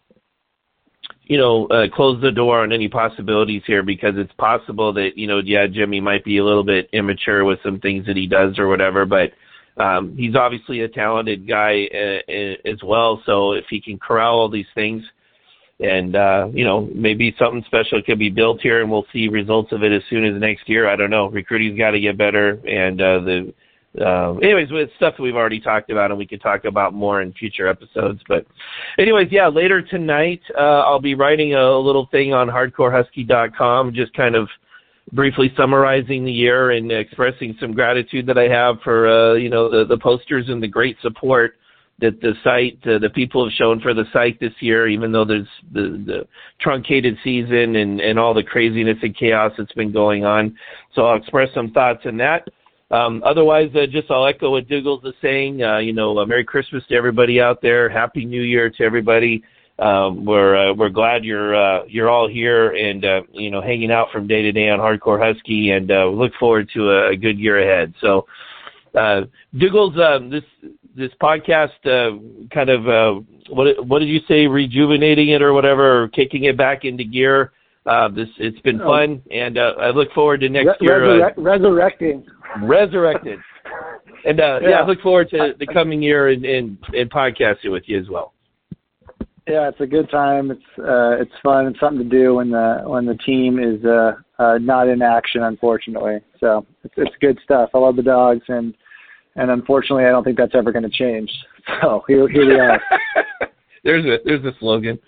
you 1.28 1.36
know, 1.36 1.66
uh, 1.66 1.86
close 1.94 2.20
the 2.22 2.32
door 2.32 2.62
on 2.62 2.72
any 2.72 2.88
possibilities 2.88 3.62
here 3.66 3.82
because 3.82 4.14
it's 4.16 4.32
possible 4.38 4.94
that, 4.94 5.16
you 5.16 5.26
know, 5.26 5.40
yeah, 5.44 5.66
Jimmy 5.66 6.00
might 6.00 6.24
be 6.24 6.38
a 6.38 6.44
little 6.44 6.64
bit 6.64 6.88
immature 6.92 7.44
with 7.44 7.58
some 7.62 7.78
things 7.80 8.06
that 8.06 8.16
he 8.16 8.26
does 8.26 8.58
or 8.58 8.66
whatever, 8.66 9.04
but 9.04 9.32
um, 9.78 10.16
he's 10.16 10.34
obviously 10.34 10.80
a 10.80 10.88
talented 10.88 11.46
guy 11.46 11.88
uh, 11.94 12.30
uh, 12.30 12.70
as 12.70 12.82
well. 12.82 13.22
So 13.26 13.52
if 13.52 13.64
he 13.70 13.80
can 13.80 13.98
corral 13.98 14.38
all 14.38 14.48
these 14.48 14.66
things, 14.74 15.02
and 15.80 16.16
uh, 16.16 16.48
you 16.52 16.64
know 16.64 16.88
maybe 16.94 17.34
something 17.38 17.62
special 17.66 18.02
could 18.02 18.18
be 18.18 18.30
built 18.30 18.60
here, 18.60 18.82
and 18.82 18.90
we'll 18.90 19.06
see 19.12 19.28
results 19.28 19.72
of 19.72 19.82
it 19.82 19.92
as 19.92 20.02
soon 20.10 20.24
as 20.24 20.40
next 20.40 20.68
year. 20.68 20.88
I 20.88 20.96
don't 20.96 21.10
know. 21.10 21.26
Recruiting's 21.26 21.78
got 21.78 21.92
to 21.92 22.00
get 22.00 22.18
better, 22.18 22.60
and 22.66 23.00
uh, 23.00 23.20
the 23.20 23.54
uh, 24.00 24.34
anyways, 24.42 24.70
with 24.70 24.90
stuff 24.96 25.14
that 25.16 25.22
we've 25.22 25.36
already 25.36 25.60
talked 25.60 25.90
about, 25.90 26.10
and 26.10 26.18
we 26.18 26.26
could 26.26 26.42
talk 26.42 26.64
about 26.64 26.92
more 26.94 27.22
in 27.22 27.32
future 27.32 27.66
episodes. 27.66 28.20
But, 28.28 28.46
anyways, 28.98 29.28
yeah, 29.30 29.48
later 29.48 29.82
tonight 29.82 30.42
uh, 30.56 30.80
I'll 30.80 31.00
be 31.00 31.14
writing 31.14 31.54
a 31.54 31.76
little 31.78 32.06
thing 32.10 32.32
on 32.32 32.48
HardcoreHusky.com, 32.48 33.94
just 33.94 34.12
kind 34.12 34.36
of 34.36 34.48
briefly 35.12 35.52
summarizing 35.56 36.24
the 36.24 36.32
year 36.32 36.72
and 36.72 36.90
expressing 36.92 37.56
some 37.60 37.72
gratitude 37.72 38.26
that 38.26 38.38
I 38.38 38.48
have 38.48 38.76
for 38.82 39.08
uh, 39.08 39.34
you 39.34 39.48
know 39.48 39.70
the, 39.70 39.84
the 39.84 39.98
posters 39.98 40.48
and 40.48 40.62
the 40.62 40.68
great 40.68 40.96
support 41.02 41.54
that 42.00 42.20
the 42.20 42.34
site, 42.44 42.78
uh, 42.86 42.98
the 42.98 43.10
people 43.10 43.44
have 43.44 43.52
shown 43.52 43.80
for 43.80 43.92
the 43.92 44.04
site 44.12 44.38
this 44.38 44.52
year, 44.60 44.86
even 44.86 45.10
though 45.10 45.24
there's 45.24 45.48
the, 45.72 46.02
the 46.06 46.28
truncated 46.60 47.16
season 47.24 47.76
and, 47.76 48.00
and 48.00 48.18
all 48.18 48.32
the 48.32 48.42
craziness 48.42 48.98
and 49.02 49.16
chaos 49.16 49.52
that's 49.58 49.72
been 49.72 49.92
going 49.92 50.24
on. 50.24 50.56
So 50.94 51.06
I'll 51.06 51.16
express 51.16 51.48
some 51.54 51.72
thoughts 51.72 52.02
in 52.04 52.16
that. 52.18 52.46
Um, 52.90 53.22
otherwise, 53.24 53.70
uh, 53.74 53.86
just 53.90 54.10
I'll 54.10 54.26
echo 54.26 54.52
what 54.52 54.68
Dougals 54.68 55.04
is 55.04 55.14
saying. 55.20 55.62
Uh, 55.62 55.78
you 55.78 55.92
know, 55.92 56.16
uh, 56.18 56.24
Merry 56.24 56.44
Christmas 56.44 56.84
to 56.88 56.94
everybody 56.94 57.40
out 57.40 57.60
there. 57.60 57.88
Happy 57.88 58.24
New 58.24 58.42
Year 58.42 58.70
to 58.70 58.84
everybody. 58.84 59.42
Um, 59.78 60.24
we're 60.24 60.70
uh, 60.70 60.74
we're 60.74 60.88
glad 60.88 61.24
you're 61.24 61.54
uh, 61.54 61.84
you're 61.86 62.10
all 62.10 62.28
here 62.28 62.70
and 62.70 63.04
uh, 63.04 63.22
you 63.32 63.50
know 63.50 63.60
hanging 63.60 63.92
out 63.92 64.10
from 64.10 64.26
day 64.26 64.42
to 64.42 64.52
day 64.52 64.68
on 64.70 64.80
Hardcore 64.80 65.20
Husky, 65.20 65.70
and 65.70 65.90
uh, 65.90 66.06
look 66.06 66.32
forward 66.38 66.68
to 66.74 66.90
a, 66.90 67.10
a 67.10 67.16
good 67.16 67.38
year 67.38 67.62
ahead. 67.62 67.94
So, 68.00 68.26
uh, 68.94 69.22
Dougals, 69.54 69.96
uh, 69.98 70.28
this 70.28 70.44
this 70.96 71.12
podcast 71.22 71.78
uh, 71.86 72.18
kind 72.52 72.70
of 72.70 72.88
uh, 72.88 73.20
what 73.50 73.86
what 73.86 74.00
did 74.00 74.08
you 74.08 74.20
say, 74.26 74.48
rejuvenating 74.48 75.28
it 75.28 75.42
or 75.42 75.52
whatever, 75.52 76.02
or 76.02 76.08
kicking 76.08 76.44
it 76.44 76.56
back 76.56 76.84
into 76.84 77.04
gear. 77.04 77.52
Uh, 77.86 78.08
this 78.08 78.28
it's 78.38 78.60
been 78.60 78.80
oh. 78.80 78.86
fun, 78.86 79.22
and 79.30 79.58
uh, 79.58 79.74
I 79.78 79.90
look 79.90 80.12
forward 80.12 80.40
to 80.40 80.48
next 80.48 80.80
Re- 80.80 80.88
year. 80.88 81.24
Uh, 81.24 81.30
resurrecting 81.36 82.26
resurrected. 82.62 83.38
And 84.24 84.40
uh, 84.40 84.58
yeah. 84.62 84.68
yeah. 84.70 84.80
I 84.80 84.86
look 84.86 85.00
forward 85.00 85.30
to 85.30 85.54
the 85.58 85.66
coming 85.66 86.02
year 86.02 86.28
and, 86.28 86.44
and, 86.44 86.78
and 86.92 87.10
podcasting 87.10 87.70
with 87.70 87.84
you 87.86 87.98
as 87.98 88.08
well. 88.08 88.32
Yeah, 89.48 89.68
it's 89.68 89.80
a 89.80 89.86
good 89.86 90.10
time. 90.10 90.50
It's 90.50 90.60
uh, 90.78 91.16
it's 91.20 91.32
fun. 91.42 91.66
It's 91.66 91.80
something 91.80 92.08
to 92.08 92.16
do 92.16 92.34
when 92.34 92.50
the 92.50 92.82
when 92.84 93.06
the 93.06 93.14
team 93.14 93.58
is 93.58 93.82
uh, 93.82 94.12
uh, 94.38 94.58
not 94.58 94.88
in 94.88 95.00
action, 95.00 95.42
unfortunately. 95.42 96.18
So 96.38 96.66
it's 96.84 96.94
it's 96.98 97.16
good 97.20 97.38
stuff. 97.44 97.70
I 97.72 97.78
love 97.78 97.96
the 97.96 98.02
dogs, 98.02 98.42
and 98.48 98.74
and 99.36 99.50
unfortunately, 99.50 100.04
I 100.04 100.10
don't 100.10 100.22
think 100.22 100.36
that's 100.36 100.54
ever 100.54 100.70
going 100.70 100.88
to 100.88 100.90
change. 100.90 101.30
So 101.82 102.02
here 102.08 102.26
here 102.28 102.46
we 102.46 102.58
are. 102.58 102.80
there's 103.84 104.02
a 104.06 104.16
there's 104.24 104.42
a 104.42 104.56
slogan. 104.58 104.98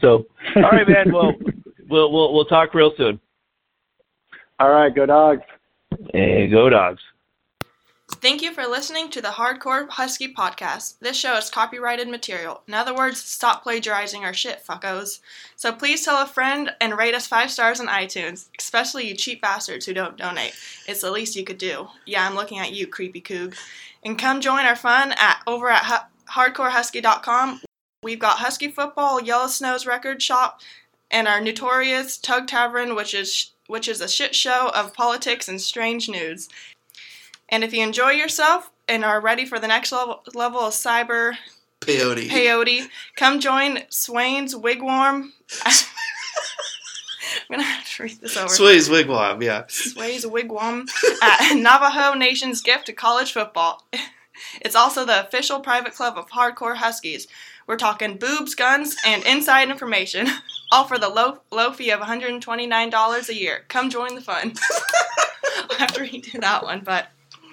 So 0.00 0.26
all 0.56 0.62
right, 0.62 0.88
man. 0.88 1.12
Well, 1.12 1.32
we'll 1.88 2.12
we'll 2.12 2.34
we'll 2.34 2.44
talk 2.44 2.74
real 2.74 2.92
soon. 2.96 3.20
All 4.58 4.70
right, 4.70 4.92
go 4.92 5.06
dogs. 5.06 5.42
Hey, 6.12 6.48
go 6.48 6.68
dogs. 6.68 7.00
Thank 8.26 8.42
you 8.42 8.52
for 8.52 8.66
listening 8.66 9.08
to 9.10 9.22
the 9.22 9.28
Hardcore 9.28 9.88
Husky 9.88 10.34
podcast. 10.34 10.98
This 10.98 11.16
show 11.16 11.36
is 11.36 11.48
copyrighted 11.48 12.08
material. 12.08 12.60
In 12.66 12.74
other 12.74 12.92
words, 12.92 13.22
stop 13.22 13.62
plagiarizing 13.62 14.24
our 14.24 14.34
shit, 14.34 14.64
fuckos. 14.66 15.20
So 15.54 15.72
please 15.72 16.04
tell 16.04 16.20
a 16.20 16.26
friend 16.26 16.74
and 16.80 16.98
rate 16.98 17.14
us 17.14 17.28
five 17.28 17.52
stars 17.52 17.78
on 17.78 17.86
iTunes, 17.86 18.48
especially 18.58 19.06
you 19.06 19.14
cheap 19.14 19.40
bastards 19.40 19.86
who 19.86 19.94
don't 19.94 20.16
donate. 20.16 20.54
It's 20.88 21.02
the 21.02 21.12
least 21.12 21.36
you 21.36 21.44
could 21.44 21.58
do. 21.58 21.86
Yeah, 22.04 22.26
I'm 22.26 22.34
looking 22.34 22.58
at 22.58 22.72
you, 22.72 22.88
creepy 22.88 23.20
coog. 23.20 23.54
And 24.04 24.18
come 24.18 24.40
join 24.40 24.66
our 24.66 24.74
fun 24.74 25.12
at 25.12 25.40
over 25.46 25.70
at 25.70 25.86
hu- 25.86 26.32
hardcorehusky.com. 26.32 27.60
We've 28.02 28.18
got 28.18 28.38
Husky 28.38 28.72
Football, 28.72 29.22
Yellow 29.22 29.46
Snow's 29.46 29.86
Record 29.86 30.20
Shop, 30.20 30.60
and 31.12 31.28
our 31.28 31.40
notorious 31.40 32.18
Tug 32.18 32.48
Tavern, 32.48 32.96
which 32.96 33.14
is 33.14 33.52
which 33.68 33.86
is 33.86 34.00
a 34.00 34.08
shit 34.08 34.34
show 34.34 34.72
of 34.74 34.94
politics 34.94 35.48
and 35.48 35.60
strange 35.60 36.08
news. 36.08 36.48
And 37.48 37.62
if 37.64 37.72
you 37.72 37.82
enjoy 37.82 38.10
yourself 38.10 38.70
and 38.88 39.04
are 39.04 39.20
ready 39.20 39.46
for 39.46 39.58
the 39.58 39.68
next 39.68 39.92
level, 39.92 40.22
level 40.34 40.60
of 40.60 40.72
cyber 40.72 41.34
peyote, 41.80 42.28
peyote, 42.28 42.88
come 43.16 43.40
join 43.40 43.80
Swain's 43.88 44.54
Wigwam. 44.54 45.30
I'm 47.48 47.56
gonna 47.58 47.62
have 47.62 47.88
to 47.96 48.02
read 48.04 48.20
this 48.20 48.36
over. 48.36 48.48
Sway's 48.48 48.88
Wigwam, 48.88 49.42
yeah. 49.42 49.64
Sway's 49.68 50.24
Wigwam 50.24 50.88
at 51.22 51.54
Navajo 51.56 52.14
Nation's 52.14 52.60
gift 52.60 52.86
to 52.86 52.92
college 52.92 53.32
football. 53.32 53.86
It's 54.60 54.76
also 54.76 55.06
the 55.06 55.26
official 55.26 55.60
private 55.60 55.94
club 55.94 56.18
of 56.18 56.28
hardcore 56.28 56.76
Huskies. 56.76 57.26
We're 57.66 57.78
talking 57.78 58.18
boobs, 58.18 58.54
guns, 58.54 58.94
and 59.06 59.24
inside 59.24 59.70
information, 59.70 60.28
all 60.70 60.84
for 60.84 60.98
the 60.98 61.08
low 61.08 61.38
low 61.50 61.72
fee 61.72 61.90
of 61.90 62.00
$129 62.00 63.28
a 63.28 63.34
year. 63.34 63.64
Come 63.68 63.88
join 63.88 64.14
the 64.14 64.20
fun. 64.20 64.52
I'll 65.70 65.78
have 65.78 65.94
to 65.94 66.02
redo 66.02 66.38
that 66.42 66.64
one, 66.64 66.80
but 66.80 67.08